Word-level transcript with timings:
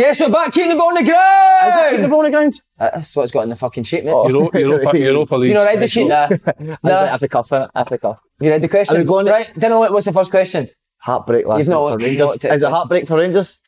Yes, 0.00 0.18
we're 0.20 0.30
back. 0.30 0.50
Keep 0.54 0.70
the 0.70 0.76
ball 0.76 0.88
on 0.88 0.94
the 0.94 1.02
ground. 1.04 1.68
Is 1.68 1.74
it 1.76 1.90
keep 1.96 2.00
the 2.00 2.08
ball 2.08 2.20
on 2.20 2.24
the 2.24 2.30
ground? 2.30 2.54
That's 2.78 3.14
what 3.14 3.24
it's 3.24 3.32
got 3.32 3.42
in 3.42 3.50
the 3.50 3.56
fucking 3.56 3.84
sheet, 3.84 4.02
mate. 4.02 4.12
Europa, 4.12 4.58
Europa, 4.58 4.98
Europa 4.98 5.36
League. 5.36 5.48
You 5.48 5.54
not 5.54 5.66
read 5.66 5.80
the 5.80 5.88
sheet? 5.88 6.08
Nah. 6.08 6.28
Nah. 6.58 6.76
nah. 6.82 6.90
After 7.14 7.28
cuff, 7.28 7.50
innit? 7.50 7.68
After 7.74 7.98
cuff. 7.98 8.18
You 8.40 8.50
read 8.50 8.62
the 8.62 8.68
questions? 8.68 8.96
Are 8.96 9.02
we 9.02 9.06
going- 9.06 9.26
right. 9.26 9.52
Then 9.54 9.72
what's 9.78 10.06
the 10.06 10.12
first 10.14 10.30
question? 10.30 10.70
Heartbreak 11.00 11.46
last 11.46 11.58
You've 11.58 11.68
not 11.68 11.74
night 11.82 11.90
looked- 11.90 12.02
for 12.02 12.08
you've 12.08 12.18
not 12.18 12.30
Rangers. 12.30 12.44
Is 12.56 12.62
it 12.62 12.70
heartbreak 12.70 13.06
for 13.06 13.18
Rangers? 13.18 13.60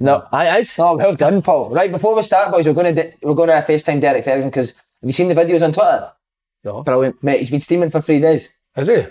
No. 0.00 0.26
Aye, 0.32 0.54
it 0.58 0.60
is. 0.60 0.78
Oh, 0.78 0.98
well 0.98 1.14
done, 1.14 1.40
Paul. 1.40 1.70
Right 1.70 1.90
before 1.90 2.14
we 2.14 2.22
start, 2.22 2.50
boys, 2.52 2.66
we're 2.66 2.74
going 2.74 2.94
to 2.94 3.12
we're 3.22 3.32
going 3.34 3.48
to 3.48 3.54
FaceTime 3.66 4.02
Derek 4.02 4.22
Ferguson 4.24 4.50
because 4.50 4.72
have 4.72 4.82
you 5.08 5.12
seen 5.12 5.28
the 5.28 5.34
videos 5.34 5.62
on 5.62 5.72
Twitter? 5.72 6.12
No. 6.64 6.82
Brilliant. 6.82 7.22
Mate, 7.22 7.38
he's 7.38 7.48
been 7.50 7.60
steaming 7.60 7.88
for 7.88 8.02
three 8.02 8.20
days. 8.20 8.50
Is 8.76 8.88
he? 8.88 9.06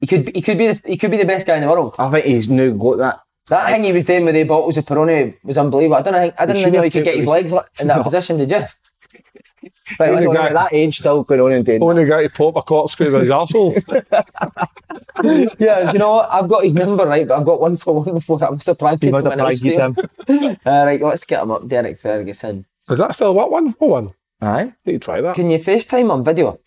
He 0.00 0.06
could 0.06 0.26
be, 0.26 0.32
he 0.36 0.42
could 0.42 0.58
be 0.58 0.68
the, 0.68 0.80
he 0.86 0.96
could 0.96 1.10
be 1.10 1.16
the 1.16 1.24
best 1.24 1.48
guy 1.48 1.56
in 1.56 1.62
the 1.62 1.68
world. 1.68 1.96
I 1.98 2.10
think 2.12 2.26
he's 2.26 2.48
now 2.48 2.70
got 2.70 2.98
that. 2.98 3.20
That 3.48 3.70
thing 3.70 3.84
he 3.84 3.92
was 3.92 4.04
doing 4.04 4.24
with 4.24 4.34
the 4.34 4.44
bottles 4.44 4.78
of 4.78 4.86
Peroni 4.86 5.34
was 5.44 5.58
unbelievable. 5.58 5.96
I 5.96 6.02
don't 6.02 6.14
know. 6.14 6.32
I 6.38 6.46
didn't 6.46 6.72
know 6.72 6.82
he 6.82 6.90
could 6.90 7.04
get 7.04 7.16
his 7.16 7.26
legs 7.26 7.54
in 7.78 7.88
that 7.88 8.02
position. 8.02 8.38
Did 8.38 8.50
you? 8.50 8.62
Only 10.00 10.26
guy- 10.34 10.52
that 10.52 10.72
age, 10.72 10.96
still 10.98 11.24
going 11.24 11.40
on 11.40 11.52
and 11.52 11.64
doing 11.66 11.80
that. 11.80 11.84
Only 11.84 12.06
guy 12.06 12.22
to 12.26 12.30
pop 12.30 12.56
a 12.56 12.62
corkscrew 12.62 13.12
with 13.12 13.22
his 13.22 13.30
arsehole. 13.30 13.74
Yeah. 15.58 15.84
Do 15.86 15.92
you 15.92 15.98
know 15.98 16.16
what? 16.16 16.28
I've 16.32 16.48
got 16.48 16.64
his 16.64 16.74
number 16.74 17.06
right, 17.06 17.26
but 17.26 17.38
I've 17.38 17.46
got 17.46 17.60
one 17.60 17.76
for 17.76 17.94
one 17.94 18.14
before. 18.14 18.42
I 18.42 18.50
must 18.50 18.66
have 18.66 18.78
pranked 18.78 19.02
He 19.02 19.08
him. 19.08 19.12
must 19.12 19.24
have 19.26 19.32
when 19.32 19.40
I 19.40 19.48
was 19.48 19.62
pranked 19.62 20.00
stealing. 20.24 20.56
Uh, 20.66 20.84
right, 20.86 21.00
let's 21.00 21.24
get 21.24 21.42
him 21.42 21.50
up. 21.50 21.68
Derek 21.68 21.98
Ferguson. 21.98 22.66
Is 22.90 22.98
that 22.98 23.14
still 23.14 23.34
what 23.34 23.50
one 23.50 23.72
for 23.72 23.88
one? 23.88 24.14
Aye. 24.40 24.72
Need 24.84 24.92
to 24.94 24.98
try 24.98 25.20
that. 25.20 25.34
Can 25.36 25.50
you 25.50 25.58
FaceTime 25.58 26.10
on 26.10 26.24
video? 26.24 26.58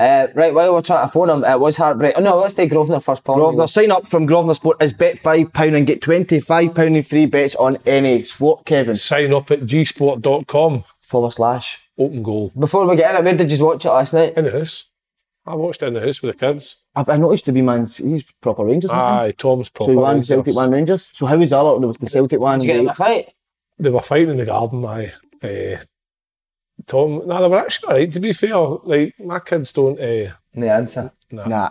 Uh, 0.00 0.28
right, 0.34 0.54
while 0.54 0.72
we're 0.72 0.80
trying 0.80 1.06
to 1.06 1.12
phone 1.12 1.28
him, 1.28 1.44
it 1.44 1.60
was 1.60 1.76
heartbreak. 1.76 2.14
Oh, 2.16 2.22
no, 2.22 2.38
let's 2.38 2.54
take 2.54 2.70
Grosvenor 2.70 3.00
first, 3.00 3.22
Paul. 3.22 3.36
Grosvenor, 3.36 3.66
sign 3.66 3.90
up 3.90 4.06
from 4.08 4.24
Grosvenor 4.24 4.54
Sport 4.54 4.82
is 4.82 4.94
bet 4.94 5.16
£5 5.16 5.76
and 5.76 5.86
get 5.86 6.00
£25 6.00 6.96
in 6.96 7.02
free 7.02 7.26
bets 7.26 7.54
on 7.56 7.76
any 7.84 8.22
sport, 8.22 8.64
Kevin. 8.64 8.94
Sign 8.94 9.34
up 9.34 9.50
at 9.50 9.60
gsport.com. 9.60 10.84
Forward 11.02 11.32
slash. 11.32 11.86
Open 11.98 12.22
goal. 12.22 12.50
Before 12.58 12.86
we 12.86 12.96
get 12.96 13.10
in 13.10 13.16
it, 13.20 13.24
where 13.24 13.34
did 13.34 13.52
you 13.52 13.62
watch 13.64 13.84
it 13.84 13.90
last 13.90 14.14
night? 14.14 14.34
In 14.38 14.46
the 14.46 14.52
house. 14.52 14.86
I 15.44 15.54
watched 15.54 15.82
it 15.82 15.86
in 15.88 15.94
the 15.94 16.00
house 16.00 16.22
with 16.22 16.38
the 16.38 16.46
kids. 16.46 16.86
I, 16.94 17.04
I 17.06 17.16
noticed 17.18 17.44
to 17.46 17.52
be 17.52 17.60
man, 17.60 17.80
he's 17.86 18.22
proper 18.40 18.64
Rangers. 18.64 18.90
isn't? 18.92 18.98
Aye, 18.98 19.34
Tom's 19.36 19.66
So 19.66 19.72
proper. 19.74 19.90
he 19.92 19.96
won 19.98 20.12
Rangers. 20.14 20.28
Celtic, 20.28 20.54
one 20.54 20.70
Rangers. 20.70 21.10
So 21.12 21.26
how 21.26 21.36
was 21.36 21.50
that? 21.50 21.62
There 21.62 21.88
was 21.88 21.96
the 21.98 22.06
Celtic 22.06 22.40
one. 22.40 22.58
Did 22.60 22.66
you 22.66 22.72
get 22.72 22.80
in 22.80 22.88
a 22.88 22.94
fight? 22.94 23.34
They 23.78 23.90
were 23.90 24.00
fighting 24.00 24.30
in 24.30 24.36
the 24.38 24.46
garden, 24.46 24.82
aye. 24.84 25.12
Uh, 25.42 25.76
Tom, 26.90 27.22
no, 27.24 27.40
they 27.40 27.48
were 27.48 27.58
actually 27.58 27.86
alright, 27.88 28.12
to 28.12 28.20
be 28.20 28.32
fair. 28.32 28.56
Like, 28.56 29.14
my 29.20 29.38
kids 29.38 29.72
don't, 29.72 29.98
uh, 29.98 30.32
The 30.54 30.72
answer. 30.72 31.12
Nah. 31.30 31.70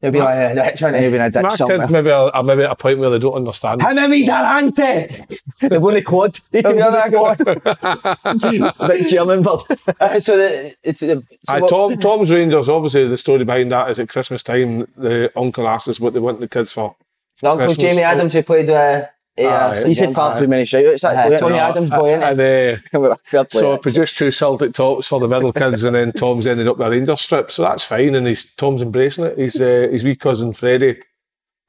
You'll 0.00 0.12
be 0.12 0.18
like, 0.20 0.56
uh, 0.56 0.70
trying 0.76 0.92
to. 0.94 1.04
In 1.04 1.20
a 1.20 1.30
dick 1.30 1.42
my 1.42 1.48
somewhere. 1.50 1.78
kids 1.78 1.90
maybe 1.90 2.10
are, 2.10 2.30
are 2.32 2.42
maybe 2.42 2.62
at 2.62 2.70
a 2.70 2.76
point 2.76 3.00
where 3.00 3.10
they 3.10 3.18
don't 3.18 3.34
understand. 3.34 3.82
Hanami 3.82 4.24
Darante! 4.24 5.68
the 5.68 5.78
one 5.78 5.96
in 5.96 6.04
quad. 6.04 6.38
They 6.52 6.62
heard 6.62 6.78
that 6.78 7.12
quad. 7.12 8.88
Big 8.88 9.08
German 9.10 9.42
bird. 9.42 9.60
Uh, 10.00 10.18
so 10.20 10.38
the, 10.38 10.74
it's 10.82 11.00
the. 11.00 11.22
So 11.44 11.54
Aye, 11.54 11.68
Tom, 11.68 11.96
Tom's 12.00 12.30
Rangers, 12.30 12.68
obviously, 12.68 13.08
the 13.08 13.18
story 13.18 13.44
behind 13.44 13.72
that 13.72 13.90
is 13.90 13.98
at 13.98 14.08
Christmas 14.08 14.42
time, 14.42 14.86
the 14.96 15.30
uncle 15.36 15.68
asks 15.68 15.88
us 15.88 16.00
what 16.00 16.14
they 16.14 16.20
want 16.20 16.40
the 16.40 16.48
kids 16.48 16.72
for. 16.72 16.96
the 17.42 17.56
Christmas. 17.56 17.76
Jamie 17.76 18.02
Adams 18.02 18.32
who 18.32 18.42
played. 18.42 18.70
Uh, 18.70 19.06
uh, 19.46 19.68
Aye. 19.70 19.74
St 19.76 19.88
He 19.88 19.94
said 19.94 20.04
John's. 20.06 20.16
far 20.16 20.38
too 20.38 20.46
many 20.48 20.64
shout-outs. 20.64 21.04
Aye, 21.04 21.14
Tony 21.14 21.34
actually. 21.34 21.58
Adams 21.58 21.90
boy, 21.90 22.08
innit? 22.08 22.82
And 22.92 23.40
uh, 23.40 23.44
so 23.48 23.74
I 23.74 23.78
produced 23.78 24.18
two 24.18 24.30
Celtic 24.30 24.74
tops 24.74 25.06
for 25.06 25.20
the 25.20 25.28
middle 25.28 25.52
kids, 25.52 25.84
and 25.84 25.94
then 25.94 26.12
Tom's 26.12 26.46
ended 26.46 26.68
up 26.68 26.78
with 26.78 26.86
a 26.86 26.90
Rangers 26.90 27.20
strip, 27.20 27.50
so 27.50 27.62
that's 27.62 27.84
fine. 27.84 28.14
And 28.14 28.26
he's 28.26 28.52
Tom's 28.54 28.82
embracing 28.82 29.24
it. 29.24 29.38
He's 29.38 29.60
uh, 29.60 29.88
his 29.90 30.04
wee 30.04 30.16
cousin 30.16 30.52
Freddie 30.52 31.00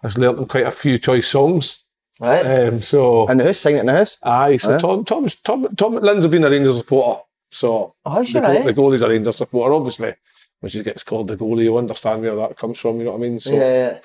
has 0.01 0.17
learnt 0.17 0.39
him 0.39 0.45
quite 0.45 0.65
a 0.65 0.71
few 0.71 0.97
choice 0.97 1.27
songs. 1.27 1.85
Right? 2.19 2.45
Um, 2.67 2.81
so 2.81 3.27
and 3.27 3.39
the 3.39 3.45
house, 3.45 3.59
sing 3.59 3.77
it 3.77 3.81
in 3.81 3.85
the 3.87 3.93
house. 3.93 4.17
aye, 4.23 4.57
so 4.57 4.75
Aye. 4.75 4.79
Tom, 4.79 5.05
Tom's 5.05 5.35
Tom, 5.35 5.67
Tom 5.75 5.95
Lynn's 5.95 6.27
been 6.27 6.43
a 6.43 6.49
Rangers 6.49 6.77
supporter. 6.77 7.21
So 7.49 7.95
Oh, 8.05 8.19
the, 8.19 8.25
sure, 8.25 8.41
goal, 8.41 8.51
eh? 8.51 8.61
the 8.63 8.73
goalie's 8.73 9.01
a 9.01 9.09
Rangers 9.09 9.35
supporter, 9.37 9.73
obviously. 9.73 10.13
When 10.59 10.69
she 10.69 10.83
gets 10.83 11.03
called 11.03 11.27
the 11.27 11.35
goalie, 11.37 11.63
you 11.63 11.77
understand 11.77 12.21
where 12.21 12.35
that 12.35 12.57
comes 12.57 12.77
from. 12.79 12.99
You 12.99 13.05
know 13.05 13.11
what 13.11 13.17
I 13.25 13.29
mean? 13.29 13.39
So 13.39 13.53
yeah. 13.53 13.99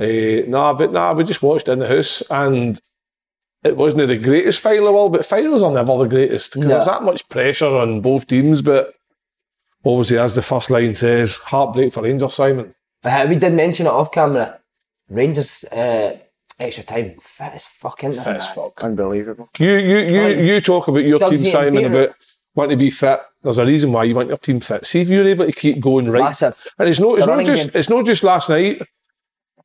Uh, 0.00 0.48
nah, 0.48 0.72
but 0.72 0.90
nah, 0.92 1.12
we 1.12 1.22
just 1.22 1.42
watched 1.42 1.68
in 1.68 1.78
the 1.78 1.86
house 1.86 2.22
and 2.30 2.80
it 3.64 3.76
wasn't 3.76 4.06
the 4.08 4.18
greatest 4.18 4.60
final 4.60 4.78
in 4.80 4.84
the 4.86 4.92
world, 4.92 5.12
but 5.12 5.24
finals 5.26 5.62
are 5.62 5.70
never 5.72 5.96
the 5.98 6.04
greatest 6.06 6.52
because 6.54 6.68
No. 6.68 6.74
there's 6.74 6.86
that 6.86 7.02
much 7.04 7.28
pressure 7.28 7.66
on 7.66 8.00
both 8.00 8.26
teams. 8.26 8.60
But 8.62 8.94
obviously, 9.84 10.18
as 10.18 10.34
the 10.34 10.42
first 10.42 10.70
line 10.70 10.94
says, 10.94 11.36
heartbreak 11.36 11.92
for 11.92 12.02
Rangers, 12.02 12.34
Simon. 12.34 12.74
Uh, 13.04 13.26
we 13.28 13.36
did 13.36 13.54
mention 13.54 13.86
it 13.86 13.90
off 13.92 14.10
camera. 14.12 14.58
Rangers 15.08 15.64
uh, 15.64 16.16
extra 16.58 16.84
time 16.84 17.16
fit 17.20 17.52
as 17.54 17.66
fuck, 17.66 18.02
isn't? 18.04 18.22
Fit 18.24 18.36
as 18.36 18.52
fuck. 18.52 18.82
Unbelievable. 18.82 19.48
You, 19.58 19.72
you, 19.76 19.98
you, 19.98 20.22
Like, 20.22 20.36
you 20.38 20.60
talk 20.60 20.88
about 20.88 21.04
your 21.04 21.18
team, 21.18 21.28
Dougsy 21.30 21.32
and 21.32 21.40
Simon, 21.40 21.74
Peter. 21.84 21.88
about 22.04 22.16
wanting 22.54 22.70
to 22.78 22.84
be 22.84 22.90
fit. 22.90 23.20
There's 23.42 23.58
a 23.58 23.66
reason 23.66 23.90
why 23.92 24.04
you 24.04 24.14
want 24.14 24.28
your 24.28 24.38
team 24.38 24.60
fit. 24.60 24.86
See 24.86 25.00
if 25.00 25.08
you're 25.08 25.26
able 25.26 25.46
to 25.46 25.52
keep 25.52 25.80
going 25.80 26.08
right. 26.10 26.22
Massive. 26.22 26.64
And 26.78 26.88
it's 26.88 27.00
not, 27.00 27.18
It's 27.18 27.18
it's 27.18 27.26
not 27.26 27.44
just 27.44 27.62
game. 27.72 27.78
it's 27.80 27.90
not 27.90 28.06
just 28.06 28.22
last 28.22 28.48
night. 28.50 28.82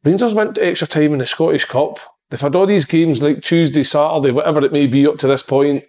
Rangers 0.04 0.34
went 0.34 0.56
to 0.56 0.66
extra 0.66 0.88
time 0.88 1.14
in 1.14 1.20
the 1.20 1.26
Scottish 1.26 1.66
Cup. 1.66 2.00
They've 2.30 2.42
had 2.42 2.56
all 2.56 2.66
these 2.66 2.86
games 2.86 3.22
like 3.22 3.42
Tuesday, 3.42 3.84
Saturday, 3.84 4.32
whatever 4.32 4.64
it 4.66 4.74
may 4.74 4.88
be 4.88 5.08
up 5.08 5.18
to 5.20 5.28
this 5.28 5.44
point, 5.44 5.86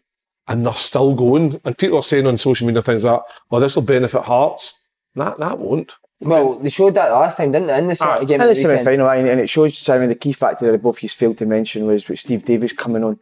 and 0.46 0.64
they're 0.64 0.74
still 0.74 1.14
going. 1.14 1.60
And 1.64 1.76
people 1.76 1.98
are 1.98 2.02
saying 2.02 2.26
on 2.26 2.38
social 2.38 2.66
media 2.66 2.82
things 2.82 3.04
like, 3.04 3.20
"Well, 3.50 3.60
this 3.60 3.76
will 3.76 3.82
benefit 3.82 4.22
Hearts." 4.22 4.80
That 5.14 5.38
that 5.38 5.58
won't. 5.58 5.94
Well, 6.20 6.58
they 6.58 6.68
showed 6.68 6.94
that 6.94 7.12
last 7.12 7.36
time, 7.36 7.52
didn't 7.52 7.68
they? 7.68 7.78
In 7.78 7.86
the 7.86 7.94
Celtic 7.94 8.22
Aye. 8.22 8.24
game. 8.24 8.40
In 8.40 8.46
the 8.46 8.54
the 8.54 8.60
semi 8.60 8.82
final, 8.82 9.08
and 9.08 9.28
and 9.28 9.40
it 9.40 9.48
shows 9.48 9.76
Simon 9.78 10.08
the 10.08 10.14
key 10.14 10.32
factor 10.32 10.70
that 10.70 10.82
both 10.82 11.02
you 11.02 11.08
failed 11.08 11.38
to 11.38 11.46
mention 11.46 11.86
was 11.86 12.08
with 12.08 12.18
Steve 12.18 12.44
Davis 12.44 12.72
coming 12.72 13.04
on. 13.04 13.18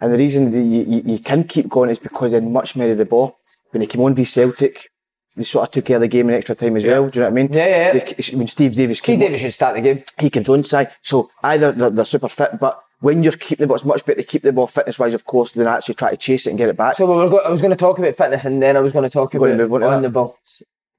And 0.00 0.12
the 0.12 0.18
reason 0.18 0.50
that 0.52 0.62
you, 0.62 0.84
you, 0.84 1.02
you 1.04 1.18
can 1.18 1.44
keep 1.44 1.68
going 1.68 1.90
is 1.90 1.98
because 1.98 2.32
they 2.32 2.40
much 2.40 2.76
more 2.76 2.90
of 2.90 2.98
the 2.98 3.04
ball. 3.04 3.36
When 3.70 3.80
he 3.80 3.86
came 3.86 4.00
on 4.02 4.14
v 4.14 4.24
Celtic, 4.24 4.90
they 5.38 5.44
sort 5.44 5.66
of 5.68 5.72
took 5.72 5.84
care 5.86 5.96
of 5.96 6.02
the 6.02 6.08
game 6.08 6.28
in 6.28 6.34
extra 6.34 6.54
time 6.54 6.76
as 6.76 6.84
well. 6.84 7.08
Do 7.08 7.18
you 7.20 7.24
know 7.24 7.30
what 7.30 7.38
I 7.38 7.42
mean? 7.42 7.52
Yeah, 7.52 7.66
yeah. 7.66 7.92
They- 7.92 8.36
when 8.36 8.46
Steve 8.46 8.74
Davis 8.74 8.98
Steve 8.98 9.14
on, 9.14 9.20
Davis 9.20 9.40
should 9.40 9.52
start 9.54 9.74
the 9.76 9.80
game. 9.80 10.02
he 10.20 10.28
comes 10.28 10.48
on 10.50 10.62
side. 10.64 10.90
So 11.00 11.30
either 11.42 11.72
they're, 11.72 11.90
they're 11.90 12.04
super 12.04 12.28
fit, 12.28 12.58
but 12.60 12.80
when 13.00 13.22
you're 13.22 13.32
keeping 13.32 13.62
the 13.64 13.68
ball, 13.68 13.76
it's 13.76 13.84
much 13.84 14.04
better 14.04 14.20
to 14.20 14.26
keep 14.26 14.42
the 14.42 14.52
ball 14.52 14.66
fitness 14.66 14.98
wise, 14.98 15.14
of 15.14 15.24
course, 15.24 15.52
than 15.52 15.66
actually 15.68 15.94
try 15.94 16.10
to 16.10 16.16
chase 16.16 16.46
it 16.46 16.50
and 16.50 16.58
get 16.58 16.68
it 16.68 16.76
back. 16.76 16.96
So 16.96 17.06
we 17.06 17.14
were 17.14 17.30
go- 17.30 17.38
I 17.38 17.48
was 17.50 17.60
going 17.60 17.70
to 17.70 17.76
talk 17.76 17.98
about 17.98 18.14
fitness, 18.16 18.44
and 18.44 18.62
then 18.62 18.76
I 18.76 18.80
was 18.80 18.92
going 18.92 19.04
to 19.04 19.10
talk 19.10 19.32
about 19.34 19.56
move 19.56 19.72
on 19.72 19.82
on 19.84 20.02
the 20.02 20.10
ball. 20.10 20.36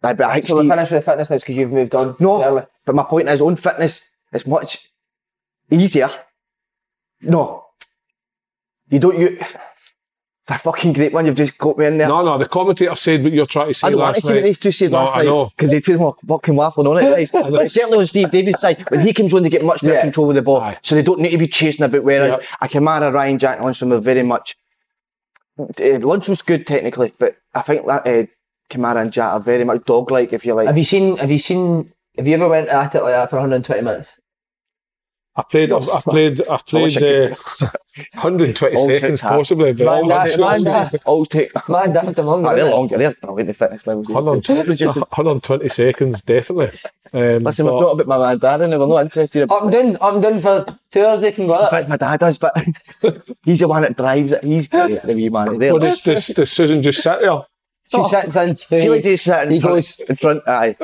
Aye, 0.02 0.14
but 0.14 0.28
I 0.28 0.34
think 0.36 0.46
So 0.48 0.56
we're 0.56 0.62
Steve- 0.62 0.72
finished 0.72 0.92
with 0.94 1.04
the 1.06 1.12
fitness 1.12 1.30
now 1.30 1.38
because 1.38 1.56
you've 1.58 1.72
moved 1.74 1.94
on. 1.94 2.16
No, 2.20 2.42
early. 2.44 2.64
but 2.86 2.96
my 2.96 3.04
point 3.04 3.28
is, 3.28 3.42
on 3.42 3.58
fitness, 3.58 4.10
it's 4.32 4.48
much 4.48 4.88
easier. 5.70 6.10
No, 7.22 7.66
you 8.90 9.00
don't. 9.00 9.20
You 9.20 9.38
It's 10.50 10.56
a 10.56 10.58
fucking 10.58 10.94
great 10.94 11.14
one. 11.14 11.28
You've 11.28 11.36
just 11.36 11.58
got 11.60 11.78
me 11.78 11.86
in 11.86 12.00
there. 12.00 12.08
No, 12.08 12.24
no, 12.24 12.38
the 12.40 12.48
commentator 12.48 12.96
said 12.96 13.24
what 13.24 13.32
you're 13.34 13.46
trying 13.46 13.68
to 13.68 13.74
say 13.76 13.88
I 13.88 13.92
don't 13.92 14.00
want 14.00 14.16
last 14.16 14.22
to 14.22 14.28
see 14.28 14.34
what 14.34 14.40
night. 14.42 14.46
these 14.48 14.58
two 14.58 14.72
said 14.72 14.92
no, 14.92 14.98
last 14.98 15.16
I 15.16 15.18
night 15.20 15.26
know. 15.26 15.46
because 15.56 15.70
they 15.70 15.80
two 15.80 15.98
were 16.00 16.12
fucking 16.28 16.56
waffling 16.56 16.88
on 16.90 16.98
it. 16.98 17.02
guys. 17.32 17.32
But 17.32 17.72
certainly 17.72 18.00
on 18.00 18.08
Steve 18.08 18.32
Davis' 18.32 18.60
side, 18.60 18.84
when 18.90 19.02
he 19.02 19.14
comes 19.14 19.32
on, 19.34 19.44
they 19.44 19.50
get 19.50 19.64
much 19.64 19.82
better 19.82 19.94
Yeah. 19.94 20.02
control 20.02 20.30
of 20.30 20.36
the 20.36 20.42
ball, 20.42 20.62
Aye. 20.62 20.78
so 20.82 20.96
they 20.96 21.04
don't 21.04 21.20
need 21.20 21.32
to 21.32 21.38
be 21.38 21.48
chasing 21.48 21.86
about. 21.86 22.04
Whereas 22.04 22.32
Yep. 22.32 22.44
a 22.62 22.68
Kamara, 22.68 23.14
Ryan, 23.14 23.38
Jack 23.38 23.60
Lundstram 23.60 23.92
are 23.94 24.00
very 24.00 24.24
much. 24.24 24.56
Uh, 25.60 25.66
Lundstram's 26.00 26.42
good 26.42 26.66
technically, 26.66 27.14
but 27.20 27.36
I 27.54 27.62
think 27.62 27.86
that 27.86 28.08
uh, 28.08 28.26
Kamara 28.72 29.02
and 29.02 29.12
Jack 29.12 29.34
are 29.34 29.40
very 29.40 29.64
much 29.66 29.84
dog-like, 29.86 30.34
if 30.34 30.46
you 30.46 30.54
like. 30.56 30.68
Have 30.68 30.78
you 30.78 30.84
seen? 30.84 31.18
Have 31.18 31.30
you 31.32 31.40
seen? 31.40 31.92
Have 32.18 32.28
you 32.28 32.34
ever 32.36 32.48
went 32.48 32.70
at 32.70 32.96
it 32.96 33.04
like 33.04 33.14
that 33.14 33.30
for 33.30 33.36
120 33.36 33.82
minutes? 33.84 34.20
I 35.36 35.44
played, 35.44 35.72
I've, 35.72 35.88
I've 35.90 36.04
played, 36.04 36.48
I've 36.50 36.66
played 36.66 37.02
uh, 37.02 37.34
120 38.16 38.78
seconds 38.78 39.22
possibly, 39.22 39.72
but 39.74 39.86
Man, 39.86 39.94
all 39.94 40.08
that- 40.10 40.32
six- 40.32 40.38
man, 40.40 40.64
that- 40.64 41.02
Always 41.06 41.30
take. 41.30 41.52
Man, 41.70 41.96
after 41.96 42.24
longer. 42.24 42.50
Oh, 42.50 42.56
they're 42.56 42.60
isn't 42.64 42.72
it? 42.74 42.76
longer. 42.76 42.98
They're 42.98 43.14
brilliant. 43.22 43.48
The 43.48 43.54
fitness 43.54 43.88
levels. 43.88 44.10
120, 44.10 44.86
120 44.86 45.70
seconds, 45.70 46.22
definitely. 46.24 46.78
Um, 47.14 47.44
Listen, 47.44 47.66
but- 47.68 47.76
we've 47.76 47.84
got 47.84 47.92
about 47.92 48.08
my 48.08 48.18
man 48.18 48.40
Darren, 48.40 48.72
and 48.74 48.80
we're 48.82 48.88
not 48.88 49.02
interested. 49.04 49.50
Up 49.52 49.62
and 49.64 49.72
down, 49.72 49.96
up 50.02 50.14
and 50.16 50.24
down 50.24 50.42
for 50.42 50.66
two 50.92 51.06
hours. 51.06 51.22
They 51.22 51.32
can 51.32 51.48
go 51.48 51.54
In 51.54 51.60
at 51.60 51.66
it. 51.68 51.70
fact, 51.70 51.90
my 51.90 51.98
dad 51.98 52.20
does, 52.20 52.38
but 52.38 52.58
he's 53.44 53.60
the 53.60 53.68
one 53.68 53.84
that 53.84 53.96
drives 53.96 54.32
it. 54.34 54.44
He's 54.44 54.68
great, 54.68 55.02
the 55.04 55.14
wee 55.14 55.30
man. 55.30 55.58
There. 55.58 55.72
Well, 55.74 55.80
does, 55.80 56.02
does, 56.02 56.28
does 56.28 56.52
Susan 56.52 56.82
just 56.82 57.02
sit 57.02 57.22
there? 57.22 57.44
She 57.90 58.04
sits 58.04 58.36
in. 58.36 58.58
She 58.58 58.90
likes 58.90 59.04
to 59.04 59.18
sit 59.18 59.44
in 59.46 59.52
He 59.52 59.60
front, 59.62 59.76
goes- 59.76 60.00
in 60.02 60.16
front. 60.16 60.42
Aye, 60.48 60.76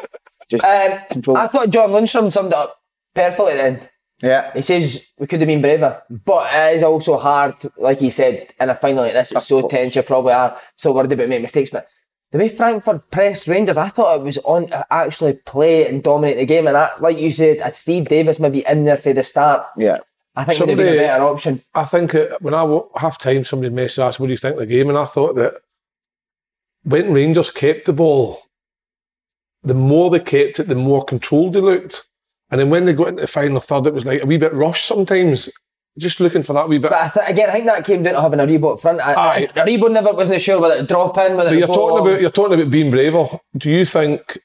just 0.49 0.63
Um, 0.63 0.99
control. 1.09 1.37
I 1.37 1.47
thought 1.47 1.69
John 1.71 1.89
Lundstram 1.89 2.31
summed 2.31 2.51
it 2.53 2.57
up 2.57 2.75
perfectly 3.13 3.51
at 3.53 3.57
the 3.57 3.63
end. 3.63 3.89
Yeah. 4.21 4.51
He 4.53 4.61
says 4.61 5.11
we 5.17 5.27
could 5.27 5.41
have 5.41 5.47
been 5.47 5.61
braver, 5.61 6.01
but 6.09 6.53
it 6.53 6.75
is 6.75 6.83
also 6.83 7.17
hard, 7.17 7.55
like 7.77 7.99
he 7.99 8.09
said, 8.09 8.53
in 8.59 8.69
a 8.69 8.75
final 8.75 9.03
like 9.03 9.13
this, 9.13 9.31
it's 9.31 9.47
so 9.47 9.67
tense, 9.67 9.95
you 9.95 10.01
probably 10.03 10.33
are 10.33 10.57
so 10.77 10.93
worried 10.93 11.11
about 11.11 11.29
making 11.29 11.43
mistakes. 11.43 11.69
But 11.69 11.87
the 12.31 12.37
way 12.37 12.49
Frankfurt 12.49 13.11
pressed 13.11 13.47
Rangers, 13.47 13.77
I 13.77 13.87
thought 13.87 14.19
it 14.19 14.23
was 14.23 14.37
on 14.39 14.67
to 14.67 14.85
actually 14.91 15.33
play 15.33 15.87
and 15.87 16.03
dominate 16.03 16.37
the 16.37 16.45
game. 16.45 16.67
And 16.67 16.75
that, 16.75 17.01
like 17.01 17.17
you 17.17 17.31
said, 17.31 17.61
Steve 17.73 18.07
Davis 18.07 18.39
maybe 18.39 18.65
in 18.67 18.83
there 18.83 18.97
for 18.97 19.13
the 19.13 19.23
start, 19.23 19.65
Yeah. 19.77 19.97
I 20.35 20.43
think 20.43 20.59
it 20.59 20.63
would 20.63 20.69
have 20.69 20.77
been 20.77 20.93
a 20.95 20.97
better 20.97 21.23
option. 21.23 21.61
I 21.73 21.85
think 21.85 22.13
uh, 22.13 22.37
when 22.41 22.53
I 22.53 22.79
half 22.97 23.17
time, 23.17 23.45
somebody 23.45 23.73
messaged 23.73 23.99
us, 23.99 24.19
"What 24.19 24.27
do 24.27 24.33
you 24.33 24.37
think 24.37 24.55
of 24.55 24.59
the 24.59 24.65
game?" 24.65 24.89
And 24.89 24.97
I 24.97 25.05
thought 25.05 25.35
that 25.35 25.53
when 26.83 27.13
Rangers 27.13 27.51
kept 27.51 27.85
the 27.85 27.93
ball, 27.93 28.41
the 29.63 29.73
more 29.73 30.09
they 30.09 30.19
kept 30.19 30.59
it, 30.59 30.67
the 30.67 30.75
more 30.75 31.05
controlled 31.05 31.53
they 31.53 31.61
looked. 31.61 32.03
And 32.51 32.59
then 32.61 32.69
when 32.69 32.85
they 32.85 32.93
got 32.93 33.07
into 33.09 33.21
the 33.21 33.27
final 33.27 33.59
third, 33.59 33.87
it 33.87 33.93
was 33.93 34.05
like 34.05 34.21
a 34.21 34.25
wee 34.25 34.37
bit 34.37 34.53
rushed 34.53 34.85
sometimes. 34.87 35.49
Just 35.97 36.19
looking 36.19 36.43
for 36.43 36.53
that 36.53 36.67
wee 36.67 36.77
bit. 36.77 36.91
But 36.91 37.01
I 37.01 37.07
th- 37.09 37.29
again, 37.29 37.49
I 37.49 37.53
think 37.53 37.65
that 37.67 37.85
came 37.85 38.03
down 38.03 38.15
to 38.15 38.21
having 38.21 38.39
Aribo 38.39 38.73
up 38.73 38.79
front. 38.81 38.99
I, 38.99 39.13
Aye. 39.13 39.47
I, 39.55 39.59
Rebo 39.65 39.89
never 39.91 40.11
wasn't 40.11 40.41
sure 40.41 40.59
whether 40.59 40.77
to 40.77 40.83
drop 40.83 41.17
in, 41.17 41.37
whether 41.37 41.49
But 41.51 41.57
you're 41.57 41.67
talking 41.67 41.97
long. 41.97 42.07
about 42.07 42.21
you're 42.21 42.29
talking 42.31 42.59
about 42.59 42.69
being 42.69 42.91
braver. 42.91 43.27
Do 43.57 43.69
you 43.69 43.85
think 43.85 44.37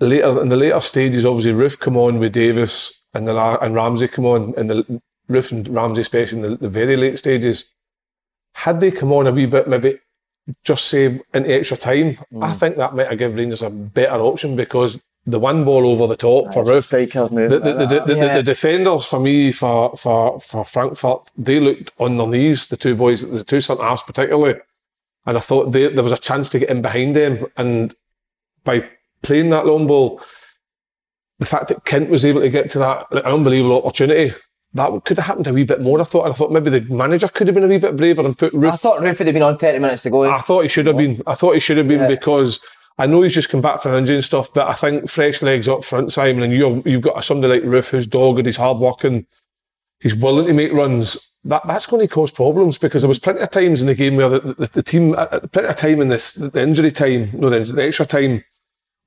later 0.00 0.40
in 0.42 0.48
the 0.48 0.56
later 0.56 0.80
stages, 0.80 1.24
obviously 1.24 1.52
Roofe 1.52 1.78
come 1.78 1.96
on 1.96 2.18
with 2.18 2.32
Davis 2.32 3.02
and 3.14 3.26
the 3.28 3.36
and 3.62 3.74
Ramsey 3.74 4.08
come 4.08 4.26
on 4.26 4.52
in 4.56 4.66
the 4.66 5.00
Roofe 5.30 5.52
and 5.52 5.68
Ramsey, 5.68 6.00
especially 6.02 6.38
in 6.38 6.42
the, 6.50 6.56
the 6.56 6.68
very 6.68 6.96
late 6.96 7.18
stages. 7.20 7.66
Had 8.54 8.80
they 8.80 8.90
come 8.90 9.12
on 9.12 9.26
a 9.28 9.32
wee 9.32 9.46
bit, 9.46 9.68
maybe 9.68 9.98
just 10.64 10.86
say 10.86 11.20
into 11.34 11.54
extra 11.54 11.76
time, 11.76 12.18
I 12.42 12.52
Mm. 12.52 12.56
think 12.56 12.76
that 12.78 12.94
might 12.96 13.08
have 13.08 13.18
given 13.18 13.36
Rangers 13.36 13.62
a 13.62 13.70
better 13.70 14.16
option 14.20 14.56
because 14.56 15.00
the 15.28 15.40
one 15.40 15.64
ball 15.64 15.86
over 15.86 16.06
the 16.06 16.16
top 16.16 16.54
for 16.54 16.62
Roofe. 16.62 16.88
The, 17.48 17.58
the, 17.58 18.04
the, 18.06 18.16
Yeah. 18.16 18.36
the 18.36 18.42
defenders 18.44 19.04
for 19.06 19.18
me 19.18 19.50
for, 19.52 19.96
for, 19.96 20.38
for 20.40 20.64
Frankfurt 20.64 21.30
they 21.36 21.58
looked 21.60 21.90
on 21.98 22.16
their 22.16 22.28
knees 22.28 22.68
the 22.68 22.76
two 22.76 22.94
boys 22.94 23.28
the 23.28 23.42
two 23.44 23.60
centre 23.60 23.82
halves 23.82 24.02
particularly 24.04 24.60
and 25.26 25.36
I 25.36 25.40
thought 25.40 25.72
they, 25.72 25.88
there 25.88 26.04
was 26.04 26.12
a 26.12 26.18
chance 26.18 26.48
to 26.50 26.60
get 26.60 26.68
in 26.70 26.80
behind 26.80 27.16
them 27.16 27.46
and 27.56 27.94
by 28.62 28.88
playing 29.22 29.50
that 29.50 29.66
long 29.66 29.86
ball 29.88 30.20
the 31.38 31.46
fact 31.46 31.68
that 31.68 31.84
Kent 31.84 32.08
was 32.08 32.24
able 32.24 32.40
to 32.40 32.48
get 32.48 32.70
to 32.70 32.78
that 32.78 33.12
like, 33.12 33.24
an 33.24 33.32
unbelievable 33.32 33.82
opportunity 33.84 34.32
that 34.74 35.04
could 35.04 35.16
have 35.16 35.26
happened 35.26 35.46
a 35.48 35.52
wee 35.52 35.64
bit 35.64 35.80
more 35.80 36.00
I 36.00 36.04
thought 36.04 36.24
and 36.26 36.32
I 36.34 36.36
thought 36.36 36.52
maybe 36.52 36.70
the 36.70 36.82
manager 36.82 37.28
could 37.28 37.48
have 37.48 37.54
been 37.54 37.64
a 37.64 37.68
wee 37.68 37.78
bit 37.78 37.96
braver 37.96 38.24
and 38.24 38.38
put 38.38 38.52
Roofe 38.52 38.72
I 38.72 38.76
thought 38.76 39.00
Roofe 39.00 39.18
would 39.18 39.26
have 39.26 39.34
been 39.34 39.42
on 39.42 39.56
30 39.56 39.78
minutes 39.80 40.02
to 40.04 40.10
go. 40.10 40.30
I 40.30 40.38
thought 40.38 40.62
he 40.62 40.68
should 40.68 40.86
have 40.86 40.96
been. 40.96 41.20
I 41.26 41.34
thought 41.34 41.54
he 41.54 41.60
should 41.60 41.78
have 41.78 41.88
been 41.88 42.00
Yeah. 42.02 42.08
because 42.08 42.60
I 42.98 43.06
know 43.06 43.22
he's 43.22 43.34
just 43.34 43.50
come 43.50 43.60
back 43.60 43.80
from 43.80 43.94
injury 43.94 44.16
and 44.16 44.24
stuff, 44.24 44.52
but 44.54 44.68
I 44.68 44.72
think 44.72 45.08
fresh 45.08 45.42
legs 45.42 45.68
up 45.68 45.84
front, 45.84 46.12
Simon, 46.12 46.42
and 46.42 46.52
you 46.52 46.82
you've 46.86 47.02
got 47.02 47.22
somebody 47.24 47.60
like 47.60 47.68
Roofe 47.68 47.90
who's 47.90 48.06
dogged, 48.06 48.46
he's 48.46 48.56
hard 48.56 48.78
working, 48.78 49.26
he's 50.00 50.14
willing 50.14 50.46
to 50.46 50.52
make 50.52 50.72
runs. 50.72 51.32
That 51.44 51.66
that's 51.66 51.86
going 51.86 52.06
to 52.06 52.12
cause 52.12 52.30
problems 52.30 52.78
because 52.78 53.02
there 53.02 53.08
was 53.08 53.18
plenty 53.18 53.40
of 53.40 53.50
times 53.50 53.80
in 53.80 53.86
the 53.86 53.94
game 53.94 54.16
where 54.16 54.30
the, 54.30 54.40
the, 54.40 54.66
the 54.66 54.82
team, 54.82 55.12
uh, 55.12 55.28
uh, 55.30 55.40
plenty 55.46 55.68
of 55.68 55.76
time 55.76 56.00
in 56.00 56.08
this 56.08 56.34
the 56.34 56.62
injury 56.62 56.90
time, 56.90 57.30
no, 57.34 57.50
the, 57.50 57.60
the 57.60 57.84
extra 57.84 58.06
time. 58.06 58.44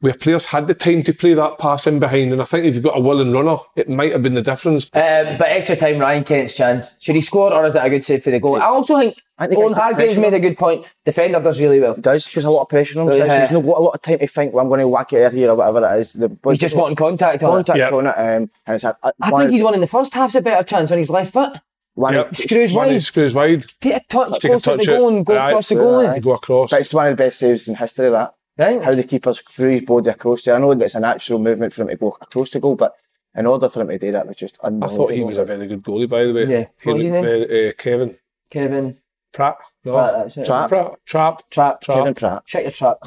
Where 0.01 0.13
players 0.13 0.45
had 0.45 0.67
the 0.67 0.73
time 0.73 1.03
to 1.03 1.13
play 1.13 1.33
that 1.33 1.59
pass 1.59 1.85
in 1.85 1.99
behind, 1.99 2.31
and 2.31 2.41
I 2.41 2.45
think 2.45 2.65
if 2.65 2.75
you've 2.75 2.85
got 2.85 2.97
a 2.97 3.01
willing 3.01 3.33
runner, 3.33 3.57
it 3.75 3.89
might 3.89 4.13
have 4.13 4.23
been 4.23 4.33
the 4.33 4.41
difference. 4.41 4.85
Um, 4.95 5.35
but 5.37 5.49
extra 5.49 5.75
time, 5.75 5.99
Ryan 5.99 6.23
Kent's 6.23 6.53
chance. 6.53 6.95
Should 7.01 7.15
he 7.15 7.21
score 7.21 7.53
or 7.53 7.65
is 7.65 7.75
it 7.75 7.83
a 7.83 7.89
good 7.89 8.05
save 8.05 8.23
for 8.23 8.31
the 8.31 8.39
goal? 8.39 8.61
I 8.61 8.65
also 8.67 8.97
think 8.97 9.21
Owen 9.39 9.71
it's 9.71 9.77
a 9.77 9.81
Hargreaves 9.81 10.17
made 10.17 10.33
a 10.33 10.39
good 10.39 10.57
point. 10.57 10.85
Defender 11.05 11.39
does 11.39 11.59
really 11.61 11.79
well. 11.79 11.95
does 11.95 12.25
because 12.25 12.45
a 12.45 12.49
lot 12.51 12.63
of 12.63 12.69
pressure 12.69 12.99
on 12.99 13.07
him. 13.07 13.13
So 13.17 13.25
yeah. 13.25 13.41
he's 13.41 13.51
not 13.51 13.61
got 13.65 13.77
a 13.77 13.81
lot 13.81 13.95
of 13.95 14.01
time 14.01 14.19
to 14.19 14.27
think. 14.27 14.53
Well, 14.53 14.63
I'm 14.63 14.69
going 14.69 14.79
to 14.81 14.87
whack 14.87 15.13
it 15.13 15.33
here 15.33 15.49
or 15.49 15.55
whatever 15.55 15.85
it 15.95 15.99
is. 15.99 16.13
The 16.13 16.35
He's 16.47 16.57
just 16.59 16.75
wanting 16.75 16.95
contact 16.95 17.43
on 17.43 17.49
it. 17.51 17.65
contact 17.65 17.77
Yeah. 17.77 17.89
on 17.91 18.07
it. 18.07 18.15
Um, 18.17 18.51
and 18.67 18.75
it's 18.75 18.83
a, 18.83 18.97
a- 19.03 19.13
I 19.21 19.31
one- 19.31 19.41
think 19.41 19.51
he's 19.51 19.63
one 19.63 19.73
in 19.73 19.79
the 19.81 19.87
first 19.87 20.13
half's 20.13 20.35
a 20.35 20.41
better 20.41 20.63
chance 20.63 20.91
on 20.91 20.97
his 20.97 21.09
left 21.09 21.31
foot. 21.33 21.53
one. 21.95 22.13
Yep. 22.13 22.35
Screws 22.35 22.73
One, 22.73 22.87
he 22.87 22.93
wide. 22.93 23.03
screws 23.03 23.33
wide. 23.33 23.65
Take 23.81 23.95
a 23.95 23.99
touch 24.07 24.33
Take 24.33 24.43
a 24.45 24.47
close 24.47 24.61
to 24.63 24.77
the 24.77 24.85
goal 24.85 25.07
and 25.09 25.25
go 25.25 25.37
Aye. 25.37 25.49
across 25.49 25.69
the 25.69 25.75
Aye. 25.75 25.79
goalie. 25.79 26.21
Go 26.21 26.31
across. 26.33 26.71
But 26.71 26.81
it's 26.81 26.93
one 26.93 27.07
of 27.07 27.17
the 27.17 27.23
best 27.23 27.39
saves 27.39 27.67
in 27.67 27.75
history. 27.75 28.09
That 28.09 28.33
Right? 28.57 28.81
how 28.83 28.93
the 28.93 29.03
keeper's 29.03 29.39
threw 29.39 29.69
his 29.71 29.81
body 29.83 30.09
across 30.09 30.43
there. 30.43 30.55
I 30.55 30.59
know 30.59 30.73
that 30.73 30.83
it's 30.83 30.95
a 30.95 30.99
natural 30.99 31.39
movement 31.39 31.71
for 31.71 31.81
him 31.83 31.87
to 31.89 31.95
go 31.95 32.17
across 32.21 32.49
the 32.51 32.59
goal, 32.59 32.75
but 32.75 32.93
in 33.35 33.45
order 33.45 33.69
for 33.69 33.81
him 33.81 33.87
to 33.87 33.97
do 33.97 34.11
that, 34.11 34.27
was 34.27 34.35
just 34.35 34.57
unbelievable. 34.61 35.03
I 35.03 35.07
thought 35.07 35.13
he 35.15 35.23
was 35.23 35.37
a 35.37 35.45
very 35.45 35.65
good 35.67 35.81
goalie, 35.83 36.09
by 36.09 36.25
the 36.25 36.33
way. 36.33 36.43
Yeah. 36.45 36.65
He 36.81 36.89
What 36.89 36.93
was 36.95 37.03
his 37.03 37.11
name? 37.13 37.23
very- 37.23 37.69
uh, 37.69 37.73
Kevin 37.77 38.17
Kevin. 38.49 38.97
Pratt. 39.33 39.57
No. 39.85 39.93
Pratt, 39.93 40.13
that's 40.15 40.37
it. 40.37 40.45
Trap. 40.45 40.69
Pratt. 40.69 40.91
Trap. 41.05 41.49
Trap. 41.49 41.81
Trap. 41.81 41.97
Kevin 41.97 42.13
Pratt. 42.15 42.45
Check 42.45 42.63
your 42.63 42.71
trap. 42.71 42.97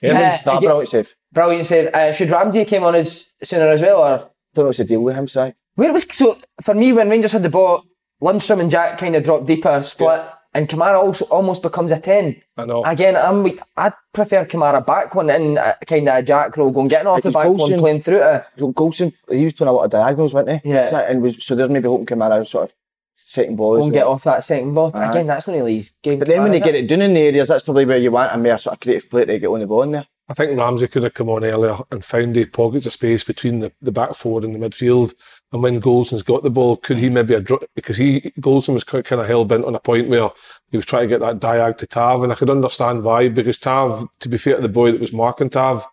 Kevin. 0.00 0.16
Uh, 0.16 0.38
No, 0.46 0.60
brilliant 0.60 0.88
save. 0.88 1.14
Brilliant 1.32 1.66
save. 1.66 1.86
Uh, 1.94 2.12
should 2.12 2.30
Ramsey 2.30 2.64
came 2.64 2.82
on 2.84 2.94
as 2.94 3.30
sooner 3.42 3.68
as 3.68 3.80
well, 3.82 3.98
or 4.02 4.18
Don't 4.54 4.64
know 4.64 4.66
what's 4.66 4.78
the 4.78 4.84
deal 4.84 5.02
with 5.02 5.14
him, 5.16 5.28
Si. 5.28 5.52
where 5.74 5.92
was 5.92 6.06
so 6.14 6.38
for 6.62 6.74
me 6.74 6.92
when 6.92 7.08
Rangers 7.10 7.32
had 7.32 7.42
the 7.42 7.48
ball, 7.50 7.84
Lundstram 8.22 8.60
and 8.60 8.70
Jack 8.70 8.98
kind 8.98 9.16
of 9.16 9.24
dropped 9.24 9.46
deeper, 9.46 9.80
split, 9.82 10.22
and 10.54 10.68
Kamara 10.68 10.98
also 10.98 11.24
almost 11.26 11.62
becomes 11.62 11.92
a 11.92 12.00
ten. 12.00 12.40
I 12.56 12.64
know. 12.64 12.84
Again, 12.84 13.16
I'm 13.16 13.46
I'd 13.76 13.92
prefer 14.12 14.44
Kamara 14.44 14.84
back 14.84 15.14
one 15.14 15.30
in 15.30 15.58
uh, 15.58 15.74
kind 15.86 16.08
of 16.08 16.16
a 16.16 16.22
Jack 16.22 16.56
role, 16.56 16.70
going 16.70 16.88
getting 16.88 17.06
off 17.06 17.22
the 17.22 17.28
Because 17.30 17.34
back 17.34 17.58
one, 17.58 17.78
playing 17.78 18.00
through 18.00 18.22
it. 18.22 18.44
Goldson, 18.58 19.12
he 19.28 19.44
was 19.44 19.52
playing 19.54 19.68
a 19.68 19.72
lot 19.72 19.84
of 19.84 19.90
diagonals, 19.90 20.34
wasn't 20.34 20.62
he? 20.62 20.70
Yeah. 20.70 20.90
So, 20.90 20.96
and 20.96 21.22
was 21.22 21.44
so 21.44 21.54
they're 21.54 21.68
maybe 21.68 21.88
hoping 21.88 22.06
Kamara 22.06 22.46
sort 22.46 22.70
of 22.70 22.74
setting 23.20 23.54
balls. 23.54 23.80
Go 23.80 23.84
and 23.84 23.94
get 23.94 24.06
off 24.06 24.24
that 24.24 24.42
second 24.44 24.74
ball. 24.74 24.90
Aye. 24.94 25.10
Again, 25.10 25.26
that's 25.26 25.46
not 25.46 25.52
really 25.52 25.76
his 25.76 25.92
game. 26.02 26.18
But 26.18 26.28
then 26.28 26.42
when 26.42 26.52
they 26.52 26.60
get 26.60 26.74
it 26.74 26.88
done 26.88 27.02
in 27.02 27.14
the 27.14 27.20
areas, 27.20 27.48
that's 27.48 27.64
probably 27.64 27.84
where 27.84 27.98
you 27.98 28.10
want 28.10 28.34
a 28.34 28.38
more 28.38 28.58
sort 28.58 28.74
of 28.74 28.80
creative 28.80 29.10
player 29.10 29.26
to 29.26 29.38
get 29.38 29.48
on 29.48 29.60
the 29.60 29.66
ball 29.66 29.82
in 29.82 29.92
there. 29.92 30.06
I 30.28 30.34
think 30.34 30.56
Ramsey 30.56 30.86
could 30.86 31.02
have 31.02 31.14
come 31.14 31.28
on 31.28 31.44
earlier 31.44 31.76
and 31.90 32.04
found 32.04 32.36
the 32.36 32.44
pockets 32.46 32.86
of 32.86 32.92
space 32.92 33.24
between 33.24 33.58
the, 33.58 33.72
the 33.82 33.90
back 33.90 34.14
four 34.14 34.44
and 34.44 34.54
the 34.54 34.60
midfield. 34.60 35.12
And 35.52 35.60
when 35.60 35.80
Goldson's 35.80 36.22
got 36.22 36.44
the 36.44 36.50
ball, 36.50 36.76
could 36.76 36.98
he 36.98 37.10
maybe 37.10 37.34
have 37.34 37.44
dro- 37.44 37.58
because 37.74 37.96
he 37.96 38.20
Golson 38.40 38.74
was 38.74 38.84
kind 38.84 39.04
of 39.10 39.26
hell 39.26 39.44
bent 39.44 39.64
on 39.64 39.74
a 39.74 39.80
point 39.80 40.08
where 40.08 40.30
he 40.70 40.76
was 40.76 40.86
trying 40.86 41.08
to 41.08 41.08
get 41.08 41.20
that 41.20 41.40
diag 41.40 41.78
to 41.78 41.86
Tav, 41.86 42.22
and 42.22 42.32
I 42.32 42.36
could 42.36 42.48
understand 42.48 43.02
why 43.02 43.28
because 43.28 43.58
Tav, 43.58 44.06
to 44.20 44.28
be 44.28 44.38
fair 44.38 44.56
to 44.56 44.62
the 44.62 44.68
boy 44.68 44.92
that 44.92 45.00
was 45.00 45.12
marking 45.12 45.50
Tav, 45.50 45.84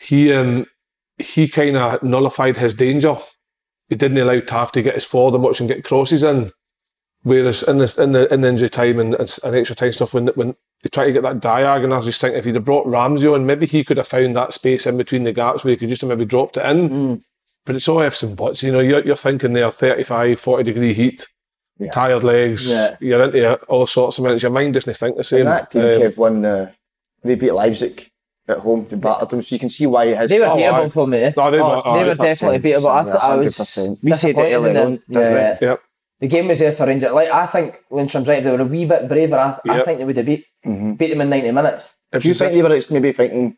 he 0.00 0.32
um 0.32 0.66
he 1.18 1.46
kind 1.46 1.76
of 1.76 2.02
nullified 2.02 2.56
his 2.56 2.74
danger. 2.74 3.16
He 3.92 3.96
didn't 3.96 4.16
allow 4.16 4.40
Tav 4.40 4.72
to 4.72 4.80
get 4.80 4.94
his 4.94 5.04
forward 5.04 5.38
much 5.38 5.60
and 5.60 5.68
get 5.68 5.84
crosses 5.84 6.22
in. 6.22 6.50
Whereas 7.24 7.62
in 7.62 7.76
the 7.76 7.94
in 8.02 8.12
the 8.12 8.32
in 8.32 8.40
the 8.40 8.48
injury 8.48 8.70
time 8.70 8.98
and, 8.98 9.14
and, 9.14 9.54
extra 9.54 9.76
time 9.76 9.92
stuff, 9.92 10.14
when 10.14 10.28
when 10.28 10.56
they 10.82 10.88
try 10.88 11.04
to 11.04 11.12
get 11.12 11.22
that 11.24 11.40
diag, 11.40 11.84
and 11.84 11.92
I 11.92 11.96
was 11.96 12.06
just 12.06 12.18
thinking 12.18 12.38
if 12.38 12.46
he'd 12.46 12.54
have 12.54 12.64
brought 12.64 12.86
Ramsey 12.86 13.28
on, 13.28 13.44
maybe 13.44 13.66
he 13.66 13.84
could 13.84 13.98
have 13.98 14.08
found 14.08 14.34
that 14.34 14.54
space 14.54 14.86
in 14.86 14.96
between 14.96 15.24
the 15.24 15.32
gaps 15.34 15.62
where 15.62 15.72
he 15.72 15.76
could 15.76 15.90
just 15.90 16.00
have 16.00 16.08
maybe 16.08 16.24
dropped 16.24 16.56
it 16.56 16.64
in. 16.64 17.22
But 17.66 17.76
it's 17.76 17.86
all 17.86 18.00
ifs 18.00 18.22
and 18.22 18.34
buts. 18.34 18.62
You 18.62 18.72
know, 18.72 18.80
you're, 18.80 19.04
you're 19.04 19.14
thinking 19.14 19.52
there 19.52 19.70
35, 19.70 20.40
40 20.40 20.62
degree 20.64 20.94
heat, 20.94 21.26
tired 21.92 22.24
legs, 22.24 22.70
Yeah. 22.70 22.96
you're 22.98 23.22
into 23.22 23.56
all 23.64 23.86
sorts 23.86 24.16
of 24.16 24.24
minutes. 24.24 24.42
Your 24.42 24.52
mind 24.52 24.72
doesn't 24.72 24.96
think 24.96 25.18
the 25.18 25.22
same. 25.24 25.40
And 25.40 25.48
that 25.48 25.70
team, 25.70 25.82
Um, 25.82 25.86
Kev, 25.88 26.16
won 26.16 26.40
the. 26.40 26.72
They 27.22 27.34
beat 27.34 27.52
Leipzig 27.52 28.10
at 28.48 28.58
home. 28.58 28.86
They 28.88 28.96
battered 28.96 29.30
them, 29.30 29.42
so 29.42 29.54
you 29.54 29.58
can 29.60 29.68
see 29.68 29.86
why 29.86 30.06
he 30.06 30.12
has. 30.14 30.30
They 30.30 30.38
were 30.40 30.46
Oh, 30.46 30.56
beatable 30.56 30.84
aye. 30.84 30.88
for 30.88 31.06
me. 31.06 31.32
no, 31.36 31.50
they, 31.50 31.60
Oh, 31.60 31.82
were, 31.84 31.98
they 31.98 32.08
were 32.08 32.14
definitely 32.14 32.58
beatable. 32.58 32.86
I 32.90 33.04
thought 33.04 33.22
I 33.22 33.36
was 33.36 33.44
We 34.02 34.12
said 34.12 34.30
it 34.30 34.34
disappointed 34.36 34.52
earlier 34.54 34.68
in 34.68 34.74
them. 34.74 34.86
on. 34.92 35.02
Yeah. 35.08 35.58
Yep. 35.60 35.80
The 36.20 36.28
game 36.28 36.46
was 36.48 36.58
there 36.60 36.72
for 36.72 36.86
Rangers. 36.86 37.12
Like 37.12 37.30
I 37.30 37.46
think 37.46 37.80
Lundstram's 37.90 38.28
right. 38.28 38.38
If 38.38 38.44
they 38.44 38.50
were 38.52 38.60
a 38.60 38.64
wee 38.64 38.84
bit 38.84 39.08
braver, 39.08 39.36
I, 39.36 39.58
I 39.68 39.76
Yep. 39.78 39.84
think 39.84 39.98
they 39.98 40.04
would 40.04 40.16
have 40.16 40.26
beat 40.26 40.44
beat 40.64 41.08
them 41.10 41.20
in 41.20 41.28
ninety 41.28 41.50
minutes. 41.50 41.96
If 42.12 42.24
you 42.24 42.30
as 42.32 42.38
think 42.38 42.50
if- 42.52 42.56
they 42.56 42.62
were 42.62 42.80
maybe 43.00 43.12
thinking 43.12 43.56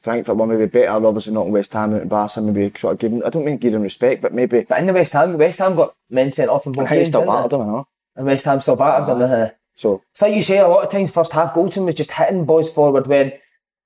Frankfurt 0.00 0.36
were 0.36 0.46
maybe 0.46 0.66
better, 0.66 0.90
obviously 1.06 1.32
not 1.32 1.48
West 1.48 1.72
Ham 1.72 1.94
and 1.94 2.08
Barca, 2.10 2.40
maybe 2.42 2.70
sort 2.78 2.92
of 2.92 2.98
give 2.98 3.10
them, 3.10 3.22
I 3.24 3.30
don't 3.30 3.44
mean 3.44 3.56
give 3.56 3.72
them 3.72 3.82
respect, 3.82 4.20
but 4.22 4.34
maybe 4.34 4.64
But 4.68 4.78
in 4.78 4.86
the 4.86 4.92
West 4.92 5.12
Ham, 5.14 5.36
West 5.38 5.58
Ham 5.60 5.74
got 5.74 5.94
men 6.10 6.30
sent 6.30 6.50
off 6.50 6.66
in 6.66 6.72
both 6.72 6.86
I 6.86 6.88
think 6.90 6.90
they 6.90 6.96
games, 6.98 7.08
still 7.08 7.20
didn't 7.22 7.34
battered 7.34 7.50
them, 7.52 7.60
I 7.62 7.64
know. 7.66 7.88
And 8.16 8.26
West 8.26 8.44
Ham 8.44 8.60
still 8.60 8.76
battered 8.76 9.08
them. 9.08 9.22
uh, 9.22 9.48
So 9.74 10.02
It's 10.12 10.20
like 10.22 10.34
you 10.34 10.42
say, 10.42 10.58
a 10.58 10.68
lot 10.68 10.84
of 10.84 10.90
times 10.90 11.10
first 11.10 11.32
half, 11.32 11.54
Goldson 11.54 11.84
was 11.86 11.94
just 11.94 12.12
hitting 12.12 12.44
boys 12.44 12.70
forward 12.70 13.06
when 13.08 13.32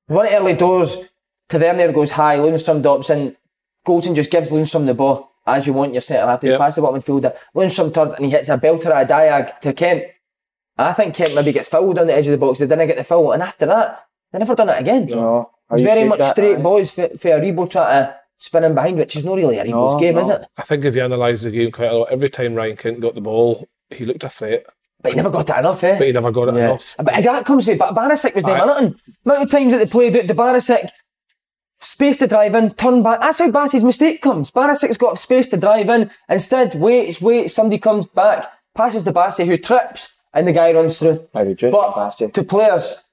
one 0.08 0.26
early 0.26 0.54
doors, 0.54 0.96
Tavernier 1.48 1.92
goes 1.92 2.10
high, 2.10 2.38
Lundstram 2.38 2.82
drops 2.82 3.08
in, 3.10 3.36
Goldson 3.86 4.14
just 4.14 4.30
gives 4.30 4.50
Lundstram 4.50 4.86
the 4.86 4.94
ball 4.94 5.30
as 5.46 5.66
you 5.66 5.72
want 5.72 5.92
your 5.94 6.02
centre 6.02 6.26
half 6.26 6.40
to 6.40 6.48
Yep. 6.48 6.58
pass 6.58 6.74
the 6.74 6.82
bottom 6.82 7.00
midfielder. 7.00 7.34
Lundstram 7.54 7.92
turns 7.94 8.12
and 8.12 8.24
he 8.24 8.30
hits 8.30 8.48
a 8.50 8.58
belter 8.58 8.86
at 8.90 9.10
a 9.10 9.14
diag 9.14 9.60
to 9.60 9.72
Kent. 9.72 10.04
I 10.76 10.92
think 10.92 11.14
Kent 11.14 11.34
maybe 11.34 11.52
gets 11.52 11.68
fouled 11.68 11.98
on 11.98 12.06
the 12.06 12.14
edge 12.14 12.26
of 12.28 12.32
the 12.32 12.38
box. 12.38 12.58
They 12.58 12.66
didn't 12.66 12.86
get 12.86 12.96
the 12.98 13.04
foul, 13.04 13.32
and 13.32 13.42
after 13.42 13.66
that, 13.66 14.06
they 14.32 14.38
never 14.38 14.54
done 14.54 14.68
it 14.68 14.78
again. 14.80 15.06
no, 15.06 15.50
It's 15.72 15.82
very 15.82 16.04
much 16.04 16.18
that, 16.18 16.32
straight 16.32 16.58
aye. 16.58 16.60
boys 16.62 16.90
for, 16.92 17.08
for 17.16 17.28
Aribo 17.30 17.68
trying 17.68 18.04
to 18.04 18.16
spin 18.36 18.62
in 18.64 18.74
behind, 18.74 18.96
which 18.98 19.16
is 19.16 19.24
not 19.24 19.36
really 19.36 19.56
Aribo's 19.56 19.94
No, 19.94 19.98
game, 19.98 20.18
is 20.18 20.28
it? 20.30 20.42
I 20.56 20.62
think 20.62 20.84
if 20.84 20.94
you 20.94 21.04
analyse 21.04 21.42
the 21.42 21.50
game 21.50 21.72
quite 21.72 21.90
a 21.90 21.96
lot, 21.96 22.10
every 22.12 22.30
time 22.30 22.54
Ryan 22.54 22.76
Kent 22.76 23.00
got 23.00 23.14
the 23.16 23.20
ball, 23.20 23.66
he 23.90 24.04
looked 24.04 24.22
a 24.22 24.28
threat, 24.28 24.66
But 25.00 25.12
he 25.12 25.16
never 25.16 25.30
got 25.30 25.48
it 25.48 25.56
enough, 25.58 25.84
eh? 25.84 25.96
but 25.98 26.06
he 26.08 26.12
never 26.12 26.30
got 26.32 26.48
it 26.48 26.54
Yeah. 26.54 26.64
enough. 26.70 26.94
But 26.98 27.06
that 27.22 27.44
comes 27.44 27.66
with 27.66 27.78
but 27.78 27.94
Barisic 27.94 28.34
was 28.34 28.44
doing 28.44 28.56
Aye. 28.60 28.64
nothing. 28.66 28.94
Amount 29.24 29.42
of 29.44 29.50
times 29.50 29.72
that 29.72 29.78
they 29.78 29.86
played 29.86 30.16
out 30.16 30.26
the 30.26 30.34
Barisic 30.34 30.88
space 31.80 32.18
to 32.18 32.26
drive 32.26 32.54
in, 32.56 32.70
turn 32.70 33.02
back. 33.04 33.20
That's 33.20 33.38
how 33.38 33.50
Bassey's 33.50 33.84
mistake 33.84 34.20
comes. 34.20 34.50
Barisic's 34.50 34.98
got 34.98 35.16
space 35.18 35.48
to 35.50 35.56
drive 35.56 35.88
in. 35.88 36.10
Instead, 36.28 36.74
waits, 36.74 37.20
waits, 37.20 37.54
somebody 37.54 37.78
comes 37.78 38.06
back, 38.06 38.50
passes 38.74 39.04
to 39.04 39.12
Bassey 39.12 39.46
who 39.46 39.56
trips, 39.56 40.12
and 40.34 40.46
the 40.46 40.52
guy 40.52 40.72
runs 40.72 40.98
through. 40.98 41.28
I 41.34 41.44
would 41.44 41.58
just 41.58 41.72
But 41.72 41.92
Bassey. 41.94 42.32
to 42.32 42.42
players, 42.42 43.04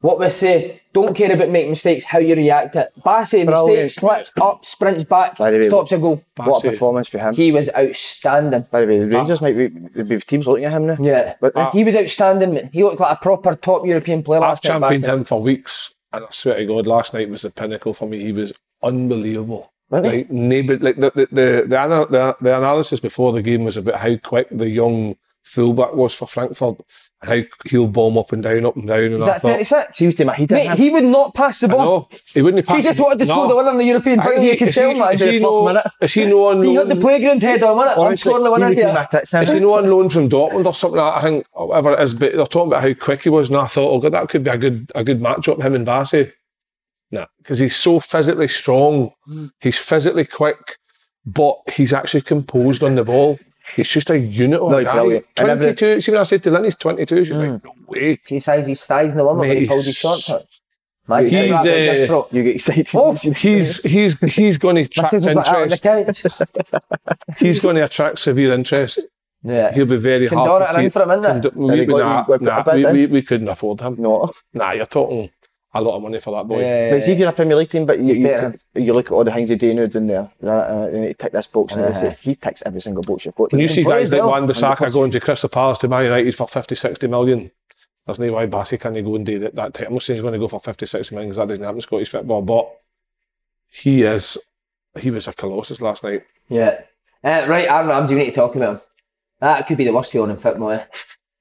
what 0.00 0.18
we 0.18 0.28
say, 0.30 0.82
don't 0.92 1.14
care 1.14 1.32
about 1.32 1.48
making 1.48 1.70
mistakes, 1.70 2.04
how 2.04 2.18
you 2.18 2.34
react 2.34 2.74
to 2.74 2.82
it. 2.82 2.92
Bassey, 3.04 3.44
Brilliant. 3.44 3.84
mistake, 3.84 3.90
slips 3.90 4.32
up, 4.40 4.64
sprints 4.64 5.04
back, 5.04 5.38
By 5.38 5.50
the 5.50 5.58
way, 5.58 5.68
stops 5.68 5.92
a 5.92 5.98
goal. 5.98 6.22
What 6.36 6.64
a 6.64 6.70
performance 6.70 7.08
for 7.08 7.18
him. 7.18 7.34
He 7.34 7.52
was 7.52 7.70
outstanding. 7.76 8.66
By 8.70 8.82
the 8.82 8.86
way, 8.86 8.98
the 8.98 9.14
ah. 9.14 9.18
Rangers 9.18 9.40
might 9.40 9.56
be, 9.56 9.68
there'd 9.68 10.08
be 10.08 10.20
teams 10.20 10.46
looking 10.46 10.64
at 10.64 10.72
him 10.72 10.86
now. 10.86 10.96
Yeah, 11.00 11.34
But 11.40 11.56
uh, 11.56 11.60
ah. 11.60 11.70
he 11.70 11.84
was 11.84 11.96
outstanding. 11.96 12.70
He 12.72 12.84
looked 12.84 13.00
like 13.00 13.16
a 13.16 13.20
proper 13.20 13.54
top 13.54 13.86
European 13.86 14.22
player 14.22 14.40
I've 14.42 14.50
last 14.50 14.64
night. 14.64 14.70
championed 14.70 15.04
him 15.04 15.24
for 15.24 15.40
weeks, 15.40 15.94
and 16.12 16.24
I 16.24 16.28
swear 16.30 16.58
to 16.58 16.66
God, 16.66 16.86
last 16.86 17.14
night 17.14 17.28
was 17.28 17.42
the 17.42 17.50
pinnacle 17.50 17.92
for 17.92 18.06
me. 18.06 18.20
He 18.20 18.32
was 18.32 18.52
unbelievable. 18.82 19.72
Really? 19.90 20.18
Like, 20.18 20.30
neighbour, 20.30 20.78
like 20.78 20.96
the 20.96 21.12
the 21.14 21.26
the, 21.26 21.66
the, 21.66 22.06
the 22.10 22.36
the 22.40 22.56
analysis 22.56 23.00
before 23.00 23.32
the 23.32 23.42
game 23.42 23.64
was 23.64 23.76
about 23.76 24.00
how 24.00 24.16
quick 24.16 24.48
the 24.50 24.68
young 24.68 25.16
fullback 25.44 25.94
was 25.94 26.12
for 26.12 26.26
Frankfurt, 26.26 26.78
and 26.78 26.84
how 27.22 27.40
he'll 27.64 27.86
bomb 27.86 28.18
up 28.18 28.30
and 28.32 28.42
down, 28.42 28.64
up 28.66 28.76
and 28.76 28.86
down. 28.86 29.04
And 29.04 29.14
Was 29.16 29.24
I 29.28 29.32
that 29.32 29.42
thought, 29.42 29.48
36? 29.52 29.98
he 29.98 30.06
was 30.06 30.14
doing 30.16 30.26
my 30.26 30.34
head 30.34 30.50
in 30.52 30.56
Mate, 30.56 30.66
him. 30.68 30.76
he 30.76 30.90
would 30.90 31.04
not 31.04 31.34
pass 31.34 31.60
the 31.60 31.68
ball. 31.68 31.78
know 31.84 32.08
he 32.34 32.42
wouldn't 32.42 32.66
pass. 32.66 32.76
He 32.76 32.82
just 32.82 33.00
wanted 33.00 33.18
to 33.20 33.26
score 33.26 33.44
No. 33.44 33.48
the 33.48 33.56
winner 33.56 33.70
in 33.70 33.78
the 33.78 33.84
European 33.84 34.20
I 34.20 34.24
final. 34.24 34.42
You 34.42 34.56
could 34.56 34.72
tell, 34.74 34.92
he, 34.92 35.00
man. 35.00 35.14
Is 35.14 35.20
he, 35.22 35.26
first 35.38 35.42
no, 35.42 35.64
minute. 35.66 35.86
is 36.02 36.14
he 36.14 36.26
no 36.26 36.44
on 36.46 36.62
He 36.62 36.74
had 36.74 36.88
loan? 36.88 36.98
the 36.98 37.02
playground 37.02 37.42
head 37.42 37.62
on, 37.62 37.76
wasn't 37.76 37.98
it? 37.98 38.02
I'm 38.02 38.16
scoring 38.16 38.44
the 38.44 38.52
winner 38.52 38.66
he 38.66 38.70
was 38.70 38.76
doing 38.76 38.86
here. 38.88 38.94
my 38.94 39.04
tits 39.06 39.34
in. 39.34 39.42
Is 39.42 39.50
he 39.52 39.60
no 39.60 39.74
on 39.74 39.90
loan 39.90 40.08
from 40.10 40.28
Dortmund 40.28 40.66
or 40.66 40.74
something? 40.74 41.00
Like 41.00 41.14
I 41.14 41.20
think 41.22 41.46
or 41.52 41.68
whatever 41.68 41.92
it 41.94 42.00
is. 42.00 42.14
But 42.14 42.34
they're 42.34 42.46
talking 42.46 42.70
about 42.72 42.82
how 42.82 42.92
quick 42.94 43.22
he 43.22 43.28
was, 43.30 43.48
and 43.48 43.58
I 43.58 43.66
thought, 43.66 43.90
oh 43.90 43.98
god, 43.98 44.12
that 44.12 44.28
could 44.28 44.44
be 44.44 44.50
a 44.50 44.58
good 44.58 44.90
a 44.94 45.02
good 45.02 45.20
matchup. 45.20 45.62
Him 45.62 45.74
and 45.74 45.86
Bassey. 45.86 46.32
Nah, 47.10 47.26
because 47.38 47.58
he's 47.60 47.76
so 47.76 47.98
physically 48.00 48.48
strong. 48.48 49.12
Hmm. 49.24 49.46
He's 49.60 49.78
physically 49.78 50.24
quick, 50.26 50.76
but 51.24 51.56
he's 51.72 51.92
actually 51.92 52.22
composed 52.22 52.82
on 52.82 52.94
the 52.96 53.04
ball. 53.04 53.38
He's 53.74 53.88
just 53.88 54.10
a 54.10 54.18
unit 54.18 54.60
of 54.60 54.70
No, 54.70 54.84
guy. 54.84 54.92
brilliant. 54.94 55.26
And 55.36 55.48
every- 55.48 55.66
Twenty-two. 55.74 56.00
See 56.00 56.12
when 56.12 56.20
I 56.20 56.24
said 56.24 56.42
to 56.44 56.50
Lynn, 56.50 56.64
he's 56.64 56.76
twenty-two. 56.76 57.24
She's 57.24 57.34
Hmm. 57.34 57.40
like, 57.42 57.64
no 57.64 57.72
way. 57.88 58.18
See 58.22 58.38
size 58.40 58.66
his 58.66 58.84
thighs 58.84 59.12
in 59.12 59.18
the 59.18 59.24
one 59.24 59.38
when 59.38 59.56
he 59.56 59.66
pulled 59.66 59.78
his 59.78 59.86
he's- 59.86 59.96
shorts 59.96 60.30
out. 60.30 60.44
Imagine 61.08 61.30
He's, 61.30 62.10
uh. 62.10 62.22
You 62.32 62.42
get 62.42 62.54
excited. 62.56 62.88
Oh, 62.94 63.12
He's 63.14 63.82
he's 63.84 64.18
he's 64.34 64.58
going 64.58 64.74
to 64.74 64.80
attract 64.82 65.10
sister's 65.10 65.36
like 65.36 65.46
out 65.46 65.56
on 65.62 65.68
the 65.68 65.98
interest. 65.98 66.26
He's 67.38 67.62
going 67.62 67.76
to 67.76 67.84
attract 67.84 68.18
severe 68.18 68.52
interest. 68.52 68.98
yeah. 69.44 69.72
He'll 69.72 69.86
be 69.86 69.96
very 69.96 70.28
Can 70.28 70.38
hard 70.38 70.62
to 70.62 70.66
keep. 70.66 70.76
him, 70.76 71.10
isn't 71.10 71.22
Can 71.22 71.22
there? 71.22 71.40
do- 71.40 71.50
we, 71.54 71.80
we, 71.82 71.86
nah, 71.86 72.24
nah, 72.40 72.74
we, 72.74 72.84
we, 72.86 73.06
we 73.06 73.22
couldn't 73.22 73.46
afford 73.48 73.80
him. 73.82 73.94
No. 73.98 74.32
Nah, 74.52 74.72
you're 74.72 74.84
talking 74.86 75.30
a 75.78 75.80
lot 75.80 75.96
of 75.96 76.02
money 76.02 76.18
for 76.18 76.36
that 76.36 76.46
boy. 76.48 76.60
Yeah. 76.60 76.90
But 76.90 77.02
see 77.02 77.12
if 77.12 77.18
you're 77.18 77.28
a 77.28 77.32
Premier 77.32 77.56
League 77.56 77.70
team, 77.70 77.86
but 77.86 77.98
you, 77.98 78.14
you, 78.14 78.28
Yeah. 78.28 78.52
you 78.74 78.92
look 78.94 79.06
at 79.06 79.12
all 79.12 79.24
the 79.24 79.32
things 79.32 79.48
they 79.48 79.56
do 79.56 79.72
now 79.74 79.86
down 79.86 80.06
there, 80.06 80.30
uh, 80.42 80.88
you 80.88 81.00
need 81.00 81.18
tick 81.18 81.32
this 81.32 81.46
box, 81.46 81.74
and 81.74 81.84
they 81.84 81.88
Uh-huh. 81.88 82.10
say, 82.10 82.16
he 82.22 82.34
ticks 82.34 82.62
every 82.66 82.80
single 82.80 83.02
box 83.02 83.24
you've 83.24 83.34
got. 83.34 83.52
When 83.52 83.60
you 83.60 83.68
see 83.68 83.84
play 83.84 83.98
guys 84.00 84.12
as 84.12 84.18
like. 84.20 84.28
Wan 84.30 84.46
Bissaka 84.46 84.92
going 84.92 85.10
to 85.12 85.20
Crystal 85.20 85.48
Palace 85.48 85.78
to 85.78 85.88
Man 85.88 86.04
United 86.04 86.34
for 86.34 86.46
50, 86.48 86.74
60 86.74 87.06
million, 87.06 87.50
there's 88.06 88.18
no 88.18 88.32
why 88.32 88.46
Bassey 88.46 88.80
can't 88.80 88.94
go 89.04 89.16
and 89.16 89.26
do 89.26 89.38
that. 89.40 89.54
that 89.56 89.74
type. 89.74 89.88
I'm 89.88 89.94
not 89.94 90.02
saying 90.02 90.16
he's 90.16 90.22
going 90.22 90.32
to 90.34 90.38
go 90.38 90.48
for 90.48 90.60
50, 90.60 90.86
60 90.86 91.14
million 91.14 91.28
because 91.30 91.36
that 91.38 91.48
doesn't 91.48 91.64
happen 91.64 91.76
in 91.78 91.82
Scottish 91.82 92.10
football, 92.10 92.42
but 92.42 92.70
he 93.68 94.02
is, 94.02 94.38
he 94.98 95.10
was 95.10 95.26
a 95.28 95.32
colossus 95.32 95.80
last 95.80 96.04
night. 96.04 96.22
Yeah. 96.48 96.82
Uh, 97.24 97.44
right, 97.48 97.68
Aaron 97.68 97.88
Ramsey, 97.88 98.14
we 98.14 98.20
need 98.20 98.26
to 98.26 98.32
talk 98.40 98.54
about 98.54 98.74
him. 98.76 98.80
That 99.40 99.66
could 99.66 99.76
be 99.76 99.84
the 99.84 99.92
worst 99.92 100.12
feeling 100.12 100.30
in 100.30 100.36
football. 100.36 100.82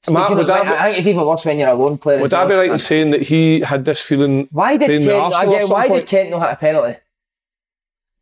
Matt, 0.09 0.27
Speaking 0.27 0.37
would 0.37 0.41
of- 0.41 0.47
that 0.47 0.63
be- 0.63 0.69
I 0.69 0.83
think 0.85 0.97
it's 0.99 1.07
even 1.07 1.25
worse 1.25 1.45
when 1.45 1.59
you're 1.59 1.69
a 1.69 1.73
lone 1.73 1.97
player. 1.97 2.17
Would 2.19 2.33
as 2.33 2.33
I 2.33 2.45
be 2.45 2.53
right 2.55 2.71
in 2.71 2.79
saying 2.79 3.11
that 3.11 3.21
he 3.23 3.61
had 3.61 3.85
this 3.85 4.01
feeling 4.01 4.47
Why 4.51 4.77
did 4.77 4.87
Kent, 4.87 5.05
with 5.05 5.07
again, 5.41 5.69
why 5.69 5.87
point? 5.87 6.01
did 6.01 6.09
Kent 6.09 6.29
not 6.31 6.41
hit 6.41 6.49
a 6.51 6.55
penalty? 6.55 6.99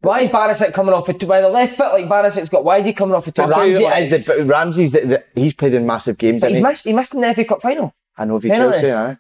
Why 0.02 0.20
is 0.20 0.30
Barisic 0.30 0.74
coming 0.74 0.94
off 0.94 1.08
a 1.08 1.14
two? 1.14 1.26
By 1.28 1.40
the 1.40 1.50
left 1.50 1.78
foot, 1.78 1.94
like 1.94 2.06
Barisic's 2.08 2.50
got. 2.50 2.66
Why 2.66 2.80
is 2.80 2.86
he 2.86 2.92
coming 2.92 3.16
off 3.16 3.26
a 3.28 3.32
two? 3.32 3.42
But 3.44 3.54
tell 3.54 3.66
you 3.68 3.80
Ramsey 3.88 4.04
is 4.18 4.26
the, 4.26 4.44
Ramsey's 4.46 4.92
the, 4.92 5.00
the, 5.00 5.24
he's 5.34 5.54
played 5.54 5.74
in 5.74 5.86
massive 5.86 6.18
games, 6.18 6.42
But 6.42 6.50
he's 6.50 6.58
he, 6.58 6.64
missed. 6.64 6.86
He 6.86 6.94
missed 6.94 7.14
in 7.16 7.22
the 7.22 7.34
FA 7.34 7.46
Cup 7.46 7.62
final. 7.62 7.94
I 8.18 8.26
know 8.26 8.36
if 8.36 8.44
you. 8.44 8.50
Chelsea, 8.50 8.92
aye. 8.92 9.18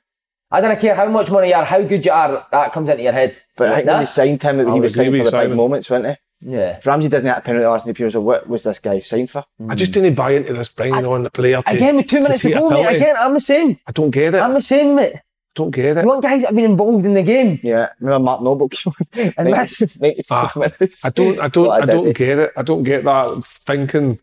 I 0.51 0.62
don't 0.62 0.77
care 0.79 0.93
how 0.93 1.08
much 1.08 1.32
money 1.32 1.48
you 1.50 1.55
are, 1.55 1.63
how 1.65 1.82
good 1.82 2.05
you 2.05 2.12
are. 2.12 2.46
That 2.51 2.74
comes 2.74 2.89
into 2.89 3.01
your 3.01 3.13
head. 3.13 3.39
But 3.55 3.67
I 3.67 3.70
Like 3.70 3.75
think 3.77 3.88
when 3.88 3.96
that? 3.96 4.00
they 4.01 4.05
signed 4.08 4.43
him, 4.43 4.74
he 4.74 4.79
was 4.82 4.93
signed 4.96 5.17
for 5.17 5.24
the 5.32 5.39
big 5.48 5.55
moments, 5.55 5.89
wasn't 5.89 6.10
he? 6.10 6.15
Yeah. 6.46 6.78
If 6.78 6.86
Ramsey 6.86 7.10
doesn't 7.10 7.28
hit 7.28 7.38
a 7.38 7.42
penalty 7.42 7.66
last 7.66 7.86
night, 7.86 7.96
people 7.96 8.12
say, 8.12 8.20
what 8.20 8.48
was 8.48 8.64
this 8.64 8.80
guy 8.80 9.00
signed 9.00 9.30
for? 9.32 9.44
I 9.70 9.76
just 9.76 9.92
didn't 9.92 10.16
buy 10.16 10.32
into 10.32 10.54
this 10.54 10.70
bringing 10.70 11.06
on 11.06 11.24
the 11.24 11.32
player. 11.32 11.62
To, 11.62 11.72
Again, 11.72 11.96
with 11.98 12.08
two 12.08 12.22
minutes 12.22 12.42
to 12.42 12.50
treat 12.50 12.58
a 12.58 12.60
go, 12.60 12.70
mate. 12.70 12.76
penalty. 12.84 12.96
Again, 12.98 13.16
I'm 13.20 13.34
the 13.34 13.40
same. 13.40 13.80
I 13.88 13.92
don't 13.92 14.12
get 14.12 14.34
it. 14.36 14.40
I'm 14.40 14.54
the 14.54 14.62
same, 14.62 14.96
mate. 14.96 15.14
don't 15.56 15.72
get 15.72 15.98
it. 15.98 16.02
You 16.02 16.08
want 16.08 16.24
guys 16.24 16.42
that 16.42 16.48
have 16.48 16.56
been 16.56 16.66
involved 16.72 17.06
in 17.06 17.14
the 17.14 17.24
game. 17.24 17.60
Yeah, 17.64 17.90
remember 18.00 18.24
Mark 18.26 18.42
Noble 18.42 18.70
came 18.70 18.94
on 19.16 19.34
And 19.38 19.48
that's- 19.54 20.00
95 20.00 20.28
Ah, 20.32 20.60
minutes. 20.60 21.06
I 21.06 21.10
don't, 21.10 21.40
I 21.40 21.48
don't, 21.48 21.68
What 21.68 21.84
I 21.84 21.86
don't 21.86 22.16
get 22.16 22.40
it. 22.40 22.52
I 22.58 22.62
don't 22.62 22.84
get 22.84 23.04
that 23.06 23.44
thinking. 23.46 24.20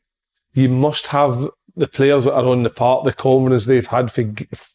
You 0.54 0.68
must 0.68 1.06
have 1.08 1.48
the 1.76 1.86
players 1.86 2.24
that 2.24 2.34
are 2.34 2.44
on 2.46 2.64
the 2.64 2.70
park, 2.70 3.04
the 3.04 3.12
confidence 3.12 3.64
they've 3.66 3.86
had 3.86 4.10
for, 4.10 4.24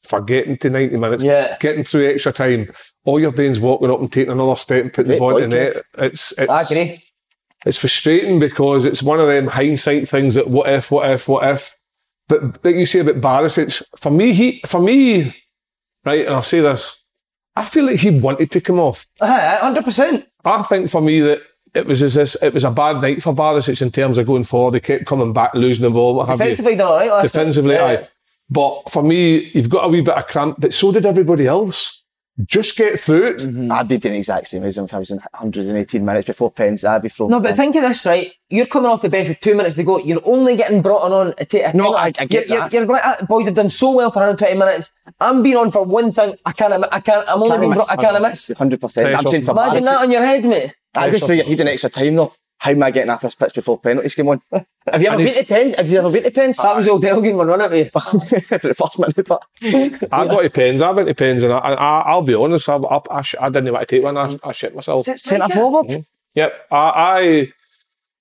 for 0.03 0.21
getting 0.21 0.57
to 0.59 0.69
90 0.69 0.95
minutes, 0.97 1.23
Yeah. 1.23 1.57
getting 1.59 1.83
through 1.83 2.09
extra 2.09 2.31
time. 2.31 2.71
All 3.03 3.19
you're 3.19 3.33
doing 3.33 3.51
is 3.51 3.59
walking 3.59 3.91
up 3.91 3.99
and 3.99 4.11
taking 4.11 4.31
another 4.31 4.55
step 4.55 4.81
and 4.83 4.93
putting 4.93 5.09
Great 5.09 5.15
the 5.17 5.19
ball 5.19 5.37
in 5.37 5.49
the 5.49 5.55
net. 5.57 5.83
It's, 5.97 6.31
it's, 6.39 6.49
I 6.49 6.61
agree. 6.61 7.03
It's 7.65 7.77
frustrating 7.77 8.39
because 8.39 8.85
it's 8.85 9.03
one 9.03 9.19
of 9.19 9.27
them 9.27 9.47
hindsight 9.47 10.07
things 10.07 10.35
that 10.35 10.47
what 10.47 10.69
if, 10.69 10.91
what 10.91 11.09
if, 11.09 11.27
what 11.27 11.47
if. 11.49 11.75
But 12.27 12.63
like 12.63 12.75
you 12.75 12.85
say 12.85 12.99
about 12.99 13.15
Barisic, 13.21 13.83
for 13.97 14.11
me, 14.11 14.33
he, 14.33 14.61
for 14.65 14.79
me, 14.79 15.35
right, 16.05 16.25
and 16.25 16.35
I'll 16.35 16.43
say 16.43 16.61
this, 16.61 17.03
I 17.55 17.65
feel 17.65 17.85
like 17.85 17.99
he 17.99 18.11
wanted 18.11 18.51
to 18.51 18.61
come 18.61 18.79
off. 18.79 19.07
Uh, 19.21 19.57
100%. 19.61 20.25
I 20.43 20.63
think 20.63 20.89
for 20.89 21.01
me 21.01 21.21
that 21.21 21.41
it 21.73 21.85
was 21.85 22.01
as 22.01 22.13
this, 22.13 22.41
it 22.41 22.53
was 22.53 22.63
a 22.63 22.71
bad 22.71 23.01
night 23.01 23.21
for 23.21 23.33
Barisic 23.33 23.81
in 23.81 23.91
terms 23.91 24.17
of 24.17 24.25
going 24.25 24.43
forward. 24.43 24.73
He 24.75 24.79
kept 24.79 25.05
coming 25.05 25.33
back, 25.33 25.53
losing 25.53 25.83
the 25.83 25.89
ball, 25.89 26.15
what 26.15 26.27
have 26.27 26.39
you. 26.39 26.45
Defensively 26.45 26.75
done 26.75 26.87
all 26.87 26.97
right. 26.97 27.21
Defensively, 27.21 27.75
Yeah. 27.75 27.85
aye. 27.85 28.07
But 28.49 28.91
for 28.91 29.01
me, 29.01 29.51
you've 29.53 29.69
got 29.69 29.85
a 29.85 29.87
wee 29.87 30.01
bit 30.01 30.13
of 30.15 30.27
cramp, 30.27 30.57
but 30.59 30.73
so 30.73 30.91
did 30.91 31.05
everybody 31.05 31.47
else. 31.47 32.03
Just 32.43 32.77
get 32.77 32.99
through 32.99 33.27
it. 33.27 33.37
Mm-hmm. 33.37 33.71
I'd 33.71 33.87
be 33.87 33.97
doing 33.97 34.13
the 34.13 34.17
exact 34.17 34.47
same 34.47 34.63
as 34.63 34.77
him 34.77 34.83
if 34.83 34.93
I 34.93 34.99
was 34.99 35.09
in 35.09 35.19
118 35.19 36.03
minutes 36.03 36.27
before 36.27 36.51
pens. 36.51 36.83
I'd 36.83 37.01
be 37.01 37.07
thrown. 37.07 37.29
No, 37.29 37.39
but 37.39 37.55
think 37.55 37.77
of 37.77 37.81
this, 37.83 38.05
right? 38.05 38.29
You're 38.49 38.65
coming 38.65 38.91
off 38.91 39.01
the 39.03 39.09
bench 39.09 39.29
with 39.29 39.39
two 39.39 39.55
minutes 39.55 39.75
to 39.75 39.83
go. 39.83 39.99
You're 39.99 40.21
only 40.25 40.57
getting 40.57 40.81
brought 40.81 41.09
on 41.09 41.33
to 41.33 41.45
take 41.45 41.63
a 41.65 41.75
No. 41.77 41.93
I- 41.95 42.11
I 42.19 42.25
get 42.25 42.49
you're, 42.49 42.59
that. 42.59 42.73
You're, 42.73 42.83
you're 42.83 42.91
like, 42.91 43.01
"Ah, 43.05 43.25
boys 43.25 43.45
have 43.45 43.55
done 43.55 43.69
so 43.69 43.91
well 43.95 44.11
for 44.11 44.19
120 44.19 44.53
minutes. 44.59 44.91
I'm 45.21 45.43
being 45.43 45.55
on 45.55 45.71
for 45.71 45.83
one 45.83 46.11
thing. 46.11 46.35
I 46.45 46.51
can't. 46.51 46.85
I 46.91 46.99
can't. 46.99 47.29
I'm 47.29 47.41
only 47.41 47.57
being 47.57 47.71
brought. 47.71 47.89
I 47.89 47.95
can't 47.95 48.21
miss. 48.21 48.49
100%. 48.49 49.15
I'm 49.15 49.25
saying 49.27 49.43
for 49.43 49.51
Imagine 49.51 49.83
that 49.83 50.01
on 50.01 50.11
your 50.11 50.25
head, 50.25 50.43
mate. 50.43 50.75
I 50.93 51.09
just 51.09 51.27
figure 51.27 51.45
he'd 51.45 51.61
an 51.61 51.69
extra 51.69 51.89
time 51.89 52.15
though. 52.15 52.33
How 52.65 52.71
am 52.71 52.81
I 52.81 52.89
getting 52.89 53.11
off 53.11 53.21
this 53.21 53.35
pitch 53.35 53.53
before 53.53 53.77
penalties 53.77 54.15
come 54.15 54.29
on? 54.29 54.41
Have 54.51 54.99
you 54.99 55.07
ever 55.07 55.17
And 55.17 55.25
beat 55.25 55.37
the 55.37 55.45
pens? 55.45 55.75
Have 55.75 55.87
you 55.87 55.99
ever 55.99 56.11
beat 56.11 56.23
the 56.23 56.31
pens? 56.31 56.57
That 56.57 56.75
was 56.75 56.87
old 56.87 57.05
Elgin 57.05 57.37
were 57.37 57.45
running 57.45 57.63
at 57.63 57.71
me. 57.71 57.83
for 57.83 58.01
the 58.57 58.73
first 58.75 58.97
minute, 58.97 59.27
but 59.27 59.43
I 60.11 60.25
got 60.25 60.41
to 60.41 60.49
pens. 60.49 60.81
I 60.81 60.89
went 60.89 61.07
to 61.07 61.13
pens, 61.13 61.43
and 61.43 61.53
I, 61.53 61.59
I, 61.59 61.99
I'll 62.07 62.23
be 62.23 62.33
honest, 62.33 62.67
I, 62.67 62.77
I, 62.77 63.01
I, 63.11 63.21
sh- 63.21 63.35
I 63.39 63.49
didn't 63.49 63.71
want 63.71 63.87
to 63.87 63.95
take 63.95 64.03
one. 64.03 64.17
I, 64.17 64.35
I 64.43 64.51
shit 64.51 64.73
myself. 64.73 65.05
centre 65.05 65.47
forward. 65.49 65.89
Mm-hmm. 65.89 66.01
Yep, 66.33 66.53
I, 66.71 67.51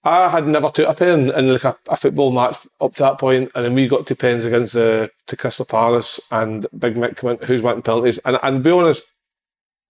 I, 0.04 0.26
I 0.26 0.28
had 0.28 0.46
never 0.46 0.68
took 0.68 0.90
a 0.90 0.94
pen 0.94 1.30
in 1.30 1.52
like 1.54 1.64
a, 1.64 1.78
a 1.88 1.96
football 1.96 2.30
match 2.30 2.58
up 2.82 2.94
to 2.96 3.02
that 3.02 3.18
point, 3.18 3.50
and 3.54 3.64
then 3.64 3.72
we 3.72 3.88
got 3.88 4.06
to 4.08 4.14
pens 4.14 4.44
against 4.44 4.74
the 4.74 5.10
to 5.28 5.36
Crystal 5.38 5.64
Palace, 5.64 6.20
and 6.30 6.66
Big 6.78 6.96
Mick 6.96 7.16
came 7.16 7.30
in, 7.30 7.38
who's 7.46 7.62
wanting 7.62 7.80
penalties, 7.80 8.18
and 8.26 8.38
and 8.42 8.62
be 8.62 8.72
honest, 8.72 9.04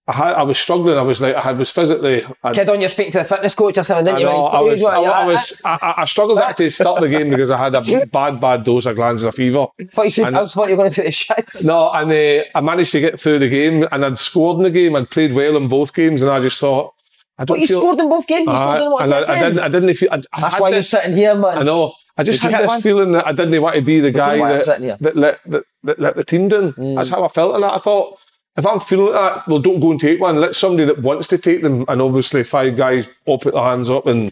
I 0.07 0.13
had 0.13 0.33
I 0.35 0.43
was 0.43 0.59
struggling. 0.59 0.97
I 0.97 1.01
was 1.01 1.19
like 1.19 1.35
I 1.35 1.51
was 1.51 1.71
physically. 1.71 2.23
I, 2.43 2.53
Kid 2.53 2.69
on 2.69 2.79
your 2.79 2.89
speaking 2.89 3.11
to 3.13 3.17
the 3.19 3.23
fitness 3.23 3.55
coach 3.55 3.77
or 3.77 3.83
something, 3.83 4.05
didn't 4.05 4.17
I 4.17 4.21
you? 4.21 4.25
know, 4.27 4.35
he's 4.35 4.45
I 4.53 4.59
was, 4.61 4.81
You 4.81 4.87
I, 4.87 5.21
I 5.21 5.25
was, 5.25 5.61
I, 5.65 5.93
I- 5.97 6.05
struggled 6.05 6.39
to 6.57 6.69
start 6.69 7.01
the 7.01 7.09
game 7.09 7.29
because 7.31 7.49
I 7.49 7.57
had 7.57 7.73
a 7.73 8.05
bad, 8.11 8.39
bad 8.39 8.63
dose 8.63 8.85
of 8.85 8.95
glandular 8.95 9.31
fever. 9.31 9.65
Thought 9.91 10.03
you 10.03 10.09
said, 10.11 10.27
And- 10.27 10.37
I 10.37 10.41
was 10.41 10.53
thought 10.53 10.65
you 10.69 10.73
were 10.75 10.77
going 10.77 10.89
to 10.89 10.93
say 10.95 11.03
the 11.05 11.09
shits. 11.09 11.65
No, 11.65 11.91
and 11.91 12.11
uh, 12.11 12.43
I 12.53 12.61
managed 12.61 12.91
to 12.91 12.99
get 12.99 13.19
through 13.19 13.39
the 13.39 13.49
game, 13.49 13.87
and 13.91 14.05
I'd 14.05 14.19
scored 14.19 14.57
in 14.57 14.63
the 14.63 14.69
game. 14.69 14.95
I'd 14.95 15.09
played 15.09 15.33
well 15.33 15.57
in 15.57 15.67
both 15.67 15.91
games, 15.93 16.21
and 16.21 16.29
I 16.29 16.39
just 16.39 16.59
thought, 16.59 16.93
I 17.39 17.45
don't 17.45 17.55
But 17.57 17.61
you 17.61 17.67
feel. 17.67 17.79
scored 17.81 17.99
in 17.99 18.07
both 18.09 18.27
games. 18.27 18.47
You 18.47 18.57
still 18.57 18.73
didn't 18.73 18.91
want 18.91 19.07
to 19.09 19.15
I, 19.15 19.19
I 19.21 19.35
in. 19.37 19.43
didn't. 19.43 19.59
I 19.59 19.67
didn't 19.69 19.93
feel. 19.95 20.09
I, 20.11 20.21
I 20.33 20.41
That's 20.41 20.59
why 20.59 20.69
you're 20.69 20.83
sitting 20.83 21.15
here, 21.15 21.33
man. 21.35 21.57
I 21.57 21.63
know. 21.63 21.93
I 22.17 22.23
just 22.23 22.41
Did 22.43 22.51
had 22.51 22.63
this 22.63 22.69
one? 22.69 22.81
feeling 22.81 23.11
that 23.11 23.27
I 23.27 23.33
didn't 23.33 23.61
want 23.61 23.75
to 23.75 23.81
be 23.81 23.99
the 23.99 24.07
Which 24.07 24.15
guy 24.15 24.37
that, 24.63 24.99
that, 25.01 25.15
let, 25.17 25.39
that, 25.47 25.63
that 25.83 25.99
let 25.99 26.15
the 26.15 26.23
team 26.23 26.47
down. 26.47 26.71
Mm. 26.73 26.95
That's 26.95 27.09
how 27.09 27.25
I 27.25 27.27
felt. 27.27 27.55
And 27.55 27.63
that 27.65 27.73
I 27.73 27.77
thought, 27.79 28.17
if 28.57 28.65
I'm 28.65 28.79
feeling 28.79 29.13
like 29.13 29.35
that, 29.35 29.47
well, 29.47 29.59
don't 29.59 29.79
go 29.79 29.91
and 29.91 29.99
take 29.99 30.19
one. 30.19 30.37
Let 30.37 30.55
somebody 30.55 30.85
that 30.85 31.01
wants 31.01 31.27
to 31.29 31.37
take 31.37 31.61
them. 31.61 31.85
And 31.87 32.01
obviously, 32.01 32.43
five 32.43 32.75
guys 32.75 33.07
all 33.25 33.37
put 33.39 33.53
their 33.53 33.63
hands 33.63 33.89
up 33.89 34.05
and 34.07 34.31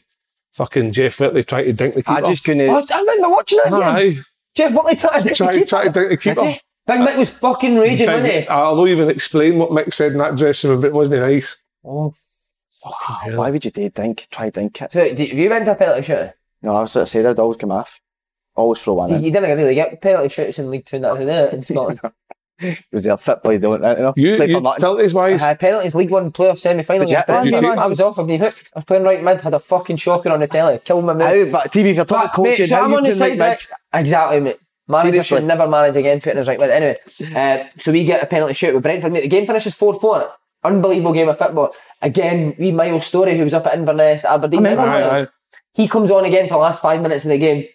fucking 0.54 0.92
Jeff 0.94 1.20
Whitley 1.20 1.44
try 1.44 1.64
to 1.64 1.74
dink 1.74 1.96
the 1.96 2.02
keeper. 2.04 2.12
I 2.12 2.22
just 2.22 2.44
couldn't. 2.44 2.70
Oh, 2.70 2.86
I 2.94 3.00
remember 3.00 3.30
watching 3.30 3.60
that 3.66 3.74
again. 3.74 3.96
Aye. 3.96 4.18
Jeff 4.56 4.74
Whitley 4.74 4.96
tried 4.96 5.22
to 5.24 5.34
Try, 5.36 5.64
try 5.64 5.84
to 5.86 5.90
dink 5.90 6.10
the 6.10 6.18
keeper. 6.18 6.56
Big 6.86 7.00
Mick 7.00 7.18
was 7.18 7.30
fucking 7.30 7.78
raging, 7.78 8.08
wasn't 8.08 8.26
he? 8.28 8.40
Big- 8.42 8.50
I'll 8.50 8.88
even 8.88 9.10
explain 9.10 9.58
what 9.58 9.70
Mick 9.72 9.94
said 9.94 10.12
in 10.12 10.18
that 10.20 10.36
dressing 10.36 10.70
room, 10.70 10.82
but 10.82 10.88
it 10.88 10.94
wasn't 10.94 11.22
nice. 11.22 11.64
Oh. 11.86 12.14
Why 13.36 13.50
would 13.52 13.64
you 13.64 13.72
do 13.72 13.90
dink? 13.90 14.28
Try 14.32 14.50
dink 14.50 14.82
it. 14.82 14.92
So, 14.92 15.14
do- 15.14 15.26
have 15.26 15.38
you 15.40 15.50
went 15.50 15.66
to 15.66 15.72
a 15.72 15.76
penalty 15.76 16.02
shootout? 16.02 16.34
No, 16.62 16.76
I 16.76 16.82
was 16.82 16.92
sort 16.92 17.04
of 17.04 17.10
saying 17.10 17.26
I'd 17.26 17.40
always 17.40 17.58
come 17.58 17.72
off. 17.72 18.00
Always 18.56 18.82
throw 18.82 18.94
one 18.96 19.10
You, 19.10 19.16
in. 19.16 19.24
you 19.24 19.32
didn't 19.32 19.58
really 19.58 19.76
get 19.76 20.02
penalty 20.02 20.28
shootouts 20.28 20.60
in 20.60 20.70
League 20.70 20.86
Two, 20.86 20.98
and 20.98 21.06
that's 21.06 21.20
it 21.20 21.54
in 21.56 21.62
Scotland. 21.64 22.00
Was 22.92 23.04
there 23.04 23.14
a 23.14 23.18
fit 23.18 23.42
boy 23.44 23.58
doing 23.58 23.82
that? 23.82 23.98
You 23.98 24.04
know? 24.04 24.14
You, 24.16 24.36
Play 24.38 24.48
you 24.48 24.62
nothing. 24.62 24.82
penalties 24.82 25.14
wise, 25.14 25.42
I 25.42 25.48
had 25.50 25.60
penalties, 25.60 25.96
League 25.96 26.12
One 26.12 26.32
playoff 26.32 26.60
semi 26.60 26.84
final. 26.84 27.06
Did 27.06 27.12
you- 27.18 27.34
did 27.42 27.46
you 27.46 27.52
take 27.60 27.78
I 27.78 27.88
was 27.88 28.00
off, 28.00 28.20
I've 28.20 28.28
been 28.28 28.40
hooked. 28.40 28.72
I 28.76 28.80
was 28.80 28.86
playing 28.86 29.04
right 29.04 29.24
mid, 29.24 29.42
had 29.42 29.54
a 29.54 29.60
fucking 29.60 29.98
shocker 29.98 30.30
on 30.32 30.40
the 30.40 30.48
telly, 30.48 30.80
killed 30.86 31.04
my 31.06 31.14
mate. 31.14 31.46
How, 31.48 31.52
but 31.52 31.72
TV, 31.72 31.90
if 31.90 31.96
you're 31.98 32.06
talking 32.06 32.30
But, 32.36 32.42
mate, 32.44 32.50
coaching, 32.52 32.68
so 32.68 32.76
I'm 32.78 32.94
on 32.94 33.04
the 33.04 33.10
can 33.10 33.18
side 33.18 33.38
like 33.38 33.40
back. 33.40 33.60
Exactly, 33.94 34.40
mate. 34.40 34.58
Manager 34.88 35.08
Seriously? 35.12 35.38
should 35.38 35.46
never 35.48 35.68
manage 35.68 35.96
again, 35.96 36.20
putting 36.22 36.40
us 36.40 36.48
right 36.48 36.60
mid. 36.60 36.70
Anyway, 36.70 36.98
uh, 37.36 37.64
so 37.78 37.92
we 37.92 38.04
get 38.06 38.22
a 38.22 38.26
penalty 38.26 38.54
shoot 38.54 38.74
with 38.74 38.84
Brentford. 38.84 39.12
Mate, 39.14 39.22
the 39.22 39.28
game 39.30 39.46
finishes 39.46 39.74
4 39.76 39.94
4. 40.00 40.30
Unbelievable 40.66 41.14
game 41.14 41.30
of 41.30 41.38
football. 41.38 41.74
Again, 42.02 42.54
we 42.60 42.72
Miles 42.72 43.06
Storey, 43.06 43.38
who 43.38 43.44
was 43.44 43.54
up 43.54 43.66
at 43.68 43.74
Inverness, 43.76 44.24
Aberdeen. 44.26 44.66
I 44.66 44.72
remember 44.72 44.94
Remember 44.94 45.16
Aye, 45.16 45.28
He 45.74 45.88
comes 45.88 46.12
on 46.12 46.26
again 46.26 46.48
for 46.48 46.56
the 46.56 46.60
last 46.60 46.82
five 46.82 47.02
minutes 47.02 47.26
of 47.26 47.32
the 47.32 47.38
game. 47.38 47.66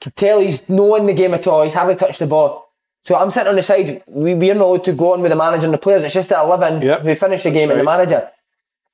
Can 0.00 0.12
tell 0.12 0.40
he's 0.40 0.68
no 0.68 0.94
in 0.96 1.06
the 1.06 1.12
game 1.12 1.34
at 1.34 1.46
all. 1.46 1.62
He's 1.64 1.74
hardly 1.74 1.96
touched 1.96 2.20
the 2.20 2.26
ball. 2.26 2.67
So 3.02 3.14
I'm 3.16 3.30
sitting 3.30 3.48
on 3.50 3.56
the 3.56 3.62
side. 3.62 4.02
We, 4.06 4.34
we're 4.34 4.54
not 4.54 4.64
allowed 4.64 4.84
to 4.84 4.92
go 4.92 5.12
on 5.14 5.20
with 5.22 5.30
the 5.30 5.36
manager 5.36 5.64
and 5.66 5.74
the 5.74 5.78
players. 5.78 6.04
It's 6.04 6.14
just 6.14 6.28
the 6.28 6.40
11 6.40 6.82
Yep. 6.82 7.02
who 7.02 7.14
finish 7.14 7.42
the 7.44 7.50
game 7.50 7.70
and 7.70 7.80
the 7.80 7.84
manager. 7.84 8.30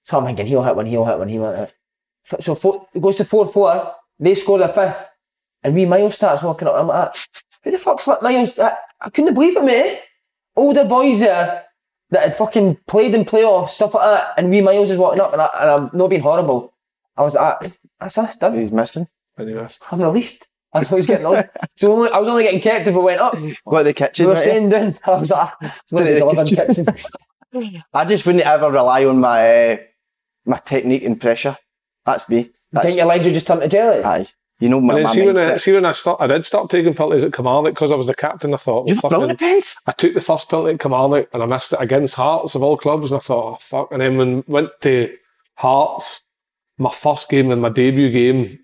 So 0.04 0.18
I'm 0.18 0.24
thinking 0.26 0.46
he'll 0.46 0.62
hit 0.62 0.76
one, 0.76 0.86
he'll 0.86 1.04
hit 1.06 1.18
one, 1.18 1.28
he'll 1.28 1.50
hit 1.50 1.72
one. 2.30 2.42
So 2.42 2.54
four, 2.54 2.86
it 2.94 3.00
goes 3.00 3.16
to 3.16 3.24
4 3.24 3.46
4. 3.46 3.92
They 4.20 4.34
score 4.34 4.58
the 4.58 4.68
fifth. 4.68 5.06
And 5.62 5.74
we 5.74 5.86
Miles 5.86 6.14
starts 6.14 6.42
walking 6.42 6.68
up. 6.68 6.74
I'm 6.74 6.86
like, 6.88 7.14
who 7.62 7.70
the 7.70 7.78
fuck's 7.78 8.06
let 8.06 8.22
Miles? 8.22 8.58
I, 8.58 8.76
I 9.00 9.10
couldn't 9.10 9.34
believe 9.34 9.56
it, 9.56 9.64
mate. 9.64 10.00
Older 10.56 10.84
boys 10.84 11.20
there 11.20 11.64
that 12.10 12.22
had 12.22 12.36
fucking 12.36 12.78
played 12.86 13.14
in 13.14 13.24
playoffs, 13.24 13.70
stuff 13.70 13.94
like 13.94 14.04
that. 14.04 14.34
And 14.36 14.50
we 14.50 14.60
Miles 14.60 14.90
is 14.90 14.98
walking 14.98 15.20
up. 15.20 15.32
And, 15.32 15.40
I, 15.42 15.48
and 15.60 15.70
I'm 15.70 15.90
not 15.94 16.08
being 16.10 16.22
horrible. 16.22 16.74
I 17.16 17.22
was 17.22 17.34
like, 17.34 17.56
ah, 17.62 17.68
that's 18.00 18.18
us 18.18 18.36
done. 18.36 18.58
He's 18.58 18.72
missing. 18.72 19.08
anyways. 19.38 19.78
I'm 19.90 20.02
released. 20.02 20.48
I 20.74 20.82
thought 20.84 20.88
he 20.90 20.94
was 20.96 21.06
getting 21.06 21.26
lost. 21.26 21.48
So 21.76 21.92
only, 21.92 22.10
I 22.10 22.18
was 22.18 22.28
only 22.28 22.42
getting 22.44 22.60
kept 22.60 22.86
if 22.86 22.94
I 22.94 22.98
went 22.98 23.20
up. 23.20 23.34
We 23.40 23.56
Go 23.68 23.78
to 23.78 23.84
the 23.84 23.92
kitchen. 23.94 24.26
were 24.26 24.32
right? 24.32 24.40
staying 24.40 24.68
down. 24.68 24.94
I 25.06 25.10
was 25.18 25.30
like, 25.30 25.50
I 25.62 25.66
was 25.66 25.72
Staying 25.86 26.22
in 26.22 26.28
the 26.36 26.44
kitchen. 26.44 26.84
kitchen. 27.54 27.82
I 27.94 28.04
just 28.04 28.26
wouldn't 28.26 28.44
ever 28.44 28.70
rely 28.70 29.04
on 29.04 29.18
my 29.20 29.72
uh, 29.72 29.76
my 30.44 30.56
technique 30.58 31.04
and 31.04 31.20
pressure. 31.20 31.56
That's 32.04 32.28
me. 32.28 32.38
I 32.40 32.48
That's, 32.72 32.86
think 32.86 32.96
your 32.98 33.06
legs 33.06 33.24
would 33.24 33.34
just 33.34 33.46
turn 33.46 33.60
to 33.60 33.68
jelly. 33.68 34.02
aye. 34.04 34.26
You 34.60 34.68
know 34.68 34.80
my, 34.80 34.94
And 34.94 34.98
then 34.98 35.04
my 35.04 35.12
see 35.12 35.26
when, 35.26 35.38
I, 35.38 35.56
see 35.56 35.72
when 35.72 35.84
I 35.84 35.92
start, 35.92 36.20
I 36.20 36.26
did 36.28 36.44
start 36.44 36.70
taking 36.70 36.94
penalties 36.94 37.24
at 37.24 37.32
Kilmarnock 37.32 37.74
because 37.74 37.90
I 37.90 37.96
was 37.96 38.06
the 38.06 38.14
captain. 38.14 38.54
I 38.54 38.56
thought, 38.56 38.88
You 38.88 38.98
well, 39.02 39.20
were 39.20 39.28
fucking- 39.28 39.36
pens. 39.36 39.74
I 39.86 39.92
took 39.92 40.14
the 40.14 40.20
first 40.20 40.48
penalty 40.48 40.74
at 40.74 40.80
Kilmarnock 40.80 41.28
and 41.32 41.42
I 41.42 41.46
missed 41.46 41.72
it 41.72 41.80
against 41.80 42.14
Hearts 42.14 42.54
of 42.54 42.62
all 42.62 42.76
clubs, 42.76 43.10
and 43.10 43.16
I 43.16 43.20
thought, 43.20 43.54
oh, 43.54 43.58
fuck. 43.60 43.88
And 43.90 44.00
then 44.00 44.16
when 44.16 44.44
went 44.46 44.70
to 44.82 45.14
Hearts, 45.56 46.22
my 46.78 46.90
first 46.90 47.28
game 47.28 47.50
and 47.50 47.62
my 47.62 47.68
debut 47.68 48.10
game, 48.10 48.58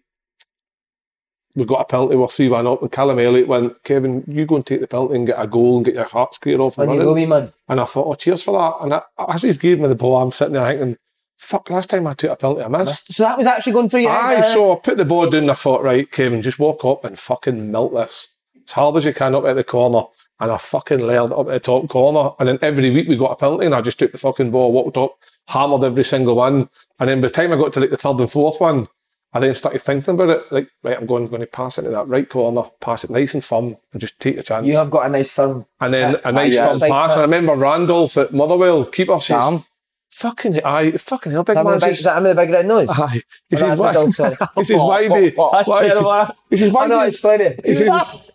we 1.54 1.64
got 1.64 1.80
a 1.80 1.84
penalty, 1.84 2.16
we're 2.16 2.28
3 2.28 2.48
1 2.48 2.66
up, 2.66 2.82
and 2.82 2.92
Callum 2.92 3.18
Elliott 3.18 3.48
went, 3.48 3.82
Kevin, 3.82 4.24
you 4.26 4.46
go 4.46 4.56
and 4.56 4.66
take 4.66 4.80
the 4.80 4.86
penalty 4.86 5.16
and 5.16 5.26
get 5.26 5.40
a 5.42 5.46
goal 5.46 5.76
and 5.76 5.84
get 5.84 5.94
your 5.94 6.04
Hearts 6.04 6.38
clear 6.38 6.60
off 6.60 6.78
and 6.78 6.90
On 6.90 6.96
you 6.96 7.02
go, 7.02 7.12
wee 7.14 7.26
man. 7.26 7.52
And 7.68 7.80
I 7.80 7.84
thought, 7.84 8.06
oh, 8.06 8.14
cheers 8.14 8.42
for 8.42 8.58
that. 8.58 8.84
And 8.84 8.94
I, 8.94 9.02
as 9.34 9.42
he's 9.42 9.58
giving 9.58 9.82
me 9.82 9.88
the 9.88 9.94
ball, 9.94 10.22
I'm 10.22 10.30
sitting 10.30 10.54
there 10.54 10.66
thinking, 10.66 10.96
fuck, 11.36 11.68
last 11.70 11.90
time 11.90 12.06
I 12.06 12.14
took 12.14 12.30
a 12.30 12.36
penalty, 12.36 12.62
I 12.62 12.68
missed. 12.68 13.12
So 13.12 13.24
that 13.24 13.36
was 13.38 13.46
actually 13.46 13.72
going 13.72 13.88
through 13.88 14.02
your 14.02 14.12
Aye, 14.12 14.34
head. 14.34 14.44
uh, 14.44 14.54
so 14.54 14.72
I 14.72 14.80
put 14.80 14.96
the 14.96 15.04
ball 15.04 15.28
down 15.28 15.42
and 15.42 15.50
I 15.50 15.54
thought, 15.54 15.82
right, 15.82 16.10
Kevin, 16.10 16.42
just 16.42 16.58
walk 16.58 16.84
up 16.84 17.04
and 17.04 17.18
fucking 17.18 17.70
melt 17.72 17.94
this. 17.94 18.28
As 18.68 18.72
hard 18.72 18.96
as 18.96 19.04
you 19.04 19.12
can 19.14 19.34
up 19.34 19.44
at 19.44 19.56
the 19.56 19.64
corner. 19.64 20.04
And 20.38 20.50
I 20.50 20.56
fucking 20.56 21.00
layered 21.00 21.32
up 21.32 21.40
at 21.40 21.52
the 21.52 21.60
top 21.60 21.88
corner. 21.88 22.30
And 22.38 22.48
then 22.48 22.58
every 22.62 22.88
week 22.90 23.08
we 23.08 23.16
got 23.16 23.32
a 23.32 23.36
penalty 23.36 23.66
and 23.66 23.74
I 23.74 23.82
just 23.82 23.98
took 23.98 24.12
the 24.12 24.16
fucking 24.18 24.50
ball, 24.50 24.72
walked 24.72 24.96
up, 24.96 25.16
hammered 25.48 25.84
every 25.84 26.04
single 26.04 26.36
one. 26.36 26.70
And 26.98 27.08
then 27.08 27.20
by 27.20 27.26
the 27.28 27.34
time 27.34 27.52
I 27.52 27.56
got 27.56 27.74
to 27.74 27.80
like 27.80 27.90
the 27.90 27.98
third 27.98 28.20
and 28.20 28.30
fourth 28.30 28.58
one, 28.58 28.88
I 29.32 29.38
then 29.40 29.54
started 29.54 29.80
thinking 29.82 30.14
about 30.14 30.30
it. 30.30 30.42
Like, 30.50 30.68
right, 30.82 30.96
I'm 30.98 31.06
going, 31.06 31.28
going 31.28 31.40
to 31.40 31.46
pass 31.46 31.78
it 31.78 31.82
to 31.82 31.90
that 31.90 32.08
right 32.08 32.28
corner, 32.28 32.62
pass 32.80 33.04
it 33.04 33.10
nice 33.10 33.32
and 33.34 33.44
firm 33.44 33.76
and 33.92 34.00
just 34.00 34.18
take 34.18 34.36
a 34.38 34.42
chance. 34.42 34.66
You 34.66 34.76
have 34.76 34.90
got 34.90 35.06
a 35.06 35.08
nice 35.08 35.30
firm. 35.30 35.66
and 35.80 35.94
then 35.94 36.16
a 36.24 36.32
nice 36.32 36.54
yeah, 36.54 36.70
firm 36.70 36.78
like 36.78 36.90
pass. 36.90 37.14
that. 37.14 37.22
And 37.24 37.32
I 37.32 37.36
remember 37.36 37.54
Randolph 37.54 38.16
at 38.16 38.32
Motherwell, 38.32 38.86
keeper 38.86 39.20
says, 39.20 39.44
Sam. 39.44 39.64
fucking, 40.10 40.60
aye, 40.64 40.92
fucking 40.92 41.30
hell, 41.32 41.44
big 41.44 41.56
Him 41.56 41.64
man. 41.64 41.74
with 41.74 41.80
the 41.80 41.86
big, 41.86 41.92
is 41.92 41.98
says, 41.98 42.04
that 42.06 42.16
him 42.18 42.22
with 42.24 42.36
the 42.36 42.42
big 42.42 42.50
red 42.50 42.66
nose? 42.66 42.88
Aye. 42.90 43.22
He 43.48 43.56
Oh, 43.56 43.56
says, 43.56 43.60
that's 43.60 43.80
why, 43.80 43.86
Randolph, 43.94 44.14
sorry. 44.14 44.36
he 44.56 44.64
says, 44.64 44.80
why 44.80 45.08
did, 45.08 45.34
That's 45.52 45.68
why, 45.68 45.86
terrible. 45.88 46.26
he 46.50 46.56
says, 46.56 46.72
why 46.72 46.84
I 46.84 46.86
know, 46.88 46.98
did, 47.00 47.06
it's 47.08 47.20
funny. 47.20 47.54
he 47.64 47.74
says, 47.76 47.88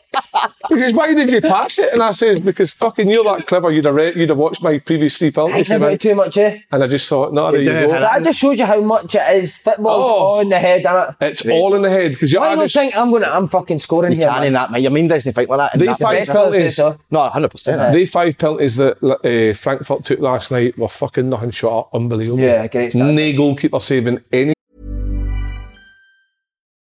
he 0.70 0.78
says, 0.80 0.94
why 0.94 1.14
did 1.14 1.32
you 1.32 1.42
pass 1.42 1.78
it? 1.80 1.94
And 1.94 2.02
I 2.02 2.12
says, 2.12 2.40
because 2.40 2.72
fucking 2.72 3.10
you're 3.10 3.24
that 3.24 3.48
clever, 3.48 3.72
you'd 3.72 3.86
have 3.86 3.96
read, 3.96 4.16
you'd 4.16 4.30
have 4.30 4.38
watched 4.38 4.64
my 4.64 4.80
previous 4.80 5.18
three 5.18 5.28
I 5.28 5.32
penalties. 5.32 5.68
think 5.68 5.82
about 5.82 6.00
too 6.00 6.16
much, 6.16 6.38
eh? 6.38 6.60
And 6.72 6.84
I 6.84 6.88
just 6.88 7.08
thought, 7.08 7.34
no, 7.34 7.52
there 7.52 7.60
you 7.62 7.66
go. 7.66 7.92
hit 7.92 8.00
That 8.02 8.24
just 8.24 8.40
shows 8.40 8.58
you 8.60 8.66
how 8.66 8.82
much 8.82 9.16
it 9.16 9.36
is. 9.38 9.58
Football's 9.58 10.06
Oh. 10.06 10.14
all 10.26 10.40
in 10.42 10.50
the 10.50 10.60
head, 10.60 10.84
innit? 10.84 11.16
It's 11.22 11.46
all 11.48 11.76
in 11.76 11.82
the 11.82 11.90
head 11.90 12.12
because 12.12 12.32
you 12.34 12.40
I 12.40 12.52
I 12.52 12.56
don't 12.56 12.66
just, 12.66 12.76
think 12.76 12.96
I'm 12.98 13.12
gonna. 13.12 13.28
I'm 13.28 13.48
fucking 13.48 13.80
scoring 13.80 14.12
You 14.14 14.18
here. 14.18 14.28
can't 14.28 14.40
man. 14.40 14.48
in 14.48 14.54
that, 14.54 14.72
mate. 14.72 14.82
Your 14.82 14.92
mind 14.92 15.10
doesn't 15.10 15.34
think 15.34 15.50
like 15.50 15.60
that. 15.60 15.74
in 15.74 15.80
They 15.80 15.86
that 15.88 16.00
fight 16.00 16.16
place. 16.16 16.28
Best 16.28 16.32
players 16.32 16.52
do 16.54 16.58
penalties. 16.60 16.76
so. 16.76 16.98
No, 17.12 17.30
100%. 17.30 17.92
they 17.94 18.06
five 18.06 18.38
penalties 18.38 18.76
that 18.78 18.98
uh, 19.04 19.54
Frankfurt 19.58 20.04
took 20.06 20.20
last 20.20 20.52
night 20.52 20.78
were 20.78 20.88
fucking 20.88 21.30
nothing 21.30 21.52
short 21.52 21.90
of 21.92 22.02
unbelievable. 22.02 22.40
Yeah, 22.40 22.66
great 22.68 22.92
stuff. 22.94 23.08
No 23.14 23.34
goalkeeper 23.34 23.80
saving 23.80 24.22
any 24.34 24.55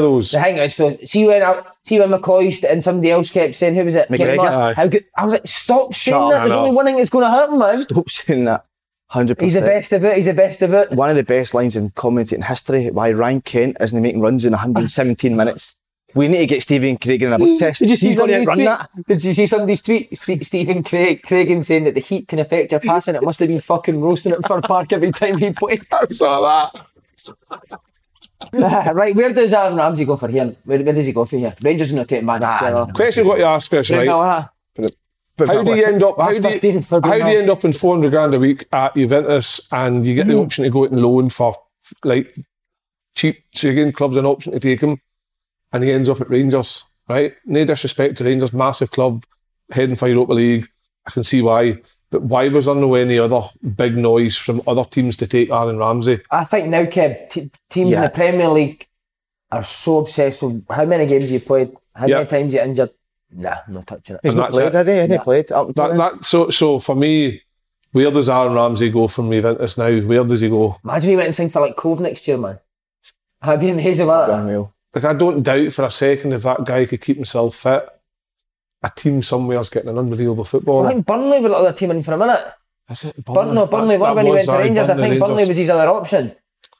Those. 0.00 0.30
The 0.32 0.40
thing 0.40 0.56
is, 0.58 0.74
so 0.74 0.96
see 1.04 1.26
when 1.26 1.42
I, 1.42 1.62
see 1.82 1.98
when 1.98 2.10
McCoist 2.10 2.64
and 2.70 2.82
somebody 2.82 3.10
else 3.10 3.30
kept 3.30 3.54
saying, 3.54 3.74
"Who 3.74 3.84
was 3.84 3.96
it?" 3.96 4.08
McGregor. 4.08 4.18
Kevin 4.18 4.36
Martin, 4.36 4.60
Aye. 4.60 4.72
How 4.74 4.86
good? 4.86 5.04
I 5.16 5.24
was 5.24 5.32
like, 5.34 5.46
"Stop 5.46 5.94
saying 5.94 6.16
Shut 6.16 6.30
that. 6.32 6.38
There's 6.40 6.52
only 6.52 6.70
one 6.70 6.84
thing 6.86 6.96
that's 6.96 7.10
going 7.10 7.24
to 7.24 7.30
happen, 7.30 7.58
man." 7.58 7.78
Stop 7.78 8.10
saying 8.10 8.44
that. 8.44 8.66
Hundred 9.08 9.40
He's 9.40 9.54
the 9.54 9.60
best 9.60 9.92
of 9.92 10.04
it. 10.04 10.16
He's 10.16 10.26
the 10.26 10.34
best 10.34 10.60
of 10.62 10.72
it. 10.72 10.90
One 10.90 11.08
of 11.08 11.14
the 11.14 11.22
best 11.22 11.54
lines 11.54 11.76
in 11.76 11.90
commentating 11.90 12.44
history. 12.44 12.90
Why 12.90 13.12
Ryan 13.12 13.42
Kent 13.42 13.76
isn't 13.80 14.02
making 14.02 14.20
runs 14.20 14.44
in 14.44 14.52
117 14.52 15.36
minutes. 15.36 15.80
We 16.14 16.28
need 16.28 16.38
to 16.38 16.46
get 16.46 16.62
Stephen 16.62 16.96
Craig 16.96 17.22
in 17.22 17.32
a 17.32 17.38
book 17.38 17.58
test. 17.58 17.80
Did 17.80 17.90
you 17.90 17.96
see 17.96 18.10
to 18.10 18.16
somebody's 18.16 18.46
tweet? 18.46 18.64
that. 18.66 18.90
Did 19.06 19.24
you 19.24 19.32
see 19.32 19.46
somebody's 19.46 19.82
tweet? 19.82 20.16
Ste- 20.16 20.44
Stephen 20.44 20.82
Craig, 20.82 21.22
Craigan 21.22 21.64
saying 21.64 21.84
that 21.84 21.94
the 21.94 22.00
heat 22.00 22.28
can 22.28 22.38
affect 22.38 22.72
your 22.72 22.80
passing. 22.80 23.14
It 23.14 23.22
must 23.22 23.40
have 23.40 23.48
been 23.48 23.60
fucking 23.60 24.00
roasting 24.00 24.32
at 24.32 24.46
Fir 24.46 24.60
Park 24.60 24.92
every 24.92 25.12
time 25.12 25.38
he 25.38 25.52
played. 25.52 25.86
I 25.92 26.06
saw 26.06 26.70
that. 26.72 26.86
right, 28.92 29.14
where 29.14 29.32
does 29.32 29.52
um, 29.52 29.64
Aaron 29.64 29.76
Ramsey 29.76 30.04
go 30.04 30.16
for 30.16 30.28
here? 30.28 30.54
Where, 30.64 30.82
where 30.82 30.94
does 30.94 31.06
he 31.06 31.12
go 31.12 31.24
for 31.24 31.36
here? 31.36 31.54
Rangers 31.62 31.92
are 31.92 31.96
not 31.96 32.08
taking 32.08 32.26
Manchester. 32.26 32.86
Question 32.94 33.26
what 33.26 33.38
you 33.38 33.44
ask 33.44 33.72
us, 33.74 33.90
Right. 33.90 34.08
right? 34.08 34.48
How 35.38 35.62
do 35.62 35.74
you 35.74 35.84
end 35.84 36.02
up? 36.02 36.16
How 36.18 36.32
do 36.32 36.36
you, 36.36 36.80
how 36.80 37.00
do 37.00 37.08
you 37.08 37.38
end 37.40 37.50
up 37.50 37.64
in 37.64 37.72
four 37.72 37.96
hundred 37.96 38.10
grand 38.10 38.34
a 38.34 38.38
week 38.38 38.66
at 38.72 38.94
Juventus, 38.94 39.68
and 39.72 40.06
you 40.06 40.14
get 40.14 40.28
the 40.28 40.34
hmm. 40.34 40.40
option 40.40 40.64
to 40.64 40.70
go 40.70 40.84
out 40.84 40.92
and 40.92 41.02
loan 41.02 41.28
for 41.28 41.56
like 42.04 42.36
cheap? 43.16 43.42
So 43.52 43.68
again, 43.68 43.90
clubs 43.90 44.16
an 44.16 44.26
option 44.26 44.52
to 44.52 44.60
take 44.60 44.80
him, 44.80 45.00
and 45.72 45.82
he 45.82 45.90
ends 45.90 46.08
up 46.08 46.20
at 46.20 46.30
Rangers. 46.30 46.84
Right? 47.08 47.34
No 47.44 47.64
disrespect 47.64 48.16
to 48.18 48.24
Rangers, 48.24 48.52
massive 48.52 48.92
club, 48.92 49.24
heading 49.70 49.96
for 49.96 50.08
Europa 50.08 50.32
League. 50.34 50.68
I 51.06 51.10
can 51.10 51.24
see 51.24 51.42
why, 51.42 51.78
but 52.14 52.22
why 52.22 52.46
was 52.46 52.66
there 52.66 52.76
no 52.76 52.94
any 52.94 53.18
other 53.18 53.42
big 53.74 53.96
noise 53.96 54.36
from 54.36 54.62
other 54.68 54.84
teams 54.84 55.16
to 55.16 55.26
take 55.26 55.50
Aaron 55.50 55.78
Ramsey? 55.78 56.20
I 56.30 56.44
think 56.44 56.68
now, 56.68 56.84
Kev, 56.84 57.28
t- 57.28 57.50
teams 57.68 57.92
in 57.92 58.00
the 58.00 58.08
Premier 58.08 58.48
League 58.50 58.86
are 59.50 59.64
so 59.64 59.98
obsessed 59.98 60.40
with 60.44 60.64
how 60.70 60.84
many 60.84 61.06
games 61.06 61.32
you 61.32 61.40
played, 61.40 61.72
how 61.92 62.06
Yeah. 62.06 62.18
many 62.18 62.28
times 62.28 62.54
you 62.54 62.60
injured. 62.60 62.90
Nah, 63.32 63.56
I'm 63.66 63.74
not 63.74 63.88
touching 63.88 64.14
it. 64.14 64.20
He's 64.22 64.30
And 64.30 64.38
not 64.38 64.52
that's 64.52 64.56
played, 64.56 64.66
it. 64.68 64.74
had 64.74 64.86
he? 64.88 64.94
Had 64.94 65.10
he 65.10 65.14
Yeah. 65.16 65.22
played 65.24 65.50
up 65.50 65.74
That, 65.74 65.96
that 65.96 66.24
so 66.24 66.50
so 66.50 66.78
for 66.78 66.94
me, 66.94 67.42
where 67.90 68.12
does 68.12 68.28
Aaron 68.28 68.54
Ramsey 68.54 68.90
go 68.90 69.08
from 69.08 69.32
Juventus 69.32 69.76
now? 69.76 69.90
Where 70.00 70.22
does 70.22 70.40
he 70.40 70.48
go? 70.48 70.76
Imagine 70.84 71.10
he 71.10 71.16
went 71.16 71.26
and 71.26 71.34
signed 71.34 71.52
for 71.52 71.62
like 71.62 71.74
Cove 71.74 71.98
next 72.00 72.28
year, 72.28 72.38
man. 72.38 72.60
I'd 73.42 73.58
be 73.58 73.70
amazing, 73.70 74.06
wouldn't 74.06 74.30
it? 74.30 74.34
Unreal. 74.34 74.72
Like 74.94 75.04
I 75.04 75.14
don't 75.14 75.42
doubt 75.42 75.72
for 75.72 75.84
a 75.84 75.90
second 75.90 76.32
if 76.32 76.42
that 76.44 76.64
guy 76.64 76.84
could 76.86 77.00
keep 77.00 77.16
himself 77.16 77.56
fit, 77.56 77.88
a 78.84 78.90
team 78.94 79.22
somewhere's 79.22 79.68
getting 79.70 79.88
an 79.90 79.98
unbelievable 79.98 80.44
football. 80.44 80.86
I 80.86 80.92
think 80.92 81.06
Burnley 81.06 81.40
were 81.40 81.48
the 81.48 81.56
other 81.56 81.72
team 81.72 81.90
in 81.90 82.02
for 82.02 82.12
a 82.12 82.18
minute. 82.18 82.44
Is 82.90 83.04
it 83.04 83.24
Burnley, 83.24 83.54
no, 83.54 83.66
Burnley 83.66 83.96
That's- 83.96 84.00
were 84.10 84.14
when 84.14 84.26
he 84.26 84.32
went 84.32 84.44
to 84.46 84.58
Rangers. 84.58 84.90
I 84.90 84.96
think 84.96 85.18
Burnley 85.20 85.36
Rangers. 85.36 85.48
was 85.48 85.56
his 85.56 85.70
other 85.70 85.88
option. 85.90 86.32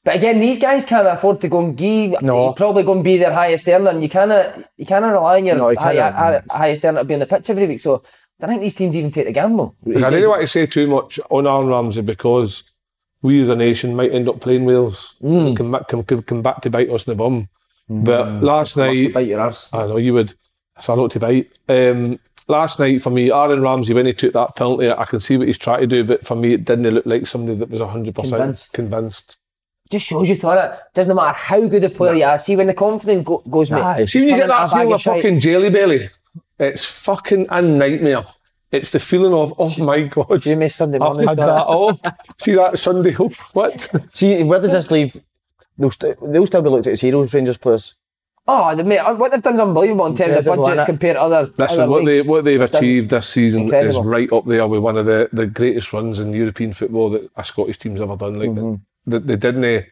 But 0.05 0.17
again, 0.17 0.39
these 0.39 0.59
guys 0.59 0.85
can't 0.85 1.09
afford 1.09 1.41
to 1.41 1.49
go 1.49 1.65
and 1.65 1.75
give. 1.77 2.21
No. 2.21 2.53
Probably 2.53 2.83
going 2.83 2.99
to 2.99 3.05
be 3.05 3.17
their 3.17 3.33
highest 3.33 3.67
earner. 3.69 3.89
And 3.91 4.03
you 4.03 4.11
cannot, 4.11 4.55
you 4.77 4.85
cannot 4.85 5.13
rely 5.13 5.37
on 5.39 5.47
your 5.47 5.57
No, 5.57 5.75
high, 5.75 5.97
high- 6.11 6.43
highest 6.51 6.85
earner 6.85 6.99
to 7.01 7.05
be 7.07 7.15
on 7.15 7.21
the 7.21 7.27
pitch 7.27 7.49
every 7.49 7.67
week. 7.67 7.81
So 7.81 8.03
I 8.39 8.47
don't 8.47 8.51
think 8.51 8.61
these 8.63 8.75
teams 8.75 8.95
even 8.97 9.11
take 9.11 9.25
the 9.27 9.33
gamble. 9.33 9.75
I 9.87 10.11
didn't 10.11 10.29
want 10.29 10.43
to 10.43 10.47
say 10.47 10.67
too 10.67 10.87
much 10.89 11.19
on 11.31 11.47
Aaron 11.47 11.69
Ramsey 11.69 12.03
because 12.03 12.65
we 13.23 13.41
as 13.41 13.49
a 13.49 13.57
nation 13.57 13.97
might 13.97 14.13
end 14.13 14.29
up 14.29 14.41
playing 14.41 14.67
Wales. 14.67 15.15
Mm. 15.23 15.57
Come, 15.57 15.73
back, 15.73 15.89
come, 15.89 16.03
come, 16.03 16.43
back 16.43 16.61
to 16.63 16.69
bite 16.71 16.91
us 16.91 17.07
in 17.07 17.13
the 17.13 17.17
bum. 17.17 17.49
But 17.89 18.43
last 18.43 18.77
night, 18.77 19.15
Bite 19.15 19.27
your 19.29 19.41
arse. 19.41 19.71
I 19.73 19.87
know 19.87 19.97
you 19.97 20.13
would. 20.15 20.35
It's 20.77 20.89
a 20.89 20.95
lot 20.95 21.11
to 21.13 21.21
bite. 21.21 21.53
Um, 21.69 22.17
last 22.49 22.79
night 22.79 23.03
for 23.03 23.11
me, 23.11 23.31
Aaron 23.33 23.63
Ramsey, 23.63 23.95
when 23.95 24.07
he 24.07 24.13
took 24.13 24.33
that 24.33 24.57
penalty, 24.57 24.91
I 24.91 25.05
can 25.05 25.21
see 25.21 25.37
what 25.37 25.47
he's 25.47 25.59
trying 25.59 25.81
to 25.81 25.87
do, 25.87 26.05
but 26.05 26.27
for 26.27 26.35
me, 26.37 26.55
it 26.55 26.65
didn't 26.65 26.93
look 26.95 27.07
like 27.07 27.27
somebody 27.27 27.57
that 27.59 27.71
was 27.71 27.81
100% 27.81 28.15
Convinced. 28.15 28.73
convinced. 28.73 29.37
Just 29.91 30.07
shows 30.07 30.29
you, 30.29 30.37
thought 30.37 30.59
it 30.73 30.79
doesn't 30.95 31.15
matter 31.15 31.37
how 31.39 31.67
good 31.69 31.85
a 31.85 31.91
player 31.91 32.15
you 32.15 32.25
are. 32.25 32.39
See 32.39 32.57
when 32.57 32.67
the 32.67 32.75
confidence 32.75 33.25
go, 33.25 33.43
goes, 33.49 33.71
mate. 33.71 34.09
See 34.09 34.21
when 34.21 34.29
you 34.31 34.37
get 34.37 34.49
that 34.49 34.71
feeling 34.71 34.93
of 34.93 35.03
fucking 35.03 35.41
jelly 35.41 35.71
belly, 35.71 36.11
it's 36.59 36.85
fucking 36.85 37.47
a 37.51 37.61
nightmare. 37.63 38.25
It's 38.73 38.91
the 38.91 38.99
feeling 38.99 39.33
of, 39.35 39.55
oh 39.59 39.73
my 39.85 40.03
God. 40.03 40.43
Jimmy 40.43 40.69
Sunday 40.69 40.99
I've 40.99 41.17
had 41.19 41.37
son. 41.37 41.47
that 41.47 41.65
all. 41.67 42.01
See 42.39 42.55
that 42.55 42.77
Sunday, 42.79 43.15
oh, 43.19 43.29
what? 43.53 43.89
See, 44.15 44.43
where 44.43 44.59
does 44.61 44.73
this 44.73 44.91
leave? 44.91 45.17
They'll, 45.79 45.91
st- 45.91 46.17
they'll 46.33 46.47
still 46.47 46.63
be 46.63 46.71
looked 46.71 46.87
at 46.89 46.95
as 46.95 47.01
heroes, 47.03 47.33
Rangers 47.35 47.59
players. 47.59 47.95
Oh, 48.47 48.77
the, 48.77 48.85
mate, 48.85 49.01
what 49.17 49.33
they've 49.33 49.43
done 49.43 49.55
is 49.55 49.61
unbelievable 49.61 50.05
in 50.07 50.15
terms 50.15 50.37
of 50.37 50.45
budgets 50.45 50.85
compared 50.85 51.17
to 51.17 51.23
other. 51.23 51.51
Listen, 51.57 51.85
other 51.85 51.91
what 51.93 52.05
they 52.05 52.17
leagues. 52.17 52.29
what 52.29 52.45
they've 52.45 52.59
They've 52.61 52.71
done- 52.71 52.83
achieved 52.83 53.11
this 53.11 53.29
season 53.29 53.63
incredible. 53.63 54.01
is 54.01 54.07
right 54.07 54.31
up 54.33 54.45
there 54.45 54.67
with 54.67 54.81
one 54.81 54.99
of 54.99 55.07
the, 55.07 55.31
the 55.33 55.47
greatest 55.47 55.93
runs 55.95 56.21
in 56.21 56.33
European 56.35 56.75
football 56.75 57.09
that 57.11 57.31
a 57.37 57.45
Scottish 57.45 57.79
team's 57.79 58.01
ever 58.03 58.17
done. 58.17 58.39
Like 58.39 58.51
Mm-hmm. 58.51 58.75
they, 59.11 59.19
they 59.19 59.37
didn't 59.37 59.65
uh, 59.65 59.83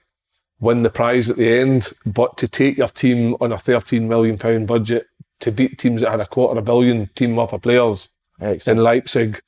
win 0.60 0.82
the 0.82 0.90
prize 0.90 1.30
at 1.30 1.38
the 1.38 1.48
end, 1.60 1.88
but 2.04 2.36
to 2.38 2.46
take 2.48 2.76
your 2.76 2.88
team 2.88 3.36
on 3.40 3.52
a 3.52 3.58
thirteen 3.58 4.06
million 4.06 4.36
pound 4.36 4.66
budget 4.66 5.06
to 5.40 5.50
beat 5.50 5.78
teams 5.78 6.02
that 6.02 6.10
had 6.10 6.20
a 6.20 6.26
quarter 6.26 6.52
of 6.58 6.62
a 6.62 6.66
billion 6.66 7.08
team 7.14 7.34
worth 7.34 7.52
of 7.54 7.62
players 7.62 8.10
Excellent. 8.40 8.78
in 8.78 8.84
Leipzig. 8.84 9.40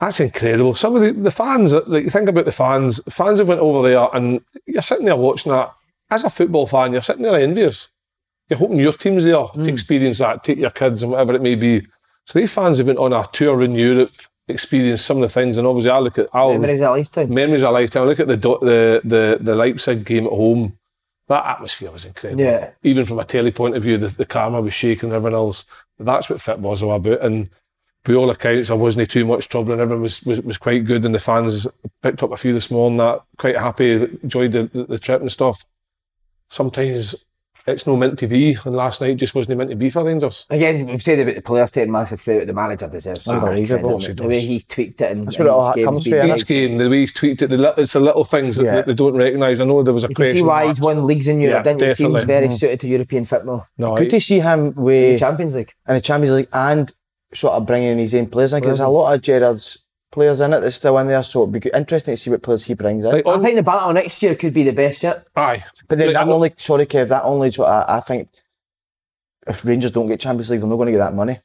That's 0.00 0.18
incredible. 0.18 0.74
Some 0.74 0.96
of 0.96 1.02
the, 1.02 1.12
the 1.12 1.30
fans, 1.30 1.74
like 1.86 2.08
think 2.08 2.28
about 2.28 2.44
the 2.44 2.50
fans. 2.52 3.00
Fans 3.08 3.38
have 3.38 3.46
went 3.46 3.60
over 3.60 3.88
there, 3.88 4.08
and 4.12 4.40
you're 4.66 4.82
sitting 4.82 5.04
there 5.06 5.14
watching 5.14 5.52
that. 5.52 5.72
As 6.10 6.24
a 6.24 6.28
football 6.30 6.66
fan, 6.66 6.90
you're 6.92 7.00
sitting 7.02 7.22
there 7.22 7.36
envious. 7.38 7.88
You're 8.52 8.58
hoping 8.58 8.78
your 8.80 8.92
team's 8.92 9.24
there 9.24 9.42
Hmm. 9.42 9.62
to 9.62 9.70
experience 9.72 10.18
that, 10.18 10.44
take 10.44 10.58
your 10.58 10.68
kids 10.70 11.02
and 11.02 11.10
whatever 11.12 11.32
it 11.34 11.40
may 11.42 11.54
be. 11.54 11.86
So 12.26 12.38
these 12.38 12.52
fans 12.52 12.76
have 12.76 12.86
been 12.86 12.98
on 12.98 13.14
a 13.14 13.26
tour 13.32 13.62
in 13.62 13.74
Europe, 13.74 14.12
experienced 14.46 15.06
some 15.06 15.16
of 15.16 15.22
the 15.22 15.28
things, 15.30 15.56
and 15.56 15.66
obviously 15.66 15.90
I 15.90 15.98
look 16.00 16.18
at 16.18 16.28
I'll, 16.34 16.52
Memories 16.52 16.82
of 16.82 16.88
a 16.88 16.90
lifetime. 16.90 17.32
memories 17.32 17.62
of 17.62 17.70
a 17.70 17.72
lifetime. 17.72 18.02
I 18.02 18.06
look 18.06 18.20
at 18.20 18.28
the 18.28 18.36
the 18.36 19.00
the 19.04 19.38
the 19.40 19.56
Leipzig 19.56 20.04
game 20.04 20.26
at 20.26 20.32
home. 20.32 20.76
That 21.28 21.46
atmosphere 21.46 21.90
was 21.90 22.04
incredible. 22.04 22.42
Yeah. 22.44 22.70
Even 22.82 23.06
from 23.06 23.18
a 23.18 23.24
telly 23.24 23.52
point 23.52 23.74
of 23.76 23.82
view, 23.84 23.96
the, 23.96 24.08
the 24.08 24.26
camera 24.26 24.60
was 24.60 24.74
shaking 24.74 25.08
and 25.08 25.16
everything 25.16 25.36
else. 25.36 25.64
That's 25.98 26.28
what 26.28 26.40
football's 26.42 26.82
all 26.82 26.92
about. 26.92 27.22
And 27.22 27.48
by 28.04 28.14
all 28.14 28.28
accounts, 28.30 28.70
I 28.70 28.74
wasn't 28.74 29.08
too 29.10 29.24
much 29.24 29.48
trouble 29.48 29.72
and 29.72 29.80
everyone 29.80 30.02
was, 30.02 30.22
was, 30.24 30.42
was 30.42 30.58
quite 30.58 30.84
good. 30.84 31.04
And 31.06 31.14
the 31.14 31.18
fans 31.20 31.66
picked 32.02 32.22
up 32.22 32.32
a 32.32 32.36
few 32.36 32.52
this 32.52 32.70
morning 32.70 32.98
that 32.98 33.22
quite 33.38 33.56
happy, 33.56 33.92
enjoyed 34.22 34.52
the, 34.52 34.64
the, 34.64 34.84
the 34.84 34.98
trip 34.98 35.20
and 35.22 35.32
stuff. 35.32 35.64
Sometimes 36.50 37.24
it's 37.66 37.86
no 37.86 37.96
meant 37.96 38.18
to 38.18 38.26
be. 38.26 38.56
And 38.64 38.74
last 38.74 39.00
night 39.00 39.16
just 39.18 39.34
wasn't 39.34 39.58
meant 39.58 39.70
to 39.70 39.76
be 39.76 39.88
for 39.90 40.02
Rangers. 40.04 40.46
Again, 40.50 40.86
we've 40.86 41.00
said 41.00 41.18
about 41.20 41.34
the 41.36 41.42
players 41.42 41.70
taking 41.70 41.92
massive 41.92 42.22
credit. 42.22 42.46
The 42.46 42.52
manager 42.52 42.88
deserves 42.88 43.22
so 43.22 43.40
much 43.40 43.66
credit. 43.66 44.16
The 44.16 44.26
way 44.26 44.40
he 44.40 44.60
tweaked 44.60 45.00
it 45.00 45.12
and 45.12 45.26
That's 45.26 45.38
where 45.38 45.48
it 45.48 45.50
all 45.50 45.72
comes 45.72 46.06
from, 46.06 46.30
Each 46.30 46.46
game, 46.46 46.78
the 46.78 46.90
way 46.90 47.00
he's 47.00 47.12
tweaked 47.12 47.42
it, 47.42 47.48
the, 47.48 47.58
li- 47.58 47.72
it's 47.76 47.92
the 47.92 48.00
little 48.00 48.24
things 48.24 48.56
that, 48.56 48.64
Yeah. 48.64 48.74
that 48.76 48.86
they 48.86 48.94
don't 48.94 49.14
recognise. 49.16 49.60
I 49.60 49.64
know 49.64 49.82
there 49.82 49.94
was 49.94 50.04
a 50.04 50.08
You 50.08 50.14
can 50.14 50.22
question. 50.24 50.38
see 50.38 50.42
why 50.42 50.64
marks. 50.64 50.78
he's 50.78 50.84
won 50.84 51.06
leagues 51.06 51.28
in 51.28 51.40
Europe. 51.40 51.64
Yeah, 51.66 51.72
didn't 51.72 51.80
you? 51.82 51.88
He 51.88 51.94
seems 51.94 52.24
very 52.24 52.46
Mm-hmm. 52.46 52.54
suited 52.56 52.80
to 52.80 52.88
European 52.88 53.24
football. 53.24 53.66
No, 53.78 53.96
Good 53.96 54.08
I- 54.08 54.10
to 54.10 54.20
see 54.20 54.40
him 54.40 54.66
with 54.66 54.74
The 54.76 54.82
with 55.12 55.20
Champions 55.20 55.54
League. 55.54 55.72
in 55.88 55.94
the 55.94 56.00
Champions 56.00 56.36
League 56.36 56.48
and 56.52 56.92
sort 57.34 57.54
of 57.54 57.66
bringing 57.66 57.96
his 57.98 58.14
own 58.14 58.26
players 58.26 58.52
in 58.52 58.60
because 58.60 58.78
there's 58.78 58.86
a 58.86 58.90
lot 58.90 59.14
of 59.14 59.22
Gerrard's 59.22 59.81
players 60.12 60.38
in 60.40 60.52
it 60.52 60.60
that's 60.60 60.76
still 60.76 60.96
in 60.98 61.08
there. 61.08 61.22
So 61.24 61.42
it'd 61.42 61.52
be 61.52 61.60
good- 61.60 61.74
interesting 61.74 62.12
to 62.14 62.16
see 62.20 62.30
what 62.30 62.42
players 62.42 62.64
he 62.64 62.74
brings 62.74 63.04
in. 63.04 63.10
like, 63.10 63.26
I 63.26 63.38
think 63.40 63.56
the 63.56 63.62
battle 63.64 63.92
next 63.92 64.22
year 64.22 64.34
could 64.36 64.54
be 64.54 64.62
the 64.62 64.72
best 64.72 65.02
yet. 65.02 65.26
aye. 65.34 65.64
but 65.88 65.98
then 65.98 66.08
like, 66.08 66.14
that 66.16 66.22
I'm 66.22 66.28
only, 66.30 66.54
sorry 66.58 66.86
Kev, 66.86 67.08
that 67.08 67.24
only 67.24 67.50
sort 67.50 67.68
of, 67.68 67.84
I 67.88 68.00
think 68.00 68.28
if 69.46 69.64
Rangers 69.64 69.90
don't 69.90 70.06
get 70.06 70.20
Champions 70.20 70.50
League, 70.50 70.60
they're 70.60 70.68
not 70.68 70.76
going 70.76 70.86
to 70.86 70.92
get 70.92 70.98
that 70.98 71.14
money. 71.14 71.40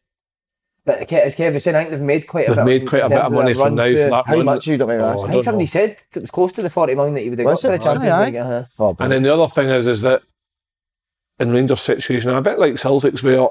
But 0.86 1.08
Ke- 1.08 1.14
as 1.14 1.36
Kev 1.36 1.54
was 1.54 1.64
saying, 1.64 1.76
I 1.76 1.80
think 1.80 1.92
they've 1.92 2.02
made 2.02 2.28
quite 2.28 2.46
a 2.46 2.54
They've 2.54 2.56
bit. 2.58 2.66
made 2.66 2.88
quite 2.88 3.04
a 3.04 3.10
bit 3.10 3.18
of 3.18 3.32
money 3.34 3.54
from 3.54 3.76
now 3.76 3.86
to- 3.86 4.04
for 4.04 4.10
that 4.10 4.26
How 4.28 4.36
run. 4.36 4.46
much 4.46 4.68
you 4.68 4.78
don't 4.78 4.88
make 4.88 5.00
Oh. 5.00 5.04
I 5.04 5.12
I 5.12 5.16
don't 5.16 5.30
think 5.32 5.44
somebody 5.44 5.64
know. 5.66 5.68
said 5.68 5.98
it 6.16 6.22
was 6.22 6.32
close 6.32 6.52
to 6.54 6.62
the 6.62 6.70
40 6.70 6.96
million 6.96 7.14
that 7.16 7.22
he 7.22 7.30
would 7.30 7.40
have 7.40 7.46
got 7.46 7.52
Was 7.52 7.62
for 7.62 7.68
the? 7.70 7.78
Champions 7.80 8.14
Aye, 8.14 8.26
League. 8.26 8.36
aye. 8.36 8.40
Uh-huh. 8.40 8.64
Oh, 8.80 8.96
And 9.00 9.12
then 9.12 9.24
the 9.24 9.34
other 9.34 9.48
thing 9.48 9.68
is, 9.70 9.86
is 9.88 10.02
that 10.04 10.22
in 11.40 11.52
Rangers' 11.52 11.82
situation, 11.82 12.30
a 12.30 12.42
bit 12.42 12.58
like 12.60 12.74
Celtics, 12.76 13.22
where 13.22 13.50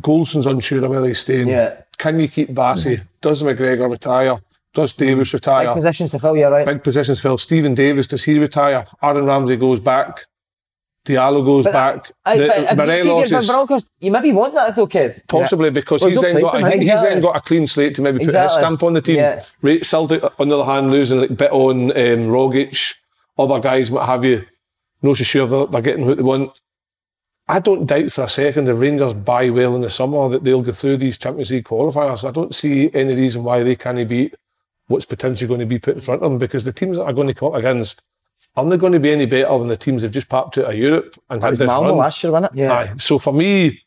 Goldson's 0.00 0.46
unsure 0.46 0.82
of 0.84 0.90
whether 0.90 1.06
he's 1.06 1.18
staying. 1.20 1.48
Yeah. 1.48 1.80
Can 2.06 2.20
you 2.20 2.28
keep 2.28 2.50
Bassey? 2.50 3.00
Does 3.20 3.42
McGregor 3.42 3.90
retire? 3.90 4.38
Does 4.72 4.92
Davis 4.92 5.34
retire? 5.34 5.64
Big 5.66 5.74
positions 5.74 6.12
to 6.12 6.20
fill, 6.20 6.36
you're 6.36 6.52
right. 6.52 6.64
Big 6.64 6.84
positions 6.84 7.20
fill. 7.20 7.36
Stephen 7.36 7.74
Davis, 7.74 8.06
does 8.06 8.22
he 8.22 8.38
retire? 8.38 8.86
Aaron 9.02 9.24
Ramsey 9.24 9.56
goes 9.56 9.80
back. 9.80 10.26
Diallo 11.04 11.44
goes 11.44 11.64
But 11.64 11.72
back. 11.72 12.12
I, 12.24 12.36
The- 12.38 12.46
but 12.46 12.58
if 12.58 12.70
you 12.70 12.76
Morelos 12.76 13.28
see 13.28 13.34
it 13.34 13.38
is 13.40 13.46
for 13.48 13.52
Broncos, 13.52 13.84
you 13.98 14.12
maybe 14.12 14.30
want 14.30 14.54
that 14.54 14.76
though, 14.76 14.86
Kev. 14.86 15.26
possibly 15.26 15.70
because 15.70 16.02
Well, 16.02 16.10
he's 16.10 16.20
then 16.20 16.40
got 16.40 16.54
a, 16.54 16.66
he's 16.70 16.76
exactly. 16.82 17.08
then 17.10 17.22
got 17.22 17.36
a 17.36 17.40
clean 17.40 17.66
slate 17.66 17.96
to 17.96 18.02
maybe 18.02 18.18
put 18.24 18.34
his 18.34 18.52
stamp 18.52 18.84
on 18.84 18.92
the 18.92 19.02
team. 19.02 19.16
Yeah. 19.16 19.42
Celtic, 19.82 20.22
on 20.40 20.48
the 20.48 20.56
other 20.60 20.70
hand, 20.72 20.92
losing 20.92 21.20
like 21.22 21.36
bit 21.36 21.50
on 21.50 21.90
um, 21.90 22.28
Rogic, 22.28 22.94
other 23.36 23.58
guys, 23.58 23.90
what 23.90 24.06
have 24.06 24.24
you. 24.24 24.44
Not 25.02 25.16
so 25.16 25.24
sure 25.24 25.46
they're, 25.48 25.66
they're 25.66 25.80
getting 25.82 26.06
what 26.06 26.18
they 26.18 26.22
want. 26.22 26.52
I 27.48 27.60
don't 27.60 27.86
doubt 27.86 28.10
for 28.10 28.24
a 28.24 28.28
second 28.28 28.68
if 28.68 28.80
Rangers 28.80 29.14
buy 29.14 29.50
well 29.50 29.76
in 29.76 29.82
the 29.82 29.90
summer 29.90 30.28
that 30.30 30.42
they'll 30.42 30.62
go 30.62 30.72
through 30.72 30.96
these 30.96 31.16
Champions 31.16 31.50
League 31.50 31.64
qualifiers. 31.64 32.28
I 32.28 32.32
don't 32.32 32.54
see 32.54 32.90
any 32.92 33.14
reason 33.14 33.44
why 33.44 33.62
they 33.62 33.76
can't 33.76 34.08
beat 34.08 34.34
what's 34.88 35.04
potentially 35.04 35.48
going 35.48 35.60
to 35.60 35.66
be 35.66 35.78
put 35.78 35.94
in 35.96 36.00
front 36.00 36.22
of 36.22 36.30
them 36.30 36.38
because 36.38 36.64
the 36.64 36.72
teams 36.72 36.96
that 36.96 37.04
are 37.04 37.12
going 37.12 37.28
to 37.28 37.34
come 37.34 37.48
up 37.48 37.54
against 37.54 38.02
aren't 38.56 38.70
they 38.70 38.76
going 38.76 38.92
to 38.92 39.00
be 39.00 39.10
any 39.10 39.26
better 39.26 39.58
than 39.58 39.68
the 39.68 39.76
teams 39.76 40.02
they've 40.02 40.10
just 40.10 40.28
popped 40.28 40.58
out 40.58 40.64
of 40.66 40.74
Europe 40.74 41.16
and 41.30 41.40
That 41.40 41.46
had 41.46 41.50
was 41.50 41.58
this 41.60 41.66
Malmo 41.66 41.88
run. 41.90 41.98
last 41.98 42.22
year, 42.22 42.32
wasn't 42.32 42.52
it? 42.54 42.58
Yeah. 42.58 42.72
Aye. 42.72 42.94
So 42.98 43.18
for 43.18 43.32
me, 43.32 43.82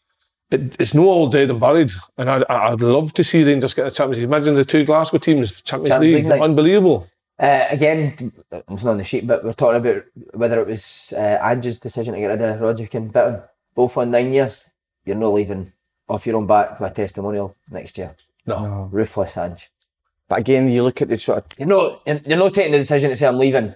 it, 0.51 0.79
it's 0.79 0.93
no 0.93 1.03
all 1.07 1.27
dead 1.29 1.49
and 1.49 1.59
buried, 1.59 1.91
and 2.17 2.29
I'd, 2.29 2.43
I'd 2.49 2.81
love 2.81 3.13
to 3.13 3.23
see 3.23 3.43
Rangers 3.43 3.73
get 3.73 3.87
a 3.87 3.91
Champions 3.91 4.19
League. 4.19 4.29
Imagine 4.29 4.55
the 4.55 4.65
two 4.65 4.83
Glasgow 4.83 5.17
teams 5.19 5.61
Champions, 5.61 5.89
Champions 5.89 6.13
League, 6.15 6.25
League 6.25 6.41
unbelievable. 6.41 7.07
Uh, 7.39 7.65
again, 7.69 8.31
it's 8.51 8.83
not 8.83 8.91
on 8.91 8.97
the 8.97 9.03
sheet, 9.03 9.25
but 9.25 9.43
we're 9.45 9.53
talking 9.53 9.77
about 9.79 10.03
whether 10.33 10.59
it 10.59 10.67
was 10.67 11.13
uh, 11.15 11.39
Ange's 11.41 11.79
decision 11.79 12.13
to 12.13 12.19
get 12.19 12.27
rid 12.27 12.41
of 12.41 12.59
Roger 12.59 12.87
and 12.91 13.13
Bitton. 13.13 13.43
Both 13.75 13.95
on 13.97 14.11
nine 14.11 14.33
years. 14.33 14.69
You're 15.05 15.15
not 15.15 15.33
leaving 15.33 15.71
off 16.09 16.27
your 16.27 16.35
own 16.35 16.47
back 16.47 16.79
with 16.79 16.91
a 16.91 16.93
testimonial 16.93 17.55
next 17.71 17.97
year. 17.97 18.15
No, 18.45 18.89
Ruthless, 18.91 19.37
Ange. 19.37 19.69
But 20.27 20.39
again, 20.39 20.67
you 20.69 20.83
look 20.83 21.01
at 21.01 21.07
the 21.07 21.17
sort 21.17 21.37
of 21.39 21.45
You're 21.57 21.67
not, 21.67 22.01
you're, 22.05 22.19
you're 22.25 22.37
not 22.37 22.53
taking 22.53 22.71
the 22.73 22.77
decision 22.79 23.09
to 23.09 23.15
say 23.15 23.27
I'm 23.27 23.37
leaving 23.37 23.73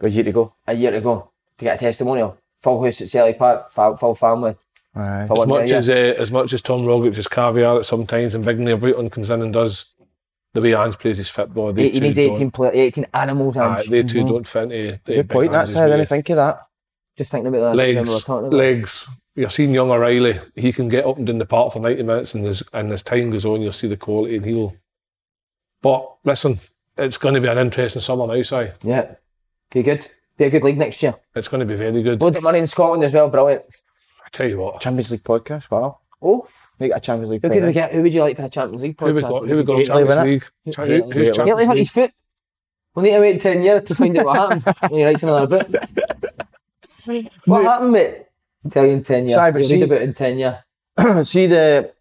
a 0.00 0.08
year 0.08 0.24
to 0.24 0.32
go. 0.32 0.54
a 0.66 0.74
year 0.74 0.90
to 0.90 1.00
go 1.00 1.30
to 1.58 1.64
get 1.64 1.76
a 1.76 1.78
testimonial. 1.78 2.38
Full 2.60 2.82
house 2.84 3.00
at 3.02 3.08
Celtic 3.08 3.38
Park, 3.38 3.70
fa- 3.70 3.96
full 3.96 4.14
family. 4.14 4.56
Aye. 4.96 5.26
For 5.28 5.40
As 5.42 5.46
much 5.46 5.70
as 5.70 5.88
uh, 5.90 6.14
as 6.18 6.30
much 6.30 6.52
as 6.52 6.62
Tom 6.62 6.82
Rogic 6.82 7.16
is 7.18 7.28
caviar 7.28 7.78
at 7.78 7.84
sometimes, 7.84 8.34
and 8.34 8.44
Big 8.44 8.58
Neil 8.58 8.76
Bruton 8.78 9.10
comes 9.10 9.30
in 9.30 9.42
and 9.42 9.52
does 9.52 9.94
the 10.54 10.62
way 10.62 10.74
Ange 10.74 10.98
plays 10.98 11.18
his 11.18 11.28
football. 11.28 11.72
They 11.72 11.88
He, 11.88 11.94
he 11.94 12.00
needs 12.00 12.18
18, 12.18 12.50
play, 12.52 12.70
18 12.70 13.06
animals. 13.12 13.56
Aye, 13.56 13.80
Ange. 13.80 13.88
they 13.88 14.02
2 14.02 14.18
mm-hmm. 14.18 14.26
don't 14.26 14.46
fit 14.46 14.72
into 14.72 15.00
the 15.04 15.14
Good 15.16 15.28
point. 15.28 15.52
That's 15.52 15.74
how 15.74 15.84
I 15.84 15.88
didn't 15.88 16.06
think 16.06 16.30
of 16.30 16.36
that. 16.36 16.60
Just 17.16 17.30
thinking 17.32 17.48
about 17.48 17.76
that. 17.76 17.86
remember 17.86 18.02
we 18.02 18.08
were 18.08 18.12
legs, 18.12 18.24
about. 18.24 18.52
legs. 18.52 19.08
You're 19.34 19.50
seeing 19.50 19.74
young 19.74 19.90
O'Riley. 19.90 20.40
He 20.54 20.72
can 20.72 20.88
get 20.88 21.04
up 21.04 21.16
and 21.16 21.26
down 21.26 21.38
the 21.38 21.46
park 21.46 21.72
for 21.72 21.80
90 21.80 22.02
minutes, 22.04 22.34
and 22.34 22.46
as 22.46 22.62
and 22.72 22.92
as 22.92 23.02
time 23.02 23.30
goes 23.30 23.44
on, 23.44 23.62
you'll 23.62 23.72
see 23.72 23.88
the 23.88 23.96
quality, 23.96 24.36
and 24.36 24.46
he'll. 24.46 24.76
But 25.82 26.08
listen, 26.24 26.60
it's 26.96 27.18
going 27.18 27.34
to 27.34 27.40
be 27.40 27.48
an 27.48 27.58
interesting 27.58 28.00
summer 28.00 28.26
now, 28.26 28.40
Si. 28.40 28.68
Yeah. 28.82 29.16
Be 29.70 29.82
good. 29.82 30.08
Be 30.36 30.44
a 30.44 30.50
good 30.50 30.64
league 30.64 30.78
next 30.78 31.02
year. 31.02 31.14
It's 31.34 31.48
going 31.48 31.60
to 31.60 31.66
be 31.66 31.74
very 31.74 32.02
good. 32.02 32.20
Loads 32.20 32.36
of 32.36 32.42
money 32.42 32.60
in 32.60 32.66
Scotland 32.66 33.02
as 33.02 33.12
well. 33.12 33.28
Brilliant. 33.28 33.64
I 34.24 34.28
tell 34.30 34.48
you 34.48 34.58
what, 34.58 34.80
Champions 34.80 35.10
League 35.10 35.24
podcast. 35.24 35.70
Wow. 35.70 35.98
Oh, 36.26 36.46
We 36.80 36.88
got 36.88 36.96
a 36.96 37.00
Champions 37.00 37.30
League. 37.30 37.42
who 37.42 37.50
could 37.50 37.64
we 37.64 37.72
get? 37.72 37.92
Who 37.92 38.02
would 38.02 38.14
you 38.14 38.22
like 38.22 38.36
for 38.36 38.44
a 38.44 38.48
Champions 38.48 38.82
League 38.82 38.96
podcast? 38.96 39.08
who 39.08 39.14
we 39.14 39.20
got? 39.22 39.46
Who 39.48 39.56
we 39.56 39.62
got? 39.62 39.84
Champions? 39.84 40.16
League. 40.24 40.44
Who, 40.64 40.72
Gately. 40.72 41.14
who's 41.26 41.36
Champions 41.36 41.60
hurt 41.60 41.68
League? 41.68 41.78
his 41.78 41.90
foot. 41.90 42.10
We'll 42.94 43.04
need 43.04 43.10
to 43.12 43.20
wait 43.20 43.40
10 43.40 43.62
years 43.62 43.82
to 43.84 43.94
find 43.94 44.16
out 44.18 44.24
what 44.26 44.36
happened 44.36 44.76
when 44.90 44.92
he 45.00 45.04
writes 45.04 45.22
another 45.22 45.58
book. 45.58 45.68
What 47.44 47.64
happened, 47.64 47.92
mate? 47.92 48.16
I'll 48.64 48.70
tell 48.70 48.86
you 48.86 48.92
in 48.92 49.02
10 49.02 49.24
years. 49.26 49.34
Sorry, 49.36 49.52
but 49.52 49.58
You'll 49.58 49.68
see- 49.68 49.74
read 49.74 49.82
about 49.84 50.00
it 50.00 50.02
in 50.02 50.14
10 50.14 50.38
years. 50.38 50.56
See 51.28 51.46
the 51.46 51.92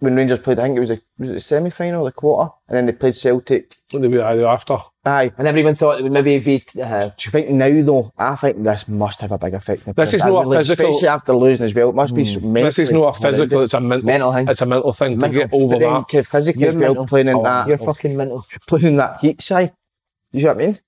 when 0.00 0.16
Rangers 0.16 0.38
played. 0.40 0.58
I 0.58 0.64
think 0.64 0.76
it 0.76 0.80
was 0.80 0.90
a 0.90 1.00
was 1.18 1.30
it 1.30 1.34
the 1.34 1.40
semi 1.40 1.70
final, 1.70 2.04
the 2.04 2.12
quarter, 2.12 2.52
and 2.68 2.76
then 2.76 2.86
they 2.86 2.92
played 2.92 3.14
Celtic. 3.14 3.76
What 3.92 4.02
did 4.02 4.10
we 4.10 4.20
either 4.20 4.46
after? 4.46 4.76
Aye. 5.04 5.32
And 5.38 5.46
everyone 5.48 5.74
thought 5.74 5.98
it 5.98 6.02
would 6.02 6.12
maybe 6.12 6.38
be. 6.38 6.64
Uh, 6.82 7.06
Do 7.08 7.12
you 7.24 7.30
think 7.30 7.50
now 7.50 7.82
though? 7.82 8.12
I 8.18 8.34
think 8.36 8.62
this 8.64 8.88
must 8.88 9.20
have 9.20 9.32
a 9.32 9.38
big 9.38 9.54
effect. 9.54 9.82
on 9.86 9.94
the 9.94 10.02
This 10.02 10.14
is 10.14 10.22
players. 10.22 10.34
not 10.34 10.46
a 10.46 10.58
physical- 10.58 10.86
especially 10.90 11.08
after 11.08 11.34
losing 11.34 11.64
as 11.64 11.74
well. 11.74 11.90
It 11.90 11.94
must 11.94 12.14
be 12.14 12.22
mm. 12.24 12.64
This 12.64 12.78
is 12.78 12.90
not 12.92 13.16
a 13.16 13.20
physical; 13.20 13.60
it's 13.62 13.74
a 13.74 13.80
mental. 13.80 14.06
Mental 14.06 14.32
thing. 14.32 14.48
It's 14.48 14.62
a 14.62 14.66
mental 14.66 14.92
thing 14.92 15.18
Mental. 15.18 15.28
to 15.42 15.46
get 15.48 15.54
over 15.54 15.74
But 15.74 15.80
then 15.80 15.92
that. 15.94 16.08
kid, 16.08 16.26
physically 16.26 16.60
You're 16.62 16.68
as 16.70 16.76
well, 16.76 16.88
mental. 16.88 17.06
playing 17.06 17.28
in 17.28 17.36
oh, 17.36 17.42
that, 17.42 17.68
You're 17.68 17.78
fucking 17.78 18.16
mental. 18.16 18.44
playing 18.66 18.86
in 18.86 18.96
that 18.96 19.20
heat 19.20 19.40
side. 19.42 19.72
You 20.32 20.40
see 20.40 20.46
what 20.46 20.56
I 20.56 20.58
mean? 20.58 20.78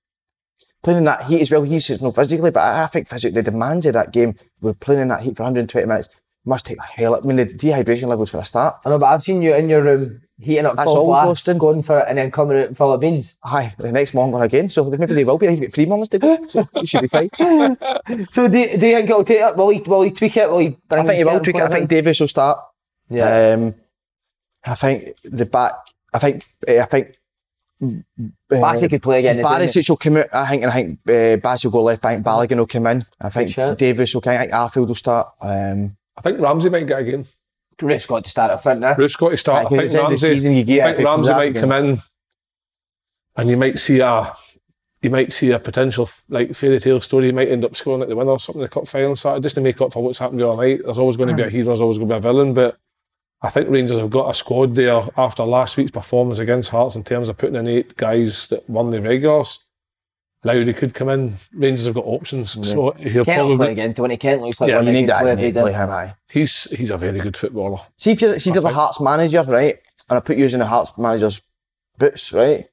Playing 0.82 0.98
in 0.98 1.04
that 1.04 1.24
heat 1.26 1.40
as 1.42 1.50
well. 1.50 1.62
He 1.62 1.78
says 1.80 2.02
no 2.02 2.10
physically, 2.10 2.50
but 2.50 2.60
I, 2.60 2.84
I 2.84 2.86
think 2.86 3.08
physically 3.08 3.40
the 3.40 3.50
demands 3.50 3.86
of 3.86 3.92
that 3.92 4.12
game. 4.12 4.34
We're 4.60 4.74
playing 4.74 5.02
in 5.02 5.08
that 5.08 5.20
heat 5.22 5.36
for 5.36 5.44
120 5.44 5.86
minutes. 5.86 6.08
Must 6.44 6.66
take 6.66 6.78
a 6.78 6.82
hell. 6.82 7.14
I 7.14 7.20
mean, 7.26 7.36
the 7.36 7.46
dehydration 7.46 8.08
levels 8.08 8.30
for 8.30 8.38
a 8.38 8.44
start. 8.44 8.80
I 8.84 8.90
know, 8.90 8.98
but 8.98 9.06
I've 9.06 9.22
seen 9.22 9.42
you 9.42 9.54
in 9.54 9.68
your 9.68 9.82
room 9.82 10.22
heating 10.40 10.66
up 10.66 10.74
That's 10.74 10.86
full 10.86 10.96
all 10.96 11.06
blast, 11.06 11.46
going 11.58 11.82
for 11.82 12.00
it, 12.00 12.06
and 12.08 12.18
then 12.18 12.32
coming 12.32 12.58
out 12.58 12.76
full 12.76 12.92
of 12.92 13.00
beans. 13.00 13.38
Aye, 13.44 13.74
the 13.78 13.92
next 13.92 14.12
morning 14.12 14.32
going 14.32 14.42
again. 14.42 14.68
So 14.68 14.82
maybe 14.84 15.14
they 15.14 15.22
will 15.24 15.38
be. 15.38 15.46
They've 15.46 15.60
got 15.60 15.72
three 15.72 15.86
months 15.86 16.08
to 16.08 16.18
go. 16.18 16.44
So 16.46 16.68
you 16.74 16.86
should 16.86 17.02
be 17.02 17.06
fine. 17.08 17.30
So 18.32 18.48
do, 18.48 18.52
do 18.52 18.58
you 18.86 18.96
think 18.96 19.08
it'll 19.10 19.22
take 19.22 19.40
it? 19.40 19.56
Will 19.56 19.68
he, 19.68 19.80
will 19.82 20.02
he 20.02 20.10
tweak 20.10 20.36
it? 20.36 20.50
Will 20.50 20.58
he 20.58 20.76
I 20.90 21.04
think 21.04 21.18
he 21.18 21.24
will 21.24 21.38
tweak 21.40 21.56
it. 21.56 21.62
I 21.62 21.68
think? 21.68 21.88
Davis 21.88 22.18
will 22.18 22.26
start. 22.28 22.58
Yeah. 23.08 23.52
Um, 23.54 23.74
I 24.64 24.74
think 24.74 25.16
the 25.22 25.46
back. 25.46 25.74
I 26.12 26.18
think. 26.18 26.44
eh, 26.66 26.82
I 26.82 26.86
think. 26.86 27.16
Bassey 28.50 28.88
could 28.88 29.02
play 29.02 29.20
again. 29.20 29.38
Barisic 29.38 29.88
will 29.88 29.96
come 29.96 30.16
out. 30.16 30.26
I 30.32 30.48
think. 30.48 30.62
And 30.62 30.72
I 30.72 30.74
think 30.74 30.98
uh, 31.44 31.58
will 31.64 31.70
go 31.70 31.82
left 31.82 32.02
back. 32.02 32.18
Balogun 32.20 32.56
will 32.58 32.66
come 32.66 32.86
in. 32.86 33.02
I 33.20 33.28
think 33.28 33.50
shout. 33.50 33.78
Davis 33.78 34.14
will 34.14 34.20
come. 34.20 34.34
in. 34.34 34.40
I 34.40 34.42
think 34.42 34.52
Arfield 34.52 34.88
will 34.88 34.94
start. 34.94 35.28
Um, 35.40 35.96
I 36.16 36.20
think 36.20 36.40
Ramsey 36.40 36.68
might 36.68 36.86
get 36.86 37.00
a 37.00 37.04
game. 37.04 37.26
Ruth's 37.80 38.06
got 38.06 38.24
to 38.24 38.30
start 38.30 38.50
up 38.50 38.62
front 38.62 38.80
now. 38.80 38.94
Bruce 38.94 39.16
got 39.16 39.30
to 39.30 39.36
start. 39.36 39.66
I 39.66 39.68
think 39.68 39.82
it's 39.82 39.94
end 39.94 40.04
of 40.04 40.10
Ramsey. 40.10 40.34
season, 40.34 40.52
I 40.56 40.92
think 40.92 41.06
Ramsey 41.06 41.32
might 41.32 41.56
come 41.56 41.72
in, 41.72 42.02
and 43.36 43.50
you 43.50 43.56
might 43.56 43.78
see 43.78 44.00
a, 44.00 44.32
you 45.00 45.10
might 45.10 45.32
see 45.32 45.50
a 45.50 45.58
potential 45.58 46.08
like 46.28 46.54
fairy 46.54 46.78
tale 46.78 47.00
story. 47.00 47.26
You 47.26 47.32
might 47.32 47.48
end 47.48 47.64
up 47.64 47.74
scoring 47.74 48.02
at 48.02 48.08
the 48.08 48.16
winner 48.16 48.30
or 48.30 48.38
something 48.38 48.60
in 48.60 48.64
the 48.64 48.68
cup 48.68 48.86
final. 48.86 49.16
So 49.16 49.38
just 49.40 49.56
to 49.56 49.60
make 49.60 49.80
up 49.80 49.92
for 49.92 50.02
what's 50.02 50.18
happened 50.18 50.40
the 50.40 50.48
other 50.48 50.62
night. 50.62 50.80
There's 50.84 50.98
always 50.98 51.16
going 51.16 51.30
to 51.30 51.34
be 51.34 51.42
a 51.42 51.46
uh-huh. 51.46 51.52
hero. 51.52 51.66
There's 51.66 51.80
always 51.80 51.98
going 51.98 52.08
to 52.08 52.14
be 52.14 52.18
a 52.18 52.20
villain. 52.20 52.54
But 52.54 52.78
I 53.40 53.50
think 53.50 53.68
Rangers 53.68 53.98
have 53.98 54.10
got 54.10 54.30
a 54.30 54.34
squad 54.34 54.76
there 54.76 55.02
after 55.16 55.42
last 55.42 55.76
week's 55.76 55.90
performance 55.90 56.38
against 56.38 56.70
Hearts 56.70 56.94
in 56.94 57.02
terms 57.02 57.28
of 57.28 57.38
putting 57.38 57.56
in 57.56 57.66
eight 57.66 57.96
guys 57.96 58.46
that 58.48 58.68
won 58.70 58.90
the 58.90 59.00
regulars. 59.00 59.64
Lowry 60.44 60.72
could 60.74 60.92
come 60.94 61.08
in. 61.08 61.36
Rangers 61.54 61.86
have 61.86 61.94
got 61.94 62.04
options, 62.04 62.50
so 62.52 62.90
he'll 62.92 63.24
Kent 63.24 63.46
will 63.46 63.56
play 63.56 63.56
probably. 63.56 63.72
again. 63.72 63.94
Tony 63.94 64.16
Kent 64.16 64.42
looks 64.42 64.60
like 64.60 64.70
yeah, 64.70 64.76
one 64.76 64.86
you 64.86 64.92
need 64.92 65.08
that. 65.08 65.20
play 65.22 65.30
You 65.30 65.36
need 65.36 65.54
to 65.54 65.60
play 65.62 65.70
day. 65.72 65.78
him. 65.78 65.90
Aye. 65.90 66.14
He's 66.28 66.64
he's 66.76 66.90
a 66.90 66.96
very 66.98 67.20
good 67.20 67.36
footballer. 67.36 67.78
See 67.96 68.10
if 68.12 68.20
you're, 68.20 68.38
see 68.40 68.50
if 68.50 68.54
you're 68.54 68.62
the 68.62 68.70
Hearts 68.70 69.00
manager, 69.00 69.42
right? 69.44 69.78
And 70.10 70.16
I 70.16 70.20
put 70.20 70.36
you 70.36 70.46
in 70.46 70.58
the 70.58 70.66
Hearts 70.66 70.98
manager's 70.98 71.40
boots, 71.96 72.32
right? 72.32 72.66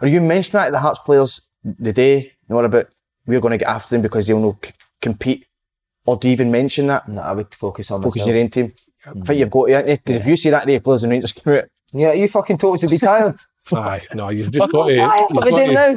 Are 0.00 0.06
you 0.08 0.20
mentioning 0.20 0.60
that 0.60 0.66
to 0.66 0.72
the 0.72 0.80
Hearts 0.80 1.00
players 1.06 1.40
the 1.64 1.92
day? 1.92 2.32
Not 2.50 2.64
about 2.66 2.88
we're 3.26 3.40
going 3.40 3.52
to 3.52 3.58
get 3.58 3.68
after 3.68 3.94
them 3.94 4.02
because 4.02 4.26
they'll 4.26 4.38
not 4.38 4.64
c- 4.66 4.72
compete, 5.00 5.46
or 6.04 6.16
do 6.18 6.28
you 6.28 6.32
even 6.32 6.50
mention 6.50 6.86
that? 6.88 7.08
No, 7.08 7.22
I 7.22 7.32
would 7.32 7.54
focus 7.54 7.90
on 7.90 8.02
Focus 8.02 8.16
myself. 8.16 8.28
on 8.28 8.34
your 8.34 8.42
own 8.44 8.50
team. 8.50 8.72
I 9.06 9.12
think 9.24 9.40
you've 9.40 9.50
got 9.50 9.66
to, 9.66 9.72
haven't 9.72 9.90
you? 9.90 9.96
Because 9.96 10.16
if 10.16 10.26
you 10.26 10.36
see 10.36 10.50
that 10.50 10.60
to 10.60 10.66
the 10.66 10.78
players 10.80 11.02
and 11.02 11.10
Rangers 11.12 11.32
come 11.32 11.54
out, 11.54 11.64
Yeah, 11.92 12.12
you 12.12 12.28
fucking 12.28 12.58
told 12.58 12.74
us 12.74 12.80
to 12.82 12.88
be 12.88 12.98
tired. 12.98 13.36
Aye, 13.72 14.02
no, 14.14 14.28
you've 14.28 14.50
just 14.52 14.70
got 14.70 14.86
to. 14.88 14.96
tired. 14.96 15.20
You've 15.20 15.30
What 15.36 15.44
we 15.44 15.50
got 15.50 15.56
doing 15.56 15.74
now? 15.74 15.88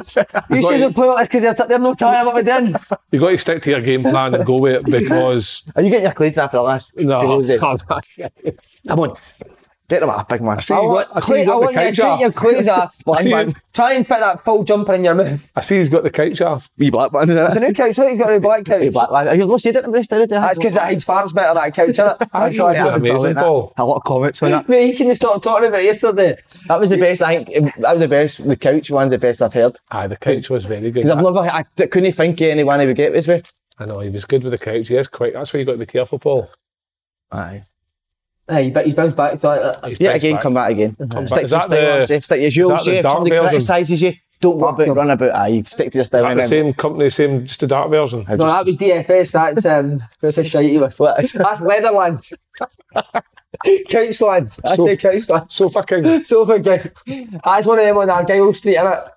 You 0.56 0.62
to- 0.62 0.84
we're 0.86 0.92
playing 0.92 1.10
like 1.12 1.18
this 1.18 1.28
because 1.28 1.42
they're, 1.42 1.66
they're 1.68 1.78
not 1.78 1.98
tired. 1.98 2.26
What 2.26 2.34
we 2.34 2.42
doing? 2.42 2.74
You've 3.10 3.20
got 3.22 3.30
to 3.30 3.38
stick 3.38 3.62
to 3.62 3.70
your 3.70 3.80
game 3.80 4.02
plan 4.02 4.34
and 4.34 4.44
go 4.44 4.58
with 4.58 4.86
it 4.86 4.90
because 4.90 5.64
are 5.76 5.82
you 5.82 5.90
getting 5.90 6.04
your 6.04 6.12
cleats 6.12 6.38
after 6.38 6.56
the 6.56 6.62
last? 6.62 6.96
no, 6.96 7.46
come 8.88 9.00
on. 9.00 9.14
Come 9.90 9.98
on, 9.98 10.00
get 10.00 10.00
them 10.00 10.10
a 10.10 10.26
big 10.28 10.40
man. 10.42 10.56
I 10.58 10.60
see, 10.60 10.74
you 10.74 10.80
got, 10.80 11.16
I 11.16 11.20
see 11.20 11.26
Clay, 11.26 11.38
he's 11.40 11.48
I 11.48 11.50
got 11.50 11.54
the 11.54 11.60
want 11.60 11.74
you 11.74 11.80
to 11.80 11.86
couch 11.86 11.94
treat 11.96 12.04
off. 12.04 12.20
your 12.20 12.32
clothes 12.32 12.68
up. 12.68 12.92
I 13.08 13.22
see, 13.22 13.30
man. 13.30 13.56
Try 13.72 13.92
and 13.94 14.06
fit 14.06 14.20
that 14.20 14.40
full 14.40 14.64
jumper 14.64 14.94
in 14.94 15.04
your 15.04 15.14
mouth. 15.14 15.50
I 15.56 15.60
see 15.60 15.76
he's 15.78 15.88
got 15.88 16.02
the 16.02 16.10
couch 16.10 16.40
off. 16.40 16.70
Wee 16.78 16.90
black 16.90 17.12
man. 17.12 17.30
It's 17.30 17.56
a 17.56 17.60
new 17.60 17.72
couch, 17.72 17.98
right? 17.98 18.10
He's 18.10 18.18
got 18.18 18.30
a 18.30 18.32
new 18.32 18.40
black 18.40 18.64
couch. 18.64 18.80
Wee 18.80 18.90
black 18.90 19.10
man. 19.10 19.38
You've 19.38 19.48
not 19.48 19.60
said 19.60 19.76
it 19.76 19.82
to 19.82 19.88
me, 19.88 20.02
did 20.02 20.28
That's 20.30 20.58
because 20.58 20.76
it 20.76 20.80
hides 20.82 21.04
farts 21.04 21.34
better, 21.34 21.54
that 21.54 21.74
couch, 21.74 21.96
innit? 21.96 22.18
That's 22.32 22.58
why. 22.58 22.72
Yeah, 22.74 22.94
amazing, 22.94 23.34
Paul. 23.34 23.72
A 23.76 23.84
lot 23.84 23.96
of 23.96 24.04
comments 24.04 24.42
on 24.42 24.50
that. 24.50 24.68
Mate, 24.68 24.92
he 24.92 24.96
can 24.96 25.14
stop 25.14 25.42
talking 25.42 25.68
about 25.68 25.80
it 25.80 25.84
yesterday. 25.84 26.36
That 26.66 26.80
was 26.80 26.90
the 26.90 26.98
best. 26.98 27.22
I 27.22 27.44
think 27.44 27.74
that 27.76 27.92
was 27.92 28.00
the 28.00 28.08
best. 28.08 28.46
The 28.46 28.56
couch 28.56 28.90
one's 28.90 29.10
the 29.12 29.18
best 29.18 29.42
I've 29.42 29.54
heard. 29.54 29.76
Aye, 29.90 30.08
the 30.08 30.16
couch 30.16 30.50
was 30.50 30.64
very 30.64 30.80
good. 30.82 30.94
Because 30.94 31.10
I've 31.10 31.22
never, 31.22 31.38
I 31.38 31.62
couldn't 31.86 32.12
think 32.12 32.40
of 32.40 32.46
anyone 32.48 32.80
who 32.80 32.86
would 32.86 32.96
get 32.96 33.12
this 33.12 33.26
way. 33.26 33.42
I 33.78 33.86
know 33.86 34.00
he 34.00 34.10
was 34.10 34.24
good 34.24 34.42
with 34.42 34.52
the 34.52 34.58
couch. 34.58 34.90
Yes, 34.90 35.08
quite. 35.08 35.32
That's 35.32 35.52
why 35.52 35.60
you 35.60 35.66
got 35.66 35.72
to 35.72 35.78
be 35.78 35.86
careful, 35.86 36.18
Paul. 36.18 36.50
Aye. 37.32 37.64
Aye, 38.50 38.70
but 38.74 38.84
he's 38.86 38.94
bounced 38.94 39.16
back. 39.16 39.38
So, 39.38 39.48
uh, 39.50 39.88
He's 39.88 40.00
Yeah, 40.00 40.10
again, 40.12 40.34
back. 40.34 40.42
come 40.42 40.54
back 40.54 40.70
again. 40.72 40.96
Come 41.10 41.26
Stick 41.26 41.38
to 41.40 41.44
Is 41.44 41.50
your 41.52 41.60
that 41.60 41.64
style, 41.66 42.00
the- 42.00 42.06
say, 42.06 42.20
stick 42.20 42.38
your 42.40 42.48
is 42.48 42.54
that 42.54 42.84
the 42.84 42.96
if 42.98 43.02
somebody 43.02 43.30
criticises 43.38 44.02
you, 44.02 44.12
don't 44.40 44.58
go 44.58 44.66
Fuck 44.74 44.86
about 44.86 44.96
run 44.96 45.10
about. 45.10 45.30
Aye, 45.34 45.48
you 45.48 45.64
stick 45.64 45.92
to 45.92 45.98
your 45.98 46.04
style. 46.04 46.26
Is 46.26 46.34
that 46.36 46.42
the 46.42 46.48
same 46.48 46.72
company, 46.74 47.10
same, 47.10 47.46
just 47.46 47.62
a 47.62 47.66
dark 47.66 47.90
version? 47.90 48.24
no, 48.28 48.36
that 48.36 48.64
was 48.66 48.76
DFS. 48.76 49.32
That's 49.32 49.66
um, 49.66 50.02
what's 50.20 50.38
a 50.38 50.44
shite 50.44 50.70
you 50.72 50.80
was. 50.80 50.96
That's 51.34 51.60
Leatherland. 51.62 52.20
Couchland. 53.88 54.56
That's 54.62 54.76
So- 54.76 54.84
the 54.86 54.96
Couchland. 54.96 55.50
Sofa 55.52 55.82
King. 55.82 56.24
Sofa 56.24 56.60
King. 57.06 57.38
That's 57.44 57.66
one 57.66 57.78
of 57.78 57.84
them 57.84 57.98
on 57.98 58.10
Argyle 58.10 58.52
Street, 58.52 58.76
innit? 58.76 59.10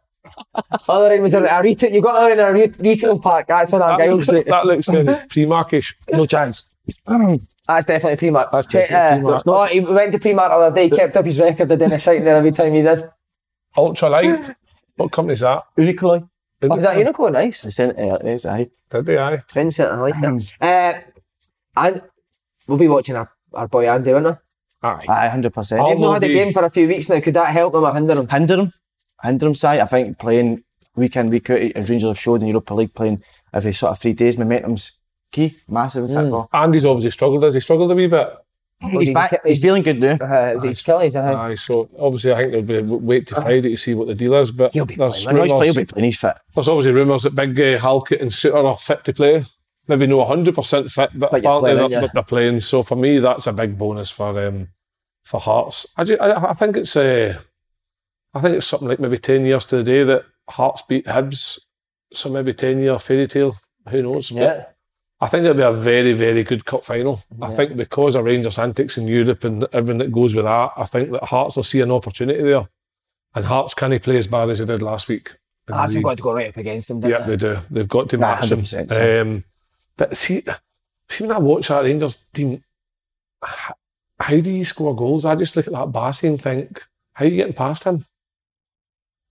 Other 0.89 1.13
end 1.13 1.23
was 1.23 1.33
in 1.35 1.45
a 1.45 1.61
retail. 1.61 1.91
You 1.91 2.01
got 2.01 2.19
that 2.19 2.31
in 2.31 2.39
a 2.39 2.51
re- 2.51 2.73
retail 2.79 3.19
park. 3.19 3.47
That's 3.47 3.71
on 3.73 3.79
That 3.81 3.89
Argyle 3.91 4.15
looks, 4.15 4.27
Street. 4.27 4.45
that 4.45 4.65
looks 4.65 4.87
very 4.87 5.15
pre-markish. 5.29 5.95
No 6.11 6.25
chance. 6.25 6.69
That's 6.85 7.85
definitely 7.85 8.29
Primark. 8.29 8.51
That's 8.51 8.67
Check, 8.67 8.89
definitely 8.89 9.33
uh, 9.33 9.39
Primark. 9.39 9.43
oh, 9.47 9.65
he 9.65 9.79
went 9.79 10.11
to 10.11 10.19
Primark 10.19 10.49
the 10.49 10.53
other 10.55 10.75
day. 10.75 10.89
Kept 10.89 11.15
up 11.17 11.25
his 11.25 11.39
record 11.39 11.71
of 11.71 11.79
doing 11.79 11.91
a 11.93 11.99
shite 11.99 12.23
there 12.23 12.35
every 12.37 12.51
time 12.51 12.73
he 12.73 12.81
did. 12.81 13.09
Ultralight. 13.77 14.55
What 14.97 15.11
company's 15.11 15.39
that? 15.41 15.63
Unicorn. 15.77 16.29
Oh, 16.61 16.75
is 16.77 16.83
that 16.83 16.97
Unicorn? 16.97 17.33
Nice. 17.33 17.61
The 17.63 17.71
centre, 17.71 18.17
it 18.21 18.27
is, 18.27 18.45
aye. 18.45 18.69
Did 18.89 19.05
they? 19.05 19.17
Aye. 19.17 19.37
Trendsetter, 19.49 19.91
I 19.91 19.95
like 19.97 20.13
that. 20.21 20.53
Uh, 20.61 21.01
and 21.75 22.01
we'll 22.67 22.77
be 22.77 22.87
watching 22.87 23.15
our, 23.15 23.29
our 23.53 23.67
boy 23.67 23.89
Andy, 23.89 24.13
won't 24.13 24.25
we? 24.25 24.31
Aye. 24.83 25.05
Aye, 25.09 25.29
100%. 25.33 25.79
All 25.79 25.89
They've 25.89 25.99
not 25.99 26.13
had 26.13 26.23
a 26.23 26.27
the- 26.27 26.33
game 26.33 26.53
for 26.53 26.63
a 26.63 26.69
few 26.69 26.87
weeks 26.87 27.09
now. 27.09 27.19
Could 27.19 27.33
that 27.33 27.47
help 27.49 27.73
them 27.73 27.83
or 27.83 27.93
hinder 27.93 28.15
them? 28.15 28.27
hinder 28.29 28.55
him, 28.61 28.73
hinder 29.23 29.47
him 29.47 29.55
side. 29.55 29.79
I 29.79 29.85
think 29.85 30.19
playing 30.19 30.63
week 30.95 31.15
in, 31.15 31.29
week 31.29 31.49
out, 31.49 31.59
as 31.59 31.89
Rangers 31.89 32.09
have 32.09 32.19
showed 32.19 32.41
in 32.41 32.47
Europa 32.47 32.73
League, 32.75 32.93
playing 32.93 33.23
every 33.53 33.73
sort 33.73 33.91
of 33.93 33.99
three 33.99 34.13
days, 34.13 34.37
momentum's 34.37 34.99
key, 35.33 35.53
massive 35.67 36.05
in 36.05 36.13
football. 36.15 36.49
Andy's 36.53 36.85
obviously 36.85 37.11
struggled. 37.11 37.43
Has 37.43 37.53
he 37.55 37.59
struggled 37.59 37.91
a 37.91 37.95
wee 37.95 38.07
bit? 38.07 38.29
He's 38.81 39.13
back, 39.13 39.39
he's 39.45 39.61
feeling 39.61 39.81
good 39.83 39.99
now. 39.99 40.15
Uh, 40.15 40.59
it's 40.63 40.81
Kelly's, 40.81 41.15
I 41.15 41.25
think. 41.27 41.39
Aye. 41.39 41.55
So 41.55 41.89
obviously, 41.97 42.33
I 42.33 42.37
think 42.37 42.51
there'll 42.51 42.83
be 42.83 42.93
a 42.93 42.97
wait 42.97 43.27
to 43.27 43.35
Friday 43.35 43.69
to 43.69 43.77
see 43.77 43.93
what 43.93 44.07
the 44.07 44.15
deal 44.15 44.33
is. 44.35 44.51
But 44.51 44.73
He'll 44.73 44.85
be 44.85 44.95
there's 44.95 45.23
playing, 45.23 45.37
rumours- 45.49 45.65
he'll 45.65 45.83
be 45.83 45.85
playing, 45.85 46.05
he's 46.05 46.19
fit. 46.19 46.37
There's 46.53 46.67
obviously 46.67 46.91
rumours 46.93 47.23
that 47.23 47.35
Big 47.35 47.59
uh, 47.59 47.79
Halkett 47.79 48.21
and 48.21 48.29
Souttar 48.31 48.65
are 48.65 48.77
fit 48.77 49.03
to 49.05 49.13
play. 49.13 49.43
Maybe 49.87 50.07
no 50.07 50.23
100% 50.25 50.91
fit, 50.91 51.11
but, 51.13 51.31
But 51.31 51.39
apparently 51.39 51.41
playing, 51.61 51.75
they're, 51.75 51.83
aren't 51.83 51.93
you? 51.93 51.99
but 52.01 52.13
they're 52.13 52.23
playing. 52.23 52.59
So 52.61 52.83
for 52.83 52.95
me, 52.95 53.19
that's 53.19 53.47
a 53.47 53.53
big 53.53 53.77
bonus 53.77 54.09
for 54.09 54.37
um, 54.47 54.67
for 55.23 55.39
Hearts. 55.39 55.85
I, 55.97 56.03
ju- 56.03 56.17
I, 56.19 56.49
I 56.49 56.53
think 56.53 56.75
it's 56.77 56.95
uh, 56.97 57.39
I 58.33 58.41
think 58.41 58.55
it's 58.57 58.67
something 58.67 58.87
like 58.89 58.99
maybe 58.99 59.17
10 59.17 59.45
years 59.45 59.65
to 59.67 59.77
the 59.77 59.83
day 59.83 60.03
that 60.03 60.23
Hearts 60.49 60.81
beat 60.89 61.05
Hibs. 61.05 61.59
So 62.13 62.29
maybe 62.29 62.53
10 62.53 62.79
year 62.79 62.99
fairy 62.99 63.27
tale. 63.27 63.55
Who 63.89 64.01
knows? 64.03 64.29
But 64.29 64.39
Yeah. 64.41 64.65
I 65.23 65.27
think 65.27 65.45
it'll 65.45 65.55
be 65.55 65.61
a 65.63 65.71
very, 65.71 66.11
very 66.11 66.43
good 66.43 66.65
cup 66.65 66.83
final. 66.83 67.23
I 67.41 67.49
think 67.49 67.77
because 67.77 68.15
of 68.15 68.25
Rangers' 68.25 68.59
antics 68.59 68.97
in 68.97 69.07
Europe 69.07 69.45
and 69.45 69.65
everything 69.71 69.99
that 69.99 70.11
goes 70.11 70.35
with 70.35 70.43
that, 70.43 70.71
I 70.75 70.83
think 70.83 71.11
that 71.11 71.23
Hearts 71.23 71.55
will 71.55 71.63
see 71.63 71.79
an 71.79 71.91
opportunity 71.91 72.43
there. 72.43 72.67
And 73.33 73.45
Hearts 73.45 73.73
can't 73.73 74.03
play 74.03 74.17
as 74.17 74.27
bad 74.27 74.49
as 74.49 74.59
they 74.59 74.65
did 74.65 74.81
last 74.81 75.07
week. 75.07 75.37
Hearts 75.69 75.93
have 75.93 76.03
got 76.03 76.17
to 76.17 76.23
go 76.23 76.33
right 76.33 76.49
up 76.49 76.57
against 76.57 76.89
them. 76.89 77.01
Yeah, 77.09 77.19
they 77.19 77.37
do. 77.37 77.57
They've 77.71 77.87
got 77.87 78.09
to 78.09 78.17
match 78.17 78.49
them. 78.49 78.65
so. 78.65 79.21
Um, 79.21 79.45
but 79.95 80.17
see, 80.17 80.43
see, 81.07 81.23
when 81.23 81.31
I 81.31 81.39
watch 81.39 81.69
that 81.69 81.85
Rangers 81.85 82.25
team, 82.33 82.61
how 83.41 84.41
do 84.41 84.49
you 84.49 84.65
score 84.65 84.93
goals? 84.93 85.23
I 85.23 85.35
just 85.35 85.55
look 85.55 85.67
at 85.67 85.73
that 85.73 85.93
Bassey 85.93 86.27
and 86.27 86.41
think, 86.41 86.83
how 87.13 87.23
are 87.23 87.27
you 87.29 87.37
getting 87.37 87.53
past 87.53 87.85
him? 87.85 88.05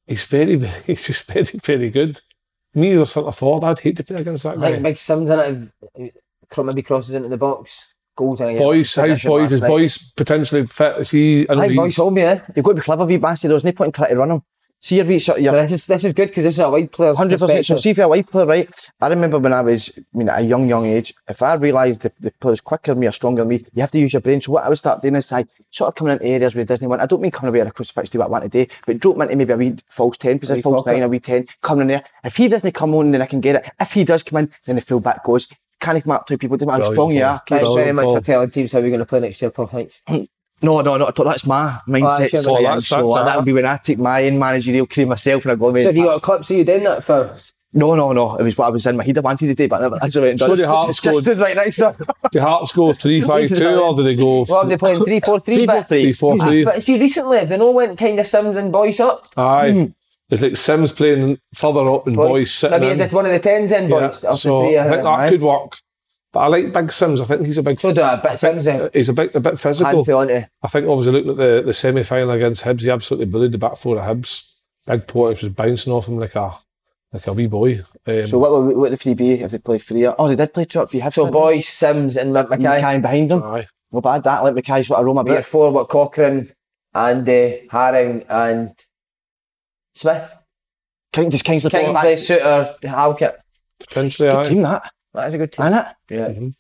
He's 0.07 0.25
very, 0.25 0.57
very, 0.57 0.83
he's 0.87 1.07
just 1.07 1.27
very, 1.27 1.45
very 1.45 1.91
good. 1.91 2.23
Me 2.75 2.93
as 2.93 3.01
a 3.01 3.07
centre 3.07 3.33
forward, 3.33 3.65
I'd 3.65 3.79
hate 3.79 3.97
to 3.97 4.05
play 4.05 4.21
against 4.21 4.45
that 4.45 4.59
think 4.59 4.77
guy. 4.77 4.83
Big 4.83 4.99
Sims 4.99 5.29
in 5.29 5.39
it, 5.39 6.15
maybe 6.65 6.83
crosses 6.83 7.15
into 7.15 7.29
the 7.29 7.37
box, 7.37 7.95
goals 8.17 8.41
in. 8.41 8.57
Boys, 8.57 8.95
how's 8.95 9.23
boys? 9.23 9.53
Is 9.53 9.61
boys 9.61 10.13
potentially 10.13 10.67
fit? 10.67 10.97
Is 10.99 11.11
he? 11.11 11.47
I 11.49 11.69
think 11.69 11.99
will 11.99 12.11
be, 12.11 12.23
eh? 12.23 12.41
You've 12.57 12.65
got 12.65 12.73
to 12.73 12.77
be 12.77 12.81
clever, 12.81 13.05
wee 13.05 13.19
Bassey. 13.19 13.49
There's 13.49 13.65
no 13.65 13.73
point 13.73 13.89
in 13.89 13.93
trying 13.93 14.11
to 14.11 14.17
run 14.17 14.31
him. 14.31 14.43
See 14.83 14.97
your 14.97 15.05
wee 15.05 15.21
sort 15.21 15.39
of 15.39 15.45
So 15.45 15.53
this 15.53 15.73
is 15.73 15.87
this 15.87 16.05
is 16.05 16.13
good 16.13 16.29
because 16.29 16.43
this 16.43 16.55
is 16.55 16.59
a 16.59 16.69
wide 16.69 16.91
player's 16.91 17.17
Hundred 17.17 17.39
percent. 17.39 17.65
So 17.65 17.77
see 17.77 17.91
if 17.91 17.99
you're 17.99 18.07
a 18.07 18.09
wide 18.09 18.29
player, 18.29 18.47
right? 18.47 18.69
I 19.01 19.07
remember 19.07 19.39
when 19.39 19.53
I 19.53 19.61
was, 19.61 19.97
I 19.97 20.19
mean, 20.19 20.29
at 20.29 20.41
a 20.41 20.43
young, 20.43 20.69
young 20.69 20.87
age, 20.87 21.15
if 21.29 21.41
I 21.41 21.55
realised 21.55 22.03
the, 22.03 22.13
the 22.19 22.33
player's 22.33 22.61
quicker 22.61 22.91
than 22.91 22.99
me 22.99 23.07
or 23.07 23.13
stronger 23.13 23.43
than 23.43 23.49
me, 23.49 23.65
you 23.75 23.81
have 23.81 23.93
to 23.93 24.01
use 24.01 24.13
your 24.13 24.23
brain. 24.23 24.41
So 24.41 24.51
what 24.51 24.65
I 24.65 24.69
would 24.69 24.79
start 24.79 25.01
doing 25.01 25.15
is 25.15 25.31
I 25.31 25.47
sort 25.71 25.87
of 25.87 25.95
coming 25.95 26.15
into 26.15 26.27
areas 26.27 26.57
where 26.57 26.65
Disney 26.65 26.89
want. 26.89 27.01
I 27.01 27.07
don't 27.07 27.23
mean 27.23 27.31
coming 27.31 27.51
away 27.51 27.61
at 27.61 27.69
a 27.69 27.71
crucifix 27.71 28.09
to 28.09 28.15
do 28.15 28.19
what 28.19 28.25
I 28.25 28.31
want 28.31 28.43
today, 28.43 28.67
but 28.85 28.99
drop 28.99 29.17
me 29.19 29.23
into 29.27 29.37
maybe 29.37 29.53
a 29.53 29.57
wee 29.57 29.77
false 29.89 30.19
ten 30.19 30.41
position, 30.41 30.57
wee 30.57 30.63
false 30.63 30.83
pocket. 30.83 30.95
nine, 30.95 31.03
a 31.05 31.09
wee 31.09 31.21
ten, 31.21 31.47
coming 31.63 31.83
in 31.83 31.87
there. 31.87 32.05
If 32.25 32.37
he 32.37 32.49
doesn't 32.49 32.73
come 32.73 32.93
on, 32.97 33.13
then 33.13 33.23
I 33.23 33.27
can 33.27 33.41
get 33.41 33.55
it. 33.55 33.71
If 33.81 33.93
he 33.93 34.03
does 34.03 34.25
come 34.25 34.41
in, 34.41 34.51
then 34.67 34.75
the 34.75 34.83
full 34.83 34.99
back 34.99 35.23
goes. 35.23 35.47
Can 35.79 35.95
he 35.95 36.03
come 36.03 36.13
up 36.13 36.27
to 36.27 36.37
people? 36.37 36.57
Doesn't 36.57 36.67
matter 36.69 36.83
How 36.83 36.91
Brilliant 36.91 36.97
strong 36.97 37.13
you 37.13 37.21
ball. 37.21 37.29
are. 37.31 37.43
Thanks 37.49 37.75
very 37.75 37.93
much 37.93 38.07
for 38.07 38.21
telling 38.21 38.51
teams 38.51 38.73
how 38.73 38.81
we're 38.81 38.89
going 38.89 38.99
to 38.99 39.07
play 39.07 39.21
next 39.21 39.41
year, 39.41 39.53
Paul. 39.53 39.69
Thanks. 39.69 40.03
No, 40.63 40.81
no, 40.81 40.97
not 40.97 41.09
at 41.11 41.19
all. 41.19 41.25
That's 41.25 41.47
my 41.47 41.79
mindset. 41.89 42.31
sure, 42.31 42.41
so 42.41 42.53
but 42.53 42.55
I 42.55 42.59
am. 42.59 42.65
that's- 42.65 42.87
so 42.87 42.97
that's 43.15 43.25
that 43.27 43.37
would 43.37 43.45
be 43.45 43.53
when 43.53 43.67
I 43.67 43.77
take 43.79 43.99
my 43.99 44.25
own 44.25 44.39
managerial 44.39 44.87
cream 44.87 45.09
myself 45.09 45.45
and 45.45 45.53
I 45.53 45.55
go, 45.57 45.73
So 45.81 45.87
have 45.87 45.97
you 45.97 46.05
got 46.05 46.17
a 46.17 46.21
clip? 46.21 46.45
So 46.45 46.55
you 46.55 46.65
doing 46.65 46.85
that 46.85 47.03
for? 47.05 47.35
no, 47.75 47.95
no, 47.95 48.13
no. 48.13 48.37
It 48.37 48.43
was 48.43 48.57
what 48.59 48.67
I 48.67 48.71
was 48.71 48.87
in 48.87 48.97
my 48.99 49.05
head. 49.05 49.17
I 49.17 49.21
wanted 49.23 49.47
to 49.47 49.55
do, 49.55 49.67
but 49.67 49.81
I 49.81 49.83
never 49.85 49.97
actually 50.03 50.21
went 50.29 50.31
and 50.33 50.49
done 50.49 50.57
So 50.57 50.63
it. 50.63 50.67
Hearts 50.67 50.89
Just 51.01 51.03
scored- 51.19 51.25
stood 51.25 51.39
right 51.41 51.57
next 51.57 51.77
to. 51.77 51.97
Do 52.31 52.41
Hearts 52.41 52.73
go 52.73 52.93
three 52.93 53.23
five 53.23 53.49
two 53.59 53.67
or 53.81 53.97
do 53.97 54.03
they 54.05 54.15
go? 54.15 54.45
Are 54.53 54.67
they 54.67 54.77
playing? 54.77 55.03
Three 55.03 55.21
four 55.21 55.41
three. 55.41 55.57
Three, 55.57 55.67
four, 55.67 55.75
but- 55.77 55.87
three. 55.87 56.03
Three 56.03 56.13
four 56.13 56.37
three. 56.39 56.65
But 56.65 56.83
see, 56.83 57.01
recently 57.01 57.45
they 57.45 57.57
no 57.57 57.71
went 57.71 57.99
kind 57.99 58.19
of 58.21 58.27
Simms 58.27 58.57
and 58.57 58.71
Boyce 58.71 59.01
up? 59.01 59.27
Aye. 59.37 59.73
Hmm. 59.73 59.85
It's 60.31 60.41
like 60.41 60.57
Simms 60.57 60.93
playing 60.93 61.39
further 61.55 61.91
up 61.93 62.07
and 62.07 62.15
Boyce 62.17 62.53
sitting 62.55 62.79
Maybe 62.81 62.87
in. 62.87 62.93
is 62.95 63.01
it 63.01 63.13
one 63.13 63.27
of 63.27 63.33
the 63.33 63.39
tens 63.39 63.73
in 63.73 63.91
Yeah, 63.91 63.97
Up 63.97 64.15
so. 64.15 64.67
I 64.79 64.89
think 64.89 65.03
that 65.03 65.29
could 65.31 65.43
work. 65.43 65.77
But 66.33 66.41
I 66.41 66.47
like 66.47 66.73
Big 66.73 66.91
Simms. 66.93 67.21
I 67.21 67.25
think 67.25 67.47
he's 67.47 67.59
a 67.59 67.63
big. 67.63 67.79
So 67.79 67.93
do 67.93 68.03
I. 68.03 68.17
But 68.17 68.39
Simms 68.39 68.67
uh, 68.67 68.89
He's 68.95 69.09
a 69.11 69.13
bit 69.13 69.35
a 69.35 69.41
bit 69.41 69.59
physical. 69.61 69.93
handful 69.93 70.15
onto. 70.17 70.43
I 70.63 70.69
think 70.69 70.89
obviously 70.89 71.13
looking 71.13 71.31
at 71.33 71.37
the, 71.37 71.63
the 71.67 71.75
semi 71.75 72.03
final 72.03 72.31
against 72.31 72.65
Hibs, 72.65 72.81
he 72.81 72.91
absolutely 72.91 73.27
bullied 73.27 73.53
the 73.53 73.59
back 73.59 73.77
four 73.77 73.99
of 73.99 74.05
Hibs. 74.05 74.49
Big 74.87 75.07
Porteous 75.07 75.43
was 75.43 75.53
bouncing 75.53 75.93
off 75.93 76.09
him 76.09 76.19
like 76.19 76.35
a 76.35 76.55
like 77.13 77.27
a 77.27 77.33
wee 77.35 77.47
boy. 77.49 77.83
Um, 78.07 78.27
So 78.27 78.39
what 78.39 78.51
would 78.65 78.77
what 78.77 78.91
the 78.91 78.97
three 78.97 79.13
be 79.15 79.33
if 79.33 79.51
they 79.51 79.59
play 79.59 79.77
three? 79.79 80.07
Oh, 80.07 80.27
they 80.29 80.35
did 80.37 80.55
play 80.55 80.65
two 80.65 80.81
up 80.81 80.91
for 80.91 80.97
you. 80.97 81.11
So 81.11 81.31
Boyce, 81.31 81.69
Simms, 81.69 82.17
and 82.17 82.35
McKay. 82.35 82.81
McKay 82.81 83.03
behind 83.03 83.31
them. 83.31 83.43
aye. 83.43 83.69
Well, 83.91 84.01
bad 84.01 84.25
that. 84.25 84.43
Let 84.43 84.55
McKay 84.55 84.87
sort 84.87 85.01
of 85.01 85.05
roam 85.07 85.19
a 85.19 85.25
Year 85.27 85.37
bit. 85.37 85.45
four, 85.45 85.71
what 85.71 85.91
Cochrane, 85.91 86.51
Andy, 86.95 87.69
Haring, 87.71 88.25
and 88.27 88.75
Smith. 89.95 90.35
King, 91.13 91.29
does 91.29 91.43
Kingsley 91.43 91.69
play 91.69 91.85
Kingsley, 91.85 92.03
back? 92.15 92.19
Souttar, 92.19 92.85
Halkett. 92.89 93.37
potentially 93.81 94.31
Good 94.31 94.39
aye. 94.39 94.49
team 94.49 94.63
that, 94.63 94.91
That 95.15 95.29
is 95.29 95.35
a 95.35 95.39
good 95.39 95.53
team. 95.53 95.67
isn't 95.67 95.79
it? 95.79 95.87
Yeah. 96.11 96.29
Mhm. 96.29 96.55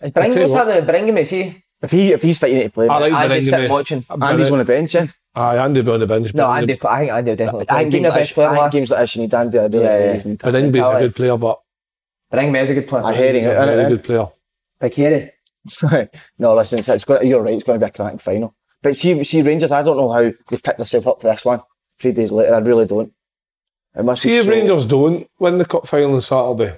Is 0.00 0.10
tell 0.12 0.24
you 0.26 0.30
Baningime 0.34 0.50
what. 0.52 0.66
having 0.68 0.84
Baningime? 1.06 1.18
Is 1.20 1.30
he? 1.30 1.62
If 1.82 1.90
he 1.90 2.12
if 2.12 2.22
he's 2.22 2.38
fit, 2.38 2.50
you 2.50 2.56
need 2.56 2.64
to 2.64 2.70
play. 2.70 2.88
I 2.88 2.96
him. 3.06 3.12
like 3.12 3.30
Andy's 3.30 3.50
sitting 3.50 3.70
watching. 3.70 4.04
Andy's 4.20 4.50
on 4.50 4.58
the 4.58 4.64
bench. 4.64 4.94
Yeah. 4.94 5.06
Aye, 5.34 5.56
Andy 5.64 5.82
be 5.82 5.90
on 5.90 6.00
the 6.00 6.06
bench. 6.06 6.34
No, 6.34 6.50
Andy. 6.50 6.74
I 6.84 6.98
think 7.00 7.10
Andy 7.12 7.30
will 7.30 7.36
definitely 7.36 7.66
play. 7.66 7.76
I 7.76 7.78
think 7.80 7.92
He's 7.92 7.92
been 7.92 8.02
games 8.02 8.02
the 8.02 8.08
like 8.10 8.20
best 8.20 8.34
player 8.34 8.48
I 8.48 8.58
think 8.58 8.72
games 8.72 8.90
like 8.90 9.00
this, 9.00 9.16
you 9.16 9.22
need 9.22 9.34
Andy. 9.34 9.58
I 9.58 9.62
really 9.66 9.84
Yeah, 9.84 10.22
yeah. 10.24 10.34
But 10.42 10.54
Ingby's 10.54 10.86
a 10.86 10.98
good 11.00 11.14
player, 11.16 11.36
but 11.38 11.60
Baningime 12.32 12.62
is 12.62 12.70
a 12.70 12.74
good 12.74 12.88
player. 12.88 13.04
I 13.04 13.14
hear 13.14 13.32
he's 13.32 13.46
a 13.46 13.48
very 13.48 13.88
good 13.88 14.04
player. 14.04 14.26
Big 14.80 14.94
Harry. 14.94 15.32
no, 16.38 16.54
listen, 16.54 16.78
it's, 16.80 16.88
it's 16.88 17.04
got, 17.04 17.24
you're 17.24 17.40
right. 17.40 17.54
It's 17.54 17.62
going 17.64 17.78
to 17.78 17.86
be 17.86 17.88
a 17.88 17.92
cracking 17.92 18.18
final. 18.18 18.54
But 18.82 18.96
see, 18.96 19.22
see, 19.22 19.42
Rangers. 19.42 19.70
I 19.70 19.82
don't 19.82 19.96
know 19.96 20.10
how 20.10 20.22
they 20.22 20.32
picked 20.58 20.76
themselves 20.76 21.06
up 21.06 21.20
for 21.20 21.28
this 21.30 21.44
one. 21.44 21.60
Three 22.00 22.12
days 22.12 22.32
later, 22.32 22.54
I 22.54 22.58
really 22.58 22.86
don't. 22.86 23.12
It 23.94 24.02
must 24.04 24.22
See 24.22 24.30
be 24.30 24.36
if 24.38 24.44
so- 24.46 24.50
Rangers 24.50 24.84
don't 24.86 25.28
win 25.38 25.58
the 25.58 25.64
cup 25.64 25.86
final 25.86 26.14
on 26.14 26.20
Saturday. 26.20 26.76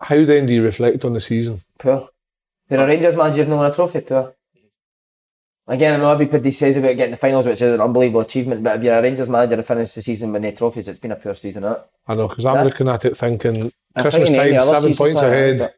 How 0.00 0.24
then 0.24 0.46
do 0.46 0.52
you 0.54 0.62
reflect 0.62 1.04
on 1.04 1.12
the 1.14 1.20
season? 1.20 1.62
Poor. 1.78 2.08
They're 2.68 2.80
a 2.82 2.86
Rangers 2.86 3.16
manager 3.16 3.38
who've 3.42 3.48
not 3.48 3.56
won 3.56 3.70
a 3.70 3.74
trophy. 3.74 4.00
Poor. 4.00 4.34
Again, 5.68 5.94
I 5.94 5.96
know 5.96 6.12
everybody 6.12 6.50
says 6.52 6.76
about 6.76 6.96
getting 6.96 7.10
the 7.10 7.16
finals, 7.16 7.46
which 7.46 7.60
is 7.60 7.74
an 7.74 7.80
unbelievable 7.80 8.20
achievement. 8.20 8.62
But 8.62 8.76
if 8.76 8.84
you're 8.84 8.98
a 8.98 9.02
Rangers 9.02 9.28
manager 9.28 9.56
to 9.56 9.62
finish 9.62 9.92
the 9.94 10.02
season 10.02 10.32
with 10.32 10.42
no 10.42 10.50
trophies, 10.52 10.86
it's 10.88 10.98
been 10.98 11.12
a 11.12 11.16
poor 11.16 11.34
season. 11.34 11.62
That. 11.64 11.88
I 12.06 12.14
know 12.14 12.28
because 12.28 12.46
I'm 12.46 12.56
Yeah. 12.56 12.62
looking 12.64 12.88
at 12.88 13.04
it 13.04 13.16
thinking 13.16 13.72
Christmas 13.94 14.14
think 14.14 14.28
in 14.28 14.34
any 14.40 14.52
time, 14.56 14.66
seven 14.66 14.94
points 14.94 15.22
ahead. 15.22 15.74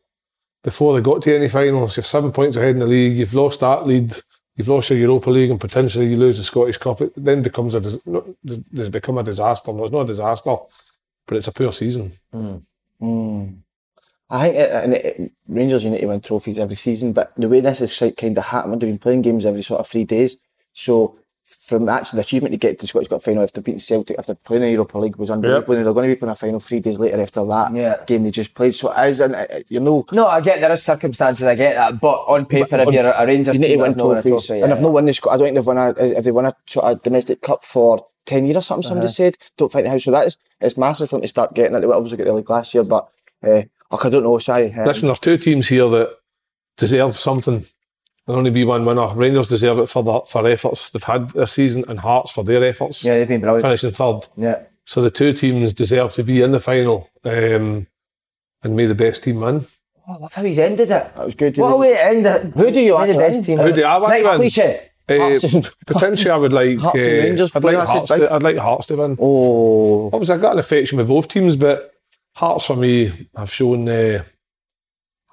Before 0.63 0.93
they 0.95 1.01
got 1.01 1.23
to 1.23 1.35
any 1.37 1.49
finals, 1.49 1.97
you're 1.97 2.05
seven 2.05 2.33
points 2.33 2.57
ahead 2.57 2.71
in 2.73 2.81
the 2.81 2.87
league. 2.87 3.17
You've 3.17 3.33
lost 3.35 3.61
that 3.61 3.87
lead. 3.87 4.15
You've 4.57 4.69
lost 4.69 4.91
your 4.91 4.99
Europa 4.99 5.31
League, 5.31 5.51
and 5.51 5.61
potentially 5.61 6.07
you 6.09 6.17
lose 6.17 6.37
the 6.37 6.43
Scottish 6.43 6.79
Cup. 6.79 7.01
It 7.01 7.13
then 7.17 7.43
becomes 7.43 7.75
a 7.77 7.81
dis- 7.81 8.01
no, 8.05 8.25
there's 8.43 8.89
become 8.89 9.17
a 9.17 9.23
disaster. 9.23 9.73
No, 9.73 9.85
it's 9.85 9.93
not 9.93 10.01
a 10.01 10.07
disaster, 10.07 10.57
but 11.27 11.37
it's 11.37 11.47
a 11.47 11.53
poor 11.53 11.73
season. 11.73 12.13
Mm. 12.35 12.63
I 14.31 14.43
think 14.43 14.57
it, 14.57 14.71
and 14.71 14.95
it, 14.95 15.05
it- 15.07 15.33
Rangers 15.49 15.85
you 15.85 15.91
need 15.91 16.01
to 16.03 16.07
win 16.07 16.21
trophies 16.21 16.59
every 16.59 16.77
season, 16.77 17.13
but 17.15 17.33
the 17.37 17.49
way 17.49 17.61
this 17.61 17.81
is 17.81 17.99
kind 18.17 18.37
of 18.37 18.45
happening, 18.45 18.79
they've 18.79 18.91
been 18.91 18.99
playing 18.99 19.23
games 19.23 19.47
every 19.47 19.63
sort 19.63 19.81
of 19.81 19.87
three 19.87 20.05
days. 20.05 20.37
So 20.75 21.19
from 21.47 21.89
actually 21.89 22.19
the 22.19 22.23
achievement 22.25 22.53
to 22.53 22.59
get 22.59 22.79
to 22.79 22.83
the 22.83 22.87
Scottish 22.89 23.09
Cup 23.09 23.23
final 23.23 23.43
after 23.43 23.63
beating 23.63 23.79
Celtic, 23.79 24.19
after 24.19 24.35
playing 24.35 24.63
the 24.65 24.71
Europa 24.71 24.99
League 24.99 25.17
was 25.17 25.31
unbelievable. 25.31 25.75
And 25.77 25.87
they're 25.87 25.95
going 25.95 26.11
to 26.11 26.15
be 26.15 26.19
playing 26.19 26.33
a 26.33 26.35
final 26.35 26.61
three 26.61 26.81
days 26.81 26.99
later 26.99 27.19
after 27.23 27.43
that 27.47 27.75
Yeah. 27.75 28.05
game 28.07 28.23
they 28.25 28.31
just 28.31 28.55
played. 28.55 28.75
So 28.75 28.91
as 28.93 29.21
an, 29.21 29.35
uh, 29.35 29.47
you 29.69 29.81
know, 29.81 30.05
No, 30.13 30.27
I 30.27 30.43
get 30.43 30.61
there 30.61 30.71
are 30.71 30.77
circumstances. 30.77 31.45
I 31.47 31.55
get 31.55 31.75
that, 31.77 31.99
but 31.99 32.19
on 32.27 32.45
paper, 32.45 32.69
But 32.77 32.89
if 32.89 32.93
you're 32.95 33.09
a 33.11 33.27
Rangers 33.27 33.55
you 33.55 33.61
need 33.63 33.69
team 33.69 33.79
to 33.79 33.83
win 33.85 33.91
have 33.93 33.97
not 33.97 34.07
won 34.09 34.17
a 34.19 34.23
trophies. 34.23 34.47
trophy, 34.47 34.61
And 34.61 34.69
yeah. 34.69 34.77
if 34.77 34.83
no 34.83 34.91
won 34.91 35.05
the 35.07 35.15
Sc- 35.15 35.27
I 35.29 35.37
don't 35.39 35.47
think 35.47 35.55
they've 35.57 35.67
won 35.67 35.79
a 35.79 35.89
if 36.19 36.25
they 36.25 36.31
won 36.33 36.45
a 36.45 36.55
of 36.83 37.03
domestic 37.03 37.41
cup 37.41 37.65
for 37.65 38.07
ten 38.27 38.45
years 38.45 38.59
or 38.59 38.61
something. 38.61 38.85
Uh-huh. 38.85 38.89
Somebody 39.09 39.13
said 39.15 39.37
don't 39.57 39.73
think 39.73 39.87
house. 39.87 40.05
So 40.05 40.11
that 40.11 40.27
is 40.27 40.37
it's 40.61 40.77
massive 40.77 41.09
for 41.09 41.17
them 41.17 41.23
to 41.23 41.29
start 41.29 41.55
getting 41.55 41.75
it. 41.75 41.81
They 41.81 41.87
obviously 41.87 42.19
got 42.19 42.25
the 42.25 42.35
league 42.35 42.51
last 42.51 42.75
year, 42.75 42.85
but 42.85 43.09
uh, 43.43 43.63
I 43.91 44.09
don't 44.09 44.23
know. 44.23 44.39
Shy. 44.39 44.67
Um, 44.77 44.85
Listen, 44.87 45.07
there's 45.09 45.21
two 45.21 45.39
teams 45.39 45.69
here 45.69 45.89
that 45.89 46.11
deserve 46.77 47.19
something. 47.19 47.65
There'll 48.27 48.39
only 48.39 48.51
be 48.51 48.65
one 48.65 48.85
winner. 48.85 49.15
Rangers 49.15 49.49
deserve 49.49 49.79
it 49.79 49.89
for 49.89 50.03
the, 50.03 50.21
for 50.29 50.47
efforts 50.47 50.91
they've 50.91 51.03
had 51.03 51.31
this 51.31 51.53
season, 51.53 51.85
and 51.89 51.99
Hearts 52.01 52.31
for 52.31 52.45
their 52.45 52.63
efforts, 52.65 53.03
yeah, 53.03 53.15
they've 53.19 53.29
been 53.29 53.41
brilliant. 53.41 53.63
finishing 53.63 53.91
third. 53.91 54.21
Yeah. 54.37 54.63
So 54.85 55.01
the 55.03 55.11
two 55.11 55.33
teams 55.33 55.73
deserve 55.73 56.13
to 56.15 56.23
be 56.23 56.43
in 56.43 56.53
the 56.53 56.61
final, 56.61 57.09
um, 57.25 57.87
and 58.63 58.77
may 58.77 58.87
the 58.87 58.95
best 58.95 59.25
team 59.25 59.41
win. 59.41 59.67
Oh, 60.07 60.15
I 60.15 60.17
love 60.19 60.33
how 60.35 60.43
he's 60.43 60.59
ended 60.59 60.91
it. 60.91 61.15
that 61.15 61.25
was 61.25 61.35
good. 61.35 61.57
What 61.57 61.73
a 61.73 61.77
way 61.77 61.93
to 61.95 62.05
end 62.05 62.27
it. 62.27 62.43
Who 62.55 62.71
do 62.71 62.81
you 62.81 62.99
May 62.99 63.13
the 63.13 63.19
best 63.19 63.45
team? 63.45 63.59
Who 63.59 63.73
do 63.73 63.83
I 63.85 63.99
want 63.99 64.13
Next 64.13 64.27
to 64.27 64.31
win? 64.33 64.39
cliche. 64.41 64.91
Uh, 65.09 65.39
potentially, 65.87 66.31
I 66.31 66.37
would 66.37 66.53
like. 66.53 66.79
Hearts 66.79 66.99
and 66.99 67.07
uh, 67.09 67.23
Rangers 67.25 67.57
I'd 67.57 67.63
play, 67.63 67.77
like 67.77 67.89
Hearts. 67.89 68.11
To. 68.13 68.33
I'd 68.33 68.43
like 68.43 68.57
Hearts 68.59 68.87
to 68.87 68.97
win. 68.97 69.17
Oh, 69.19 70.11
Obviously, 70.13 70.35
I've 70.35 70.41
got 70.43 70.53
an 70.53 70.59
affection 70.59 70.99
with 70.99 71.09
both 71.09 71.29
teams, 71.29 71.57
but 71.57 71.95
Hearts 72.39 72.67
for 72.67 72.77
me 72.77 73.29
have 73.37 73.53
shown. 73.53 73.89
Uh, 73.89 74.23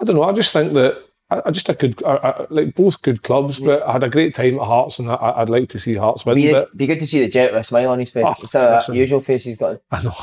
I 0.01 0.05
don't 0.05 0.15
know. 0.15 0.23
I 0.23 0.33
just 0.33 0.51
think 0.51 0.73
that 0.73 1.03
I, 1.29 1.41
I 1.45 1.51
just 1.51 1.69
a 1.69 1.73
good, 1.75 2.03
I, 2.03 2.15
I, 2.15 2.45
like 2.49 2.73
both 2.75 3.01
good 3.01 3.21
clubs, 3.23 3.59
but 3.59 3.83
I 3.83 3.91
had 3.93 4.03
a 4.03 4.09
great 4.09 4.33
time 4.33 4.55
at 4.59 4.65
Hearts, 4.65 4.97
and 4.99 5.11
I, 5.11 5.33
I'd 5.37 5.49
like 5.49 5.69
to 5.69 5.79
see 5.79 5.95
Hearts 5.95 6.25
win. 6.25 6.35
Be, 6.35 6.51
But 6.51 6.75
be 6.75 6.87
good 6.87 6.99
to 6.99 7.07
see 7.07 7.19
the 7.19 7.29
Jet 7.29 7.51
with 7.53 7.61
a 7.61 7.63
smile 7.63 7.91
on 7.91 7.99
his 7.99 8.11
face 8.11 8.25
Oh, 8.27 8.33
instead 8.41 8.73
of 8.73 8.85
that 8.87 8.93
usual 8.95 9.19
face 9.21 9.43
he's 9.43 9.55
got. 9.55 9.81
I 9.91 10.01
know 10.03 10.13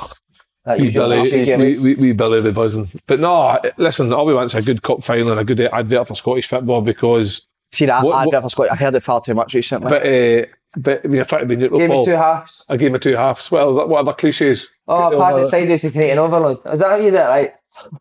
That 0.65 0.79
we 0.79 0.87
usual 0.87 1.09
Billy, 1.09 1.31
face 1.31 1.83
we, 1.85 1.95
we, 1.95 2.01
we 2.01 2.13
Billy 2.13 2.41
the 2.41 2.53
buzzing. 2.53 2.89
But 3.07 3.21
no, 3.21 3.61
listen, 3.77 4.13
all 4.13 4.27
we 4.27 4.35
want 4.35 4.53
is 4.55 4.63
a 4.63 4.67
good 4.67 4.83
cup 4.83 5.03
final 5.05 5.31
and 5.31 5.41
a 5.41 5.45
good 5.45 5.61
advert 5.61 6.09
for 6.09 6.15
Scottish 6.15 6.49
football 6.49 6.83
because. 6.83 7.47
see 7.73 7.87
that 7.87 8.05
What- 8.05 8.17
advert 8.27 8.33
what- 8.35 8.43
for 8.43 8.49
Scotland. 8.51 8.73
I've 8.73 8.81
heard 8.81 8.95
it 8.97 9.01
far 9.05 9.21
too 9.21 9.35
much 9.35 9.55
recently. 9.55 9.89
But 9.89 10.03
uh, 10.05 10.47
but 10.77 11.05
are 11.05 11.25
trying 11.25 11.43
to 11.43 11.47
be 11.47 11.57
neutral. 11.57 11.79
Gave 11.79 11.91
me 11.91 11.97
Paul. 11.97 12.05
two 12.05 12.11
halves. 12.13 12.65
A 12.69 12.77
game 12.77 12.95
of 12.95 13.01
two 13.01 13.15
halves. 13.15 13.51
Well, 13.51 13.75
that 13.75 13.89
what 13.89 14.01
other 14.01 14.13
cliches? 14.13 14.71
Oh, 14.89 15.11
Get 15.11 15.19
pass 15.19 15.37
it 15.37 15.47
sideways 15.47 15.83
to 15.83 15.91
create 15.91 16.11
an 16.11 16.19
overload. 16.19 16.59
Is 16.67 16.81
that 16.81 16.91
how 16.91 16.97
you 16.97 17.11
do 17.11 17.17
it? 17.17 17.29
Like, 17.29 17.57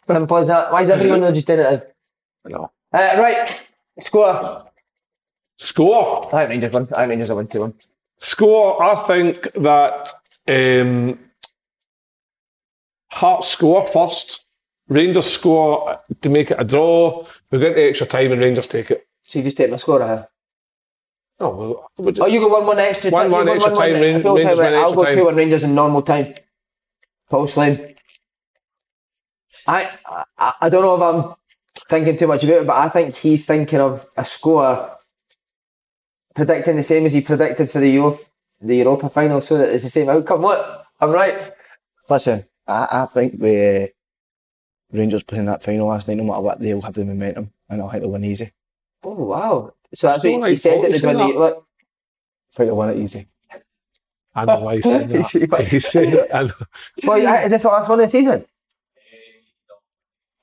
simple 0.07 0.37
as 0.37 0.47
that. 0.47 0.71
Why 0.71 0.81
is 0.81 0.89
everyone 0.89 1.21
not 1.21 1.33
just 1.33 1.47
doing 1.47 1.59
it? 1.59 1.95
No. 2.45 2.71
Uh, 2.93 3.15
right, 3.17 3.67
score. 3.99 4.65
Score. 5.57 6.25
I 6.33 6.45
think 6.47 6.49
Rangers 6.49 6.73
won. 6.73 6.83
I 6.93 7.01
think 7.01 7.09
Rangers 7.09 7.29
will 7.29 7.37
win 7.37 7.47
2 7.47 7.59
1. 7.61 7.73
Score. 8.17 8.81
I 8.83 8.95
think 9.07 9.51
that 9.53 10.13
um, 10.47 11.19
Hearts 13.11 13.49
score 13.49 13.85
first. 13.85 14.47
Rangers 14.87 15.25
score 15.31 15.99
to 16.21 16.29
make 16.29 16.51
it 16.51 16.59
a 16.59 16.65
draw. 16.65 17.25
We 17.49 17.59
get 17.59 17.75
the 17.75 17.83
extra 17.83 18.07
time 18.07 18.31
and 18.31 18.41
Rangers 18.41 18.67
take 18.67 18.91
it. 18.91 19.07
So 19.23 19.39
you 19.39 19.45
just 19.45 19.57
take 19.57 19.71
my 19.71 19.77
score, 19.77 20.01
uh 20.01 20.25
Oh, 21.43 21.49
well, 21.97 22.11
I 22.19 22.23
Oh, 22.23 22.27
you 22.27 22.39
got 22.39 22.51
one 22.51 22.65
one 22.67 22.79
extra 22.79 23.09
time. 23.11 23.31
one 23.31 23.41
you 23.41 23.45
got 23.47 23.55
extra 23.55 23.75
time, 23.75 23.93
Ran- 23.93 24.21
full 24.21 24.35
Rangers 24.35 24.57
time. 24.57 24.63
win 24.65 24.73
Right, 24.73 24.81
I'll 24.83 24.93
go 24.93 25.03
time. 25.03 25.15
2 25.15 25.25
1 25.25 25.35
Rangers 25.35 25.63
in 25.63 25.73
normal 25.75 26.01
time. 26.03 26.33
Paul 27.29 27.47
Slane. 27.47 27.95
I, 29.67 29.89
I 30.37 30.53
I 30.61 30.69
don't 30.69 30.81
know 30.83 30.95
if 30.95 31.01
I'm 31.01 31.35
thinking 31.89 32.17
too 32.17 32.27
much 32.27 32.43
about 32.43 32.61
it, 32.61 32.67
but 32.67 32.77
I 32.77 32.89
think 32.89 33.15
he's 33.15 33.45
thinking 33.45 33.79
of 33.79 34.05
a 34.17 34.25
score 34.25 34.95
predicting 36.35 36.75
the 36.77 36.83
same 36.83 37.05
as 37.05 37.13
he 37.13 37.21
predicted 37.21 37.69
for 37.69 37.79
the 37.79 37.89
Euro, 37.89 38.17
the 38.61 38.77
Europa 38.77 39.09
final 39.09 39.41
so 39.41 39.57
that 39.57 39.69
it's 39.69 39.83
the 39.83 39.89
same 39.89 40.09
outcome. 40.09 40.41
What? 40.41 40.85
I'm 40.99 41.11
right. 41.11 41.37
Listen, 42.09 42.45
I, 42.67 42.87
I 42.91 43.05
think 43.05 43.39
the 43.39 43.83
uh, 43.83 43.87
Rangers 44.97 45.23
playing 45.23 45.45
that 45.45 45.63
final 45.63 45.87
last 45.87 46.07
night, 46.07 46.17
no 46.17 46.23
matter 46.23 46.41
what, 46.41 46.59
they'll 46.59 46.81
have 46.81 46.93
the 46.95 47.05
momentum 47.05 47.51
and 47.69 47.81
I 47.81 47.89
think 47.89 48.03
they'll 48.03 48.11
win 48.11 48.23
easy. 48.25 48.51
Oh 49.03 49.13
wow! 49.13 49.73
So 49.93 50.07
that's 50.07 50.23
That's 50.23 50.25
not 50.25 50.39
what 50.39 50.47
you 50.47 50.51
like 50.51 50.57
said 50.57 50.73
thought 50.73 50.81
that 50.81 50.87
you 50.87 50.93
they'd 50.93 50.99
said 50.99 51.15
win 51.15 51.27
the. 51.27 51.33
that. 51.33 51.39
Look, 51.39 51.57
I 51.57 52.55
think 52.55 52.67
they'll 52.67 52.77
win 52.77 52.89
it 52.89 52.97
easy. 52.99 53.27
I 54.33 54.45
know 54.45 54.59
why 54.61 54.75
he 54.77 54.81
said 54.81 55.09
that. 55.09 55.67
he 55.67 55.79
said 55.79 56.13
it. 56.13 56.29
I 56.33 56.43
know. 56.43 56.53
well, 57.03 57.45
is 57.45 57.51
this 57.51 57.63
the 57.63 57.67
last 57.67 57.89
one 57.89 57.99
of 57.99 58.05
the 58.05 58.09
season? 58.09 58.45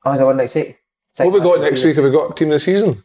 Oh, 0.05 0.13
is 0.13 0.21
it 0.21 0.25
one 0.25 0.37
next 0.37 0.55
week? 0.55 0.79
What 1.17 1.25
have 1.25 1.35
we 1.35 1.41
got 1.41 1.61
next 1.61 1.85
week? 1.85 1.97
Have 1.97 2.05
we 2.05 2.11
got 2.11 2.37
team 2.37 2.49
of 2.49 2.53
the 2.53 2.61
season? 2.61 3.03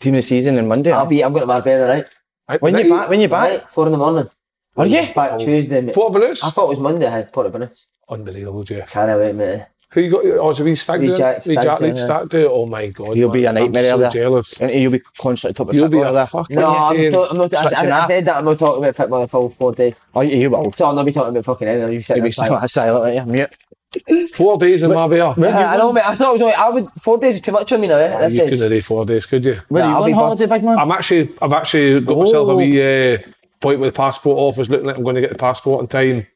Team 0.00 0.14
of 0.14 0.18
the 0.18 0.22
season 0.22 0.58
on 0.58 0.66
Monday. 0.66 0.90
I'll 0.90 1.06
eh? 1.06 1.08
be. 1.08 1.24
I'm 1.24 1.32
going 1.32 1.42
to 1.42 1.46
Marbella, 1.46 1.88
right? 1.88 2.06
Right, 2.48 2.62
when 2.62 2.74
you 2.74 2.80
right. 2.80 2.90
back? 2.90 3.08
When 3.10 3.20
you 3.20 3.28
back? 3.28 3.50
Right, 3.50 3.68
four 3.68 3.86
in 3.86 3.92
the 3.92 3.98
morning. 3.98 4.30
Are 4.76 4.86
you? 4.86 5.12
Back 5.14 5.38
Tuesday, 5.38 5.80
mate. 5.80 5.94
Puerto 5.94 6.18
Banús? 6.18 6.42
I 6.42 6.50
thought 6.50 6.64
it 6.64 6.70
was 6.70 6.80
Monday. 6.80 7.06
I 7.06 7.10
had 7.10 7.32
Puerto 7.32 7.50
Banús. 7.50 7.86
Unbelievable, 8.08 8.64
Jeff. 8.64 8.90
Can't 8.90 9.18
wait, 9.18 9.34
mate. 9.34 9.66
Who 9.92 10.00
you 10.02 10.10
got? 10.10 10.24
Oh, 10.24 10.50
is 10.50 10.60
it 10.60 10.64
wee 10.64 10.74
stag 10.76 11.00
Wee 11.00 11.06
do? 11.08 11.16
Jack 11.16 11.36
Wee 11.46 11.52
Stag 11.52 11.64
Jack 11.64 11.78
do, 11.78 11.84
League 11.86 11.96
yeah. 11.96 12.04
stag 12.04 12.28
do? 12.28 12.50
Oh 12.50 12.66
my 12.66 12.86
god. 12.88 13.16
You'll 13.16 13.30
be 13.30 13.44
a 13.46 13.52
man, 13.52 13.62
nightmare 13.64 13.94
I'm 13.94 14.00
there. 14.00 14.10
so 14.10 14.18
jealous. 14.18 14.60
And 14.60 14.70
you'll 14.72 14.92
be 14.92 15.00
constantly 15.18 15.54
top 15.54 15.68
of 15.70 15.74
You'll 15.74 15.88
be 15.88 15.96
football 15.96 16.10
a 16.10 16.14
there. 16.14 16.26
fucking 16.26 16.56
No, 16.56 16.76
I'm, 16.76 16.96
game. 16.96 17.14
I'm 17.14 17.36
not. 17.38 17.54
I, 17.54 17.88
I, 17.88 18.04
I 18.04 18.06
said 18.06 18.24
that 18.26 18.36
I'm 18.36 18.44
not 18.44 18.58
talking 18.58 18.82
about 18.84 18.96
football 18.96 19.20
the 19.22 19.28
full 19.28 19.48
four 19.48 19.72
days. 19.72 20.04
Oh, 20.14 20.20
you, 20.20 20.36
you 20.36 20.50
will. 20.50 20.70
So 20.72 20.84
I'll 20.86 20.94
not 20.94 21.06
be 21.06 21.12
talking 21.12 21.30
about 21.30 21.44
fucking 21.46 21.66
anything. 21.68 21.84
I'll 21.84 21.90
be 21.90 22.00
sitting 22.02 22.22
You'll 22.22 22.24
be 22.24 22.28
there 22.28 22.32
silent. 22.32 22.70
silent, 22.70 23.02
silent, 23.02 23.14
yeah, 23.14 23.24
mute. 23.24 24.28
Four 24.34 24.58
days 24.58 24.82
in 24.82 24.90
Marbella. 24.92 25.34
Yeah, 25.38 25.72
I 25.72 25.76
know, 25.78 25.90
mate. 25.94 26.04
I 26.04 26.14
thought 26.14 26.28
it 26.28 26.32
was 26.34 26.42
only. 26.42 26.54
I 26.54 26.68
would. 26.68 26.86
Four 27.00 27.16
days 27.16 27.36
is 27.36 27.40
too 27.40 27.52
much 27.52 27.72
on 27.72 27.80
me 27.80 27.88
now. 27.88 27.96
Eh? 27.96 28.18
That's 28.18 28.34
You 28.36 28.42
it. 28.44 28.50
couldn't 28.50 28.68
do 28.68 28.82
four 28.82 29.04
days, 29.06 29.24
could 29.24 29.42
you? 29.42 29.58
Where 29.68 29.82
Nah, 29.82 29.88
are 29.88 29.90
you 29.90 29.96
I'll 29.96 30.02
on 30.02 30.08
be 30.10 30.12
holiday, 30.12 30.40
buzzed. 30.46 30.52
big 30.52 30.64
man? 30.64 30.78
I'm 30.78 30.92
actually, 30.92 31.32
I've 31.40 31.52
actually 31.54 32.00
got 32.02 32.18
myself 32.18 32.48
a 32.48 32.52
Oh. 32.52 32.56
wee 32.56 33.14
uh, 33.14 33.18
point 33.60 33.80
with 33.80 33.94
the 33.94 33.96
passport 33.96 34.36
office, 34.38 34.68
looking 34.68 34.86
like 34.86 34.98
I'm 34.98 35.02
going 35.04 35.14
to 35.14 35.22
get 35.22 35.30
the 35.30 35.38
passport 35.38 35.80
in 35.80 35.86
time, 35.88 36.26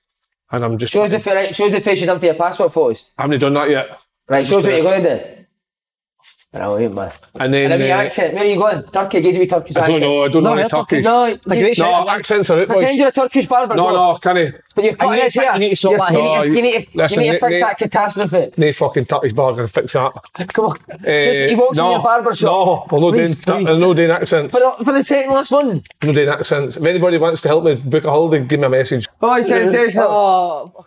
and 0.52 0.64
I'm 0.64 0.78
just. 0.78 0.92
Shows 0.92 1.10
the 1.10 1.20
fa- 1.20 1.34
right, 1.34 1.54
shows 1.54 1.72
the 1.72 1.80
face 1.80 2.00
you 2.00 2.06
done 2.06 2.18
for 2.18 2.26
your 2.26 2.34
passport 2.34 2.72
photos. 2.72 3.10
I 3.18 3.22
haven't 3.22 3.40
done 3.40 3.54
that 3.54 3.70
yet. 3.70 3.98
Right, 4.28 4.46
shows 4.46 4.64
what 4.64 4.72
you're 4.72 4.82
going 4.82 5.02
to 5.02 5.36
do. 5.36 5.41
Brilliant, 6.52 6.94
man. 6.94 7.10
And 7.40 7.54
then. 7.54 7.72
And 7.72 7.80
then 7.80 7.88
your 7.88 7.96
uh, 7.96 8.02
accent. 8.02 8.34
Where 8.34 8.44
are 8.44 8.46
you 8.46 8.56
going? 8.56 8.82
Turkey. 8.82 9.20
Gives 9.22 9.38
me 9.38 9.46
Turkish 9.46 9.74
I 9.74 9.86
don't 9.86 10.00
know. 10.00 10.24
I 10.24 10.28
don't 10.28 10.42
know 10.42 10.50
No, 10.50 10.52
any 10.52 10.60
you're 10.60 10.68
Turkish. 10.68 11.04
No, 11.04 11.22
Like 11.22 11.40
a 11.58 11.60
great 11.62 11.78
No, 11.78 12.08
accents 12.10 12.50
are 12.50 12.60
it, 12.60 12.68
pretend 12.68 12.98
you're 12.98 13.08
a 13.08 13.12
Turkish 13.12 13.46
barber. 13.46 13.74
No, 13.74 13.90
no, 13.90 14.18
can 14.18 14.36
I? 14.36 14.52
But 14.74 14.84
you're 14.84 14.94
cutting 14.94 15.14
need 15.16 15.22
his 15.22 15.32
to- 15.32 15.40
hair. 15.40 15.52
you 15.54 15.58
need 15.60 15.70
to 15.70 15.76
sort 15.76 15.92
You're- 15.92 16.04
that 16.10 16.12
you, 16.12 16.20
out. 16.28 16.46
need, 16.46 16.54
you, 16.56 16.62
need 16.62 16.84
to, 16.84 16.88
Listen, 16.98 17.22
you 17.22 17.32
need 17.32 17.38
to 17.38 17.48
Nick- 17.48 17.50
fix 17.56 17.60
that 17.60 17.78
catastrophe. 17.78 18.52
No 18.58 18.72
fucking 18.72 19.04
Turkish 19.06 19.32
bar 19.32 19.54
can 19.54 19.66
fix 19.66 19.92
that. 19.94 20.12
Come 20.52 20.64
on. 20.66 20.76
Uh, 20.90 20.96
Just, 21.04 21.42
he 21.44 21.54
walks 21.54 21.78
no, 21.78 21.86
in 21.86 21.92
your 21.92 22.02
barber 22.02 22.34
shop. 22.34 22.92
No, 22.92 22.98
we're 22.98 23.00
not 23.10 23.16
doing, 23.16 23.26
Please, 23.28 23.44
please. 23.44 23.64
we're 23.64 23.78
not 23.78 23.96
doing 23.96 24.10
accents. 24.10 24.54
For 24.54 24.60
the, 24.60 24.84
for 24.84 24.92
the 24.92 25.02
second 25.02 25.32
last 25.32 25.50
one. 25.52 25.66
We're 26.02 26.06
not 26.08 26.14
doing 26.14 26.28
accents. 26.28 26.76
If 26.76 26.84
anybody 26.84 27.16
wants 27.16 27.40
to 27.42 27.48
help 27.48 27.64
me 27.64 27.76
book 27.76 28.04
a 28.04 28.10
holiday, 28.10 28.46
give 28.46 28.60
me 28.60 28.66
a 28.66 28.68
message. 28.68 29.08
Oh, 29.22 29.40
sensational. 29.40 30.06
Oh, 30.10 30.86